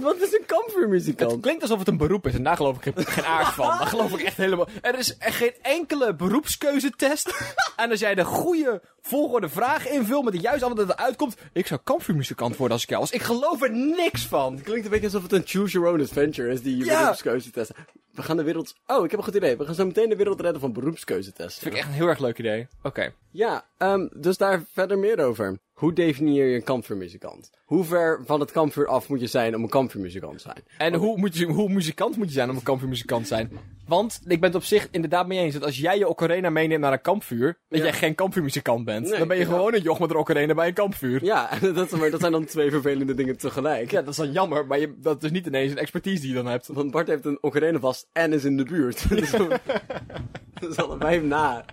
Wat 0.00 0.16
is 0.20 0.32
een 0.32 0.44
kampvuurmuzikant? 0.46 1.30
Het 1.30 1.40
klinkt 1.40 1.62
alsof 1.62 1.78
het 1.78 1.88
een 1.88 1.96
beroep 1.96 2.26
is 2.26 2.34
en 2.34 2.42
daar 2.42 2.56
geloof 2.56 2.76
ik 2.76 2.82
geen- 2.82 3.06
geen 3.06 3.24
aard 3.24 3.54
van. 3.54 3.66
Daar 3.78 3.86
geloof 3.86 4.12
ik 4.12 4.20
echt 4.20 4.36
helemaal... 4.36 4.68
Er 4.80 4.98
is 4.98 5.16
echt 5.16 5.36
geen 5.36 5.54
enkele 5.62 6.14
beroepskeuzetest. 6.14 7.54
en 7.76 7.90
als 7.90 8.00
jij 8.00 8.14
de 8.14 8.24
goede 8.24 8.82
volgorde 9.00 9.48
vraag 9.48 9.88
invult 9.88 10.24
met 10.24 10.32
de 10.32 10.38
juiste 10.40 10.64
antwoord 10.64 10.88
dat 10.88 10.98
eruit 10.98 11.16
komt... 11.16 11.36
Ik 11.52 11.66
zou 11.66 11.80
kampvuurmuzikant 11.84 12.56
worden 12.56 12.72
als 12.74 12.82
ik 12.82 12.88
jou 12.88 13.00
was. 13.00 13.10
Ik 13.10 13.22
geloof 13.22 13.62
er 13.62 13.70
niks 13.72 14.26
van. 14.26 14.54
Het 14.54 14.62
klinkt 14.62 14.84
een 14.84 14.90
beetje 14.90 15.06
alsof 15.06 15.22
het 15.22 15.32
een 15.32 15.42
choose 15.44 15.72
your 15.72 15.88
own 15.92 16.00
adventure 16.02 16.48
is, 16.52 16.62
die 16.62 16.84
Ja. 16.84 17.00
beroepskeuzetesten. 17.00 17.76
We 18.12 18.22
gaan 18.22 18.36
de 18.36 18.42
wereld... 18.42 18.74
Oh, 18.86 19.04
ik 19.04 19.10
heb 19.10 19.20
een 19.20 19.26
goed 19.26 19.34
idee. 19.34 19.56
We 19.56 19.64
gaan 19.64 19.74
zo 19.74 19.86
meteen 19.86 20.08
de 20.08 20.16
wereld 20.16 20.40
redden 20.40 20.60
van 20.60 20.72
beroepskeuzetesten. 20.72 21.62
Vind 21.62 21.74
ik 21.74 21.80
echt 21.80 21.88
een 21.88 21.94
heel 21.94 22.06
erg 22.08 22.18
leuk 22.18 22.38
idee. 22.38 22.68
Oké. 22.82 23.12
Ja, 23.30 23.64
ehm, 23.78 24.08
dus 24.12 24.36
daar 24.36 24.62
verder 24.72 24.98
meer 24.98 25.24
over. 25.24 25.58
Hoe 25.72 25.92
definieer 25.92 26.46
je 26.46 26.54
een 26.54 26.62
kampvuurmuzikant? 26.62 27.50
Hoe 27.64 27.84
ver 27.84 28.20
van 28.24 28.40
het 28.40 28.50
kampvuur 28.50 28.86
af 28.86 29.08
moet 29.08 29.20
je 29.20 29.26
zijn 29.26 29.56
om 29.56 29.62
een 29.62 29.68
kampvuurmuzikant 29.68 30.36
te 30.36 30.42
zijn? 30.42 30.62
En 30.78 30.94
hoe, 30.94 31.18
moet 31.18 31.36
je, 31.36 31.46
hoe 31.46 31.68
muzikant 31.68 32.16
moet 32.16 32.26
je 32.26 32.32
zijn 32.32 32.50
om 32.50 32.56
een 32.56 32.62
kampvuurmuzikant 32.62 33.22
te 33.22 33.28
zijn? 33.28 33.50
Want 33.86 34.20
ik 34.26 34.40
ben 34.40 34.48
het 34.48 34.54
op 34.58 34.64
zich 34.64 34.88
inderdaad 34.90 35.26
mee 35.26 35.38
eens 35.38 35.54
dat 35.54 35.64
als 35.64 35.78
jij 35.78 35.98
je 35.98 36.08
ocarina 36.08 36.50
meeneemt 36.50 36.80
naar 36.80 36.92
een 36.92 37.00
kampvuur, 37.00 37.58
dat 37.68 37.78
Ja. 37.78 37.84
jij 37.84 37.92
geen 37.92 38.14
kampvuurmuzikant 38.14 38.84
bent. 38.84 39.08
Nee, 39.08 39.18
dan 39.18 39.28
ben 39.28 39.38
je 39.38 39.44
gewoon 39.44 39.74
een 39.74 39.82
joch 39.82 39.98
met 39.98 40.10
een 40.10 40.16
ocarina 40.16 40.54
bij 40.54 40.68
een 40.68 40.74
kampvuur. 40.74 41.24
Ja, 41.24 41.50
dat, 41.74 41.90
maar 41.90 42.10
dat 42.10 42.20
zijn 42.20 42.32
dan 42.32 42.44
twee 42.44 42.70
vervelende 42.70 43.14
dingen 43.14 43.36
tegelijk. 43.36 43.90
Ja, 43.90 44.00
dat 44.00 44.08
is 44.10 44.16
dan 44.16 44.32
jammer, 44.32 44.66
maar 44.66 44.78
je, 44.78 44.94
dat 44.98 45.22
is 45.22 45.30
niet 45.30 45.46
ineens 45.46 45.72
een 45.72 45.78
expertise 45.78 46.20
die 46.20 46.28
je 46.28 46.34
dan 46.34 46.46
hebt. 46.46 46.66
Want 46.66 46.90
Bart 46.90 47.08
heeft 47.08 47.24
een 47.24 47.38
ocarina 47.40 47.78
vast 47.78 48.08
en 48.12 48.32
is 48.32 48.44
in 48.44 48.56
de 48.56 48.64
buurt. 48.64 49.08
Dus 49.08 49.30
dat 50.60 50.70
is 50.70 50.76
allebei 50.76 51.20
na. 51.20 51.64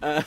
Eh, 0.00 0.18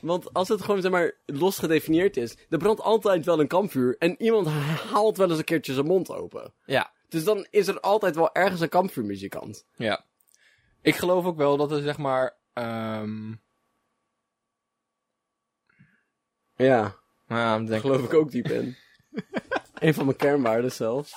want 0.00 0.32
als 0.34 0.48
het 0.48 0.62
gewoon, 0.62 0.80
zeg 0.80 0.90
maar, 0.90 1.12
los 1.26 1.58
gedefinieerd 1.58 2.16
is... 2.16 2.36
Er 2.48 2.58
brandt 2.58 2.80
altijd 2.80 3.24
wel 3.24 3.40
een 3.40 3.46
kampvuur 3.48 3.96
en 3.98 4.22
iemand 4.22 4.46
haalt 4.92 5.16
wel 5.16 5.28
eens 5.28 5.38
een 5.38 5.44
keertje 5.44 5.72
zijn 5.74 5.86
mond 5.86 6.10
open. 6.10 6.52
Ja. 6.64 6.90
Dus 7.08 7.24
dan 7.24 7.46
is 7.50 7.66
er 7.68 7.80
altijd 7.80 8.14
wel 8.14 8.34
ergens 8.34 8.60
een 8.60 8.68
kampvuurmuzikant. 8.68 9.66
Ja. 9.76 10.04
Ik 10.82 10.96
geloof 10.96 11.24
ook 11.24 11.36
wel 11.36 11.56
dat 11.56 11.70
er 11.70 11.82
zeg 11.82 11.98
maar, 11.98 12.36
ehm 12.52 13.32
Ja, 16.54 16.96
ja, 17.26 17.58
ik 17.58 17.80
geloof 17.80 18.02
ik 18.02 18.14
ook 18.14 18.30
diep 18.30 18.46
in. 18.46 18.76
een 19.74 19.94
van 19.94 20.04
mijn 20.04 20.16
kernwaarden 20.16 20.72
zelfs. 20.72 21.16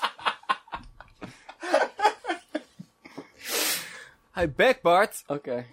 Hij 4.32 4.51
back 4.51 4.82
Bart. 4.82 5.24
Oké. 5.28 5.66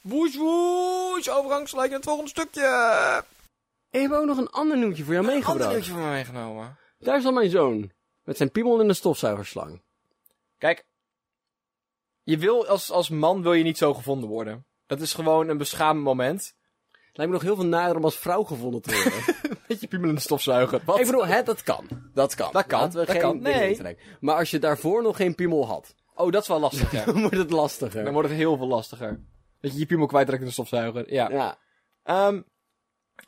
Woes 0.00 0.36
woes, 0.36 1.30
overgangsgelijk 1.30 1.88
in 1.88 1.96
het 1.96 2.04
volgende 2.04 2.30
stukje. 2.30 3.24
Ik 3.90 4.00
heb 4.00 4.12
ook 4.12 4.26
nog 4.26 4.38
een 4.38 4.50
ander 4.50 4.76
nieuwtje 4.76 5.04
voor 5.04 5.12
jou 5.12 5.24
Ander 5.26 5.40
meegebracht. 5.40 5.70
nieuwtje 5.72 5.92
van 5.92 6.00
mij 6.00 6.10
meegenomen. 6.10 6.78
Daar 6.98 7.16
is 7.16 7.24
al 7.24 7.32
mijn 7.32 7.50
zoon. 7.50 7.92
Met 8.22 8.36
zijn 8.36 8.50
piemel 8.50 8.80
in 8.80 8.88
de 8.88 8.94
stofzuigerslang. 8.94 9.82
Kijk, 10.58 10.84
je 12.22 12.38
wil 12.38 12.66
als, 12.66 12.90
als 12.90 13.08
man 13.08 13.42
wil 13.42 13.52
je 13.52 13.62
niet 13.62 13.78
zo 13.78 13.94
gevonden 13.94 14.28
worden. 14.28 14.66
Dat 14.86 15.00
is 15.00 15.14
gewoon 15.14 15.48
een 15.48 15.58
beschamend 15.58 16.04
moment. 16.04 16.54
Lijkt 17.12 17.32
me 17.32 17.38
nog 17.38 17.42
heel 17.42 17.56
veel 17.56 17.66
nader 17.66 17.96
om 17.96 18.04
als 18.04 18.18
vrouw 18.18 18.42
gevonden 18.42 18.82
te 18.82 18.94
worden. 18.94 19.58
Beetje 19.68 19.88
piemel 19.88 20.08
in 20.08 20.14
de 20.14 20.20
stofzuiger. 20.20 20.80
Wat? 20.84 20.98
Ik 20.98 21.06
bedoel, 21.06 21.26
hè, 21.26 21.42
dat 21.42 21.62
kan. 21.62 21.88
Dat 22.14 22.34
kan. 22.34 22.52
Dat 22.52 22.66
kan, 22.66 22.80
Laten 22.80 23.00
we 23.00 23.06
dat 23.06 23.14
geen 23.14 23.20
kan. 23.20 23.42
Nee. 23.42 23.96
Maar 24.20 24.36
als 24.36 24.50
je 24.50 24.58
daarvoor 24.58 25.02
nog 25.02 25.16
geen 25.16 25.34
piemel 25.34 25.66
had, 25.66 25.94
Oh, 26.20 26.32
dat 26.32 26.42
is 26.42 26.48
wel 26.48 26.60
lastig, 26.60 26.92
ja. 26.92 27.04
dan 27.12 27.20
wordt 27.20 27.36
het 27.36 27.50
lastiger. 27.50 28.04
Dan 28.04 28.12
wordt 28.12 28.28
het 28.28 28.38
heel 28.38 28.56
veel 28.56 28.66
lastiger. 28.66 29.20
Dat 29.60 29.72
je 29.72 29.78
je 29.78 29.86
piemel 29.86 30.06
kwijtraakt 30.06 30.40
in 30.40 30.46
de 30.46 30.52
stofzuiger. 30.52 31.12
Ja. 31.12 31.30
Ja. 31.30 31.58
Ehm, 32.02 32.42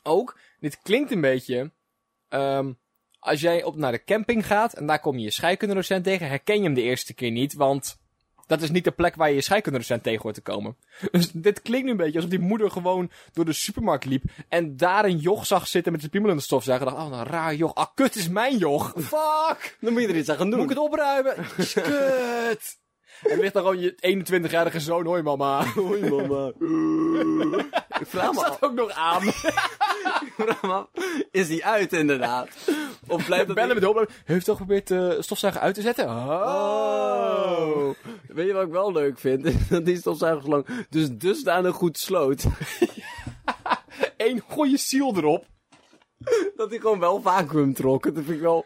ook, 0.03 0.39
dit 0.59 0.81
klinkt 0.81 1.11
een 1.11 1.21
beetje... 1.21 1.71
ehm, 2.27 2.73
als 3.19 3.41
jij 3.41 3.63
op 3.63 3.75
naar 3.75 3.91
de 3.91 4.03
camping 4.03 4.45
gaat 4.45 4.73
en 4.73 4.85
daar 4.85 4.99
kom 4.99 5.17
je 5.17 5.23
je 5.23 5.31
scheikundedocent 5.31 6.03
tegen, 6.03 6.27
herken 6.27 6.57
je 6.57 6.63
hem 6.63 6.73
de 6.73 6.81
eerste 6.81 7.13
keer 7.13 7.31
niet, 7.31 7.53
want 7.53 8.01
dat 8.47 8.61
is 8.61 8.71
niet 8.71 8.83
de 8.83 8.91
plek 8.91 9.15
waar 9.15 9.29
je 9.29 9.35
je 9.35 9.41
scheikundedocent 9.41 10.03
tegen 10.03 10.21
hoort 10.21 10.35
te 10.35 10.41
komen. 10.41 10.75
Dus 11.11 11.31
dit 11.31 11.61
klinkt 11.61 11.85
nu 11.85 11.91
een 11.91 11.97
beetje 11.97 12.15
alsof 12.15 12.29
die 12.29 12.39
moeder 12.39 12.71
gewoon 12.71 13.11
door 13.33 13.45
de 13.45 13.53
supermarkt 13.53 14.05
liep 14.05 14.23
en 14.49 14.77
daar 14.77 15.05
een 15.05 15.17
joch 15.17 15.45
zag 15.45 15.67
zitten 15.67 15.91
met 15.91 16.01
zijn 16.01 16.11
piemel 16.11 16.29
in 16.29 16.35
de 16.35 16.43
stofzuiger. 16.43 16.85
Dacht, 16.85 16.97
oh, 16.97 17.17
een 17.17 17.23
raar 17.23 17.55
joch. 17.55 17.75
Ah, 17.75 17.87
kut 17.95 18.15
is 18.15 18.29
mijn 18.29 18.57
joch. 18.57 18.93
Fuck! 18.97 19.77
Dan 19.79 19.93
moet 19.93 20.01
je 20.01 20.07
er 20.07 20.15
iets 20.15 20.29
aan 20.29 20.37
gaan 20.37 20.49
doen. 20.49 20.59
Moet 20.59 20.69
ik 20.69 20.77
het 20.77 20.85
opruimen? 20.85 21.35
Kut! 21.73 22.77
En 23.23 23.39
ligt 23.39 23.53
dan 23.53 23.63
gewoon 23.63 23.79
je 23.79 23.95
21-jarige 24.49 24.79
zoon, 24.79 25.05
hoi 25.05 25.21
mama. 25.21 25.65
Hoi, 25.65 26.09
mama. 26.09 26.47
ik 27.99 28.07
vraag 28.13 28.33
me 28.33 28.39
af, 28.39 28.45
Staat 28.45 28.61
ook 28.61 28.73
nog 28.73 28.91
aan. 28.91 29.21
is 31.31 31.47
die 31.47 31.65
uit 31.65 31.93
inderdaad? 31.93 32.49
Of 33.07 33.25
blijft 33.25 33.47
dat... 33.47 33.55
Bellen 33.55 33.73
met 33.73 33.83
de 33.83 33.91
hulp. 33.91 34.11
Heeft 34.25 34.45
toch 34.45 34.57
geprobeerd 34.57 34.87
de 34.87 35.17
stofzuiger 35.19 35.61
uit 35.61 35.75
te 35.75 35.81
zetten? 35.81 36.05
Oh. 36.05 37.89
Weet 38.27 38.47
je 38.47 38.53
wat 38.53 38.65
ik 38.65 38.71
wel 38.71 38.91
leuk 38.91 39.19
vind? 39.19 39.51
Dat 39.69 39.85
die 39.85 39.97
stofzuigerslang 39.97 40.65
dus 40.89 41.09
dusdanig 41.11 41.75
goed 41.75 41.97
sloot, 41.97 42.45
Eén 44.17 44.39
goede 44.47 44.77
ziel 44.77 45.13
erop. 45.15 45.45
dat 46.55 46.69
hij 46.69 46.79
gewoon 46.79 46.99
wel 46.99 47.21
vacuüm 47.21 47.73
trok. 47.73 48.03
Dat 48.03 48.13
vind 48.13 48.29
ik 48.29 48.41
wel... 48.41 48.65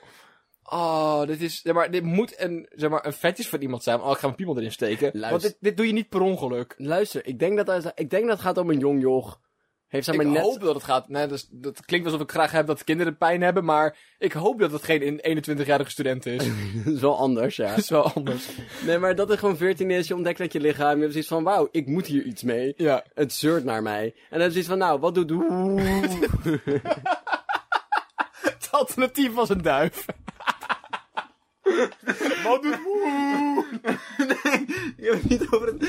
Oh, 0.70 1.26
dit 1.26 1.42
is, 1.42 1.62
zeg 1.62 1.74
maar, 1.74 1.92
dit 1.92 2.04
moet 2.04 2.42
een, 2.42 2.68
zeg 2.76 2.90
maar, 2.90 3.06
een 3.06 3.14
fetish 3.14 3.48
van 3.48 3.62
iemand 3.62 3.84
zijn. 3.84 4.02
Oh, 4.02 4.12
ik 4.12 4.18
ga 4.18 4.26
mijn 4.26 4.36
piemel 4.36 4.58
erin 4.58 4.72
steken. 4.72 5.10
Luister. 5.14 5.30
Want 5.30 5.42
dit, 5.42 5.58
dit 5.60 5.78
doe 5.78 5.88
je 5.88 5.94
niet 5.94 6.10
per 6.10 6.22
ongeluk. 6.22 6.74
Luister, 6.78 7.26
ik 7.28 7.40
denk 7.40 7.58
dat, 7.58 7.68
hij, 7.68 7.92
ik 7.96 8.10
denk 8.10 8.24
dat 8.24 8.32
het 8.32 8.46
gaat 8.46 8.58
om 8.58 8.70
een 8.70 8.80
jong 8.80 9.02
joch. 9.02 9.40
Heeft 9.88 10.06
zeg 10.06 10.16
maar 10.16 10.26
ik 10.26 10.32
net... 10.32 10.42
hoop 10.42 10.60
dat 10.60 10.74
het 10.74 10.84
gaat. 10.84 11.10
Nee, 11.10 11.28
dat, 11.28 11.38
is- 11.38 11.48
dat 11.52 11.86
klinkt 11.86 12.06
alsof 12.06 12.22
ik 12.22 12.32
graag 12.32 12.52
heb 12.52 12.68
dat 12.68 12.84
kinderen 12.84 13.18
pijn 13.18 13.42
hebben, 13.42 13.66
maar 13.66 13.98
ik 14.18 14.34
hoop 14.34 14.60
dat 14.60 14.72
het 14.72 14.84
geen 14.84 15.22
21-jarige 15.46 15.90
student 15.92 16.26
is. 16.26 16.44
Dat 16.86 16.94
is 16.94 17.02
wel 17.02 17.18
anders, 17.18 17.56
ja. 17.56 17.70
dat 17.70 17.78
is 17.78 17.90
wel 17.90 18.12
anders. 18.12 18.48
Nee, 18.86 18.98
maar 18.98 19.16
dat 19.16 19.30
is 19.32 19.38
gewoon 19.40 19.58
14 19.58 19.92
is, 19.92 20.08
je 20.08 20.16
ontdekt 20.16 20.38
dat 20.38 20.54
je 20.54 20.60
lichaam, 20.60 20.94
je 20.96 21.00
hebt 21.00 21.12
zoiets 21.12 21.30
van, 21.30 21.44
wauw, 21.44 21.68
ik 21.72 21.88
moet 21.88 22.06
hier 22.06 22.24
iets 22.24 22.44
mee. 22.44 22.74
Ja. 22.76 23.04
Het 23.14 23.34
zeurt 23.34 23.64
naar 23.64 23.82
mij. 23.82 24.16
En 24.30 24.38
dan 24.40 24.42
je 24.48 24.50
zoiets 24.52 24.70
van, 24.70 24.78
nou, 24.78 25.00
wat 25.00 25.16
doet... 25.16 25.30
Het 28.42 28.68
alternatief 28.72 29.34
was 29.34 29.50
een 29.50 29.62
duif. 29.62 30.06
Wat 32.44 32.64
doet 32.64 32.78
Je 34.98 34.98
hebt 34.98 35.22
het 35.22 35.30
niet 35.30 35.48
over 35.52 35.68
het... 35.68 35.82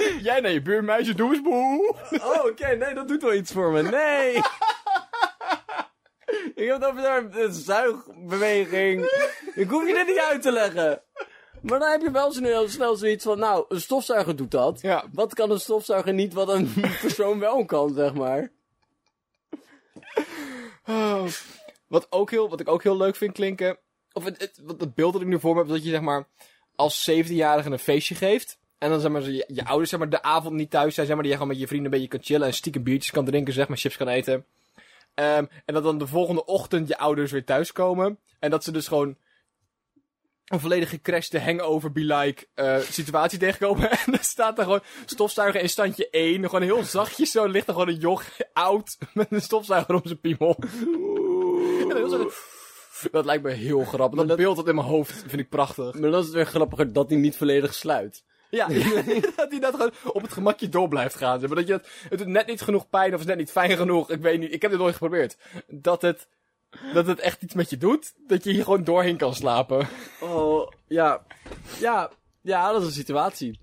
Jij 0.22 0.40
naar 0.40 0.50
je 0.50 0.62
buurmeisje, 0.62 1.14
doe 1.14 1.32
eens 1.32 1.42
boe. 1.42 1.94
Oh, 2.10 2.44
oké, 2.44 2.74
nee, 2.74 2.94
dat 2.94 3.08
doet 3.08 3.22
wel 3.22 3.34
iets 3.34 3.52
voor 3.52 3.72
me. 3.72 3.82
Nee! 3.82 4.34
ik 6.54 6.68
heb 6.68 6.80
het 6.80 6.84
over 6.84 7.02
daar 7.02 7.24
een 7.30 7.52
zuigbeweging. 7.52 9.10
Ik 9.54 9.70
hoef 9.70 9.86
je 9.86 9.94
dit 9.94 10.06
niet 10.06 10.18
uit 10.18 10.42
te 10.42 10.52
leggen. 10.52 11.02
Maar 11.60 11.78
dan 11.78 11.90
heb 11.90 12.00
je 12.00 12.10
wel 12.10 12.32
snel, 12.32 12.68
snel 12.68 12.96
zoiets 12.96 13.24
van, 13.24 13.38
nou, 13.38 13.64
een 13.68 13.80
stofzuiger 13.80 14.36
doet 14.36 14.50
dat. 14.50 14.80
Ja. 14.80 15.04
Wat 15.12 15.34
kan 15.34 15.50
een 15.50 15.60
stofzuiger 15.60 16.12
niet 16.12 16.32
wat 16.32 16.48
een 16.48 16.72
persoon 17.00 17.38
wel 17.38 17.64
kan, 17.64 17.94
zeg 17.94 18.14
maar? 18.14 18.50
Oh. 20.86 21.24
Wat, 21.88 22.06
ook 22.10 22.30
heel, 22.30 22.48
wat 22.48 22.60
ik 22.60 22.68
ook 22.68 22.82
heel 22.82 22.96
leuk 22.96 23.16
vind 23.16 23.32
klinken. 23.32 23.78
Of 24.12 24.24
het, 24.24 24.38
het, 24.40 24.60
het 24.78 24.94
beeld 24.94 25.12
dat 25.12 25.22
ik 25.22 25.28
nu 25.28 25.40
voor 25.40 25.54
me 25.54 25.60
heb, 25.60 25.68
dat 25.68 25.84
je 25.84 25.90
zeg 25.90 26.00
maar 26.00 26.26
als 26.76 27.10
17-jarige 27.10 27.70
een 27.70 27.78
feestje 27.78 28.14
geeft. 28.14 28.58
En 28.78 28.90
dan 28.90 29.00
zeg 29.00 29.10
maar, 29.10 29.22
je, 29.30 29.44
je 29.48 29.64
ouders 29.64 29.90
zeg 29.90 29.98
maar, 29.98 30.08
de 30.10 30.22
avond 30.22 30.54
niet 30.54 30.70
thuis 30.70 30.94
zijn, 30.94 31.06
zeg 31.06 31.14
maar, 31.14 31.24
die 31.24 31.32
je 31.32 31.38
gewoon 31.38 31.52
met 31.52 31.62
je 31.62 31.66
vrienden 31.68 31.92
een 31.92 31.98
beetje 31.98 32.16
kan 32.16 32.26
chillen 32.26 32.46
en 32.46 32.54
stiekem 32.54 32.82
biertjes 32.82 33.10
kan 33.10 33.24
drinken, 33.24 33.52
zeg 33.54 33.68
maar, 33.68 33.76
chips 33.76 33.96
kan 33.96 34.08
eten. 34.08 34.44
Ehm, 35.14 35.44
en 35.64 35.74
dat 35.74 35.82
dan 35.82 35.98
de 35.98 36.06
volgende 36.06 36.44
ochtend 36.44 36.88
je 36.88 36.98
ouders 36.98 37.32
weer 37.32 37.44
thuiskomen. 37.44 38.18
En 38.38 38.50
dat 38.50 38.64
ze 38.64 38.72
dus 38.72 38.88
gewoon 38.88 39.16
een 40.46 40.60
volledig 40.60 40.88
gecrashte 40.88 41.40
hangover 41.40 41.92
be 41.92 42.00
like 42.00 42.46
eh, 42.54 42.78
situatie 42.78 43.38
tegenkomen. 43.38 43.90
En 44.04 44.12
dan 44.12 44.22
staat 44.24 44.58
er 44.58 44.64
gewoon 44.64 44.82
stofzuiger 45.04 45.60
in 45.60 45.68
standje 45.68 46.10
1. 46.10 46.44
Gewoon 46.44 46.62
heel 46.62 46.82
zachtjes 46.82 47.30
zo 47.30 47.46
ligt 47.46 47.66
er 47.66 47.72
gewoon 47.72 47.88
een 47.88 47.98
joch 47.98 48.24
oud 48.52 48.98
met 49.14 49.26
een 49.30 49.42
stofzuiger 49.42 49.94
om 49.94 50.00
zijn 50.04 50.20
piemel. 50.20 50.56
En 51.80 51.88
dan 51.88 51.96
heel 51.96 52.08
zo- 52.08 52.30
dat 53.10 53.24
lijkt 53.24 53.42
me 53.42 53.50
heel 53.50 53.84
grappig. 53.94 54.18
Dat, 54.18 54.28
dat- 54.28 54.36
beeld 54.36 54.56
dat 54.56 54.68
in 54.68 54.74
mijn 54.74 54.86
hoofd 54.86 55.12
vind 55.26 55.40
ik 55.40 55.48
prachtig. 55.48 55.92
Maar 55.94 56.10
dan 56.10 56.20
is 56.20 56.26
het 56.26 56.34
weer 56.34 56.46
grappiger 56.46 56.92
dat 56.92 57.10
hij 57.10 57.18
niet 57.18 57.36
volledig 57.36 57.74
sluit. 57.74 58.24
Ja, 58.50 58.68
dat 59.36 59.50
hij 59.50 59.60
dat 59.60 59.74
gewoon 59.74 59.92
op 60.04 60.22
het 60.22 60.32
gemakje 60.32 60.68
door 60.68 60.88
blijft 60.88 61.14
gaan. 61.14 61.40
Maar 61.40 61.48
dat 61.48 61.66
je 61.66 61.72
het, 61.72 61.88
het 62.08 62.18
doet 62.18 62.26
net 62.28 62.46
niet 62.46 62.60
genoeg 62.60 62.88
pijn 62.88 63.14
of 63.14 63.20
is 63.20 63.26
net 63.26 63.36
niet 63.36 63.50
fijn 63.50 63.76
genoeg. 63.76 64.10
Ik 64.10 64.20
weet 64.20 64.40
niet, 64.40 64.52
ik 64.52 64.62
heb 64.62 64.70
dit 64.70 64.80
nooit 64.80 64.92
geprobeerd. 64.94 65.36
Dat 65.66 66.02
het, 66.02 66.26
dat 66.94 67.06
het 67.06 67.18
echt 67.18 67.42
iets 67.42 67.54
met 67.54 67.70
je 67.70 67.76
doet. 67.78 68.12
Dat 68.26 68.44
je 68.44 68.50
hier 68.52 68.64
gewoon 68.64 68.84
doorheen 68.84 69.16
kan 69.16 69.34
slapen. 69.34 69.88
Oh, 70.20 70.70
ja. 70.86 71.22
Ja, 71.80 72.10
ja, 72.40 72.72
dat 72.72 72.80
is 72.80 72.86
een 72.86 72.92
situatie. 72.92 73.60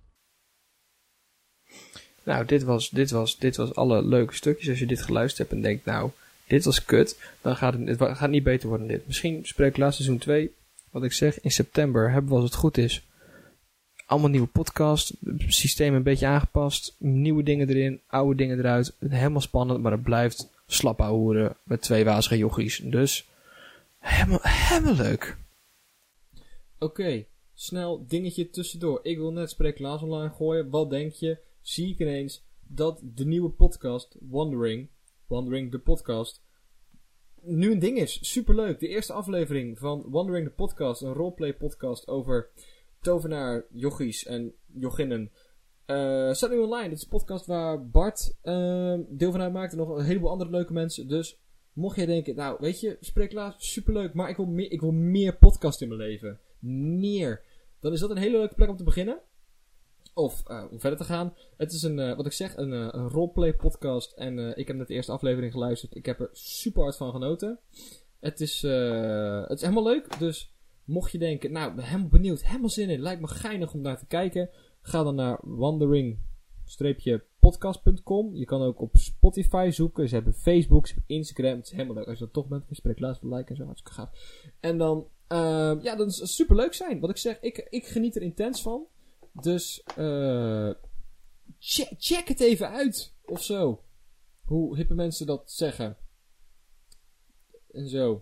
Nou, 2.23 2.45
dit 2.45 2.63
was, 2.63 2.89
dit, 2.89 3.11
was, 3.11 3.37
dit 3.37 3.55
was 3.55 3.75
alle 3.75 4.01
leuke 4.03 4.33
stukjes. 4.35 4.69
Als 4.69 4.79
je 4.79 4.85
dit 4.85 5.01
geluisterd 5.01 5.37
hebt 5.37 5.51
en 5.51 5.61
denkt, 5.69 5.85
nou, 5.85 6.09
dit 6.49 6.65
was 6.65 6.85
kut, 6.85 7.19
dan 7.41 7.55
gaat 7.55 7.73
het, 7.73 7.99
het 7.99 8.17
gaat 8.17 8.29
niet 8.29 8.43
beter 8.43 8.69
worden 8.69 8.87
dit. 8.87 9.07
Misschien 9.07 9.45
spreek 9.45 9.69
ik 9.69 9.77
laatst 9.77 9.95
seizoen 9.95 10.19
2, 10.19 10.51
wat 10.89 11.03
ik 11.03 11.11
zeg, 11.11 11.39
in 11.41 11.51
september 11.51 12.11
hebben 12.11 12.29
we 12.29 12.35
als 12.35 12.45
het 12.45 12.55
goed 12.55 12.77
is. 12.77 13.03
Allemaal 14.05 14.29
nieuwe 14.29 14.47
podcast, 14.47 15.13
systeem 15.47 15.95
een 15.95 16.03
beetje 16.03 16.27
aangepast, 16.27 16.95
nieuwe 16.97 17.43
dingen 17.43 17.69
erin, 17.69 18.01
oude 18.07 18.35
dingen 18.35 18.59
eruit. 18.59 18.95
Helemaal 18.99 19.41
spannend, 19.41 19.81
maar 19.81 19.91
het 19.91 20.03
blijft 20.03 20.49
slap 20.67 20.99
hoeren 20.99 21.55
met 21.63 21.81
twee 21.81 22.05
wazige 22.05 22.37
jochies. 22.37 22.81
Dus, 22.83 23.27
helemaal, 23.99 24.39
helemaal 24.41 24.95
leuk. 24.95 25.37
Oké, 26.79 27.25
snel 27.53 28.05
dingetje 28.07 28.49
tussendoor. 28.49 28.99
Ik 29.03 29.17
wil 29.17 29.31
net 29.31 29.49
Spreek 29.49 29.75
Klaas 29.75 30.01
online 30.01 30.33
gooien. 30.33 30.69
Wat 30.69 30.89
denk 30.89 31.13
je? 31.13 31.37
Zie 31.61 31.89
ik 31.89 31.99
ineens 31.99 32.41
dat 32.67 33.01
de 33.15 33.25
nieuwe 33.25 33.49
podcast, 33.49 34.15
Wandering, 34.19 34.87
Wandering 35.29 35.71
de 35.71 35.79
podcast, 35.79 36.43
nu 37.41 37.71
een 37.71 37.79
ding 37.79 37.97
is. 37.97 38.19
Superleuk. 38.21 38.79
De 38.79 38.87
eerste 38.87 39.13
aflevering 39.13 39.79
van 39.79 40.03
Wandering 40.07 40.47
the 40.47 40.53
Podcast, 40.53 41.01
een 41.01 41.13
roleplay 41.13 41.53
podcast 41.53 42.07
over 42.07 42.49
tovenaar, 43.01 43.65
jochies 43.71 44.25
en 44.25 44.53
jochinnen. 44.65 45.31
Eh 45.85 46.31
staat 46.31 46.49
nu 46.49 46.57
online. 46.57 46.89
Dit 46.89 46.97
is 46.97 47.03
een 47.03 47.09
podcast 47.09 47.45
waar 47.45 47.87
Bart 47.87 48.37
eh, 48.41 48.97
deel 49.07 49.31
van 49.31 49.41
uitmaakt 49.41 49.71
en 49.71 49.77
nog 49.77 49.89
een 49.89 50.05
heleboel 50.05 50.29
andere 50.29 50.49
leuke 50.49 50.73
mensen. 50.73 51.07
Dus 51.07 51.39
mocht 51.73 51.95
jij 51.95 52.05
denken, 52.05 52.35
nou 52.35 52.57
weet 52.59 52.79
je, 52.79 52.97
Spreeklaas, 52.99 53.55
superleuk, 53.57 54.13
maar 54.13 54.29
ik 54.29 54.35
wil, 54.35 54.45
meer, 54.45 54.71
ik 54.71 54.81
wil 54.81 54.91
meer 54.91 55.37
podcast 55.37 55.81
in 55.81 55.87
mijn 55.87 55.99
leven. 55.99 56.39
Meer. 56.99 57.41
Dan 57.79 57.93
is 57.93 57.99
dat 57.99 58.09
een 58.09 58.17
hele 58.17 58.37
leuke 58.37 58.55
plek 58.55 58.69
om 58.69 58.77
te 58.77 58.83
beginnen. 58.83 59.21
Of 60.13 60.43
eh, 60.47 60.63
om 60.71 60.79
verder 60.79 60.99
te 60.99 61.05
gaan. 61.05 61.33
Het 61.57 61.71
is 61.71 61.83
een, 61.83 61.99
eh, 61.99 62.15
wat 62.15 62.25
ik 62.25 62.31
zeg, 62.31 62.57
een, 62.57 62.73
eh, 62.73 62.87
een 62.91 63.09
roleplay 63.09 63.53
podcast. 63.53 64.11
En 64.11 64.57
ik 64.57 64.67
heb 64.67 64.77
net 64.77 64.87
de 64.87 64.93
eerste 64.93 65.11
aflevering 65.11 65.51
geluisterd. 65.51 65.95
Ik 65.95 66.05
heb 66.05 66.19
er 66.19 66.29
super 66.31 66.81
hard 66.81 66.97
van 66.97 67.11
genoten. 67.11 67.59
Het 68.19 68.41
is, 68.41 68.61
het 68.61 69.57
is 69.57 69.61
helemaal 69.61 69.83
leuk. 69.83 70.19
Dus 70.19 70.53
mocht 70.83 71.11
je 71.11 71.17
denken, 71.17 71.51
nou, 71.51 71.75
ben 71.75 71.85
helemaal 71.85 72.07
benieuwd, 72.07 72.43
helemaal 72.43 72.69
zin 72.69 72.89
in. 72.89 72.99
Lijkt 72.99 73.21
me 73.21 73.27
geinig 73.27 73.73
om 73.73 73.81
naar 73.81 73.99
te 73.99 74.05
kijken. 74.05 74.49
Ga 74.81 75.03
dan 75.03 75.15
naar 75.15 75.39
wandering-podcast.com. 75.41 78.35
Je 78.35 78.45
kan 78.45 78.61
ook 78.61 78.81
op 78.81 78.97
Spotify 78.97 79.69
zoeken. 79.71 80.09
Ze 80.09 80.15
hebben 80.15 80.33
Facebook, 80.33 80.87
ze 80.87 80.93
hebben 80.93 81.15
Instagram. 81.15 81.55
Het 81.55 81.65
is 81.65 81.71
helemaal 81.71 81.95
leuk. 81.95 82.07
Als 82.07 82.17
je 82.17 82.23
dat 82.23 82.33
toch 82.33 82.47
bent, 82.47 82.63
spreek 82.69 82.99
laatst 82.99 83.23
like 83.23 83.49
en 83.49 83.55
zo. 83.55 83.65
Hartstikke 83.65 83.99
gaaf. 83.99 84.41
En 84.59 84.77
dan, 84.77 85.07
ja, 85.81 85.95
dat 85.95 86.07
is 86.07 86.35
super 86.35 86.55
leuk 86.55 86.73
zijn. 86.73 86.99
Wat 86.99 87.09
ik 87.09 87.17
zeg, 87.17 87.41
ik, 87.41 87.67
ik 87.69 87.85
geniet 87.85 88.15
er 88.15 88.21
intens 88.21 88.61
van. 88.61 88.87
Dus, 89.33 89.83
eh 89.83 90.71
check, 91.59 91.93
check 91.97 92.27
het 92.27 92.39
even 92.39 92.69
uit. 92.69 93.13
Of 93.25 93.43
zo. 93.43 93.83
Hoe 94.41 94.75
hippe 94.75 94.93
mensen 94.93 95.25
dat 95.25 95.51
zeggen. 95.51 95.97
En 97.71 97.87
zo. 97.87 98.21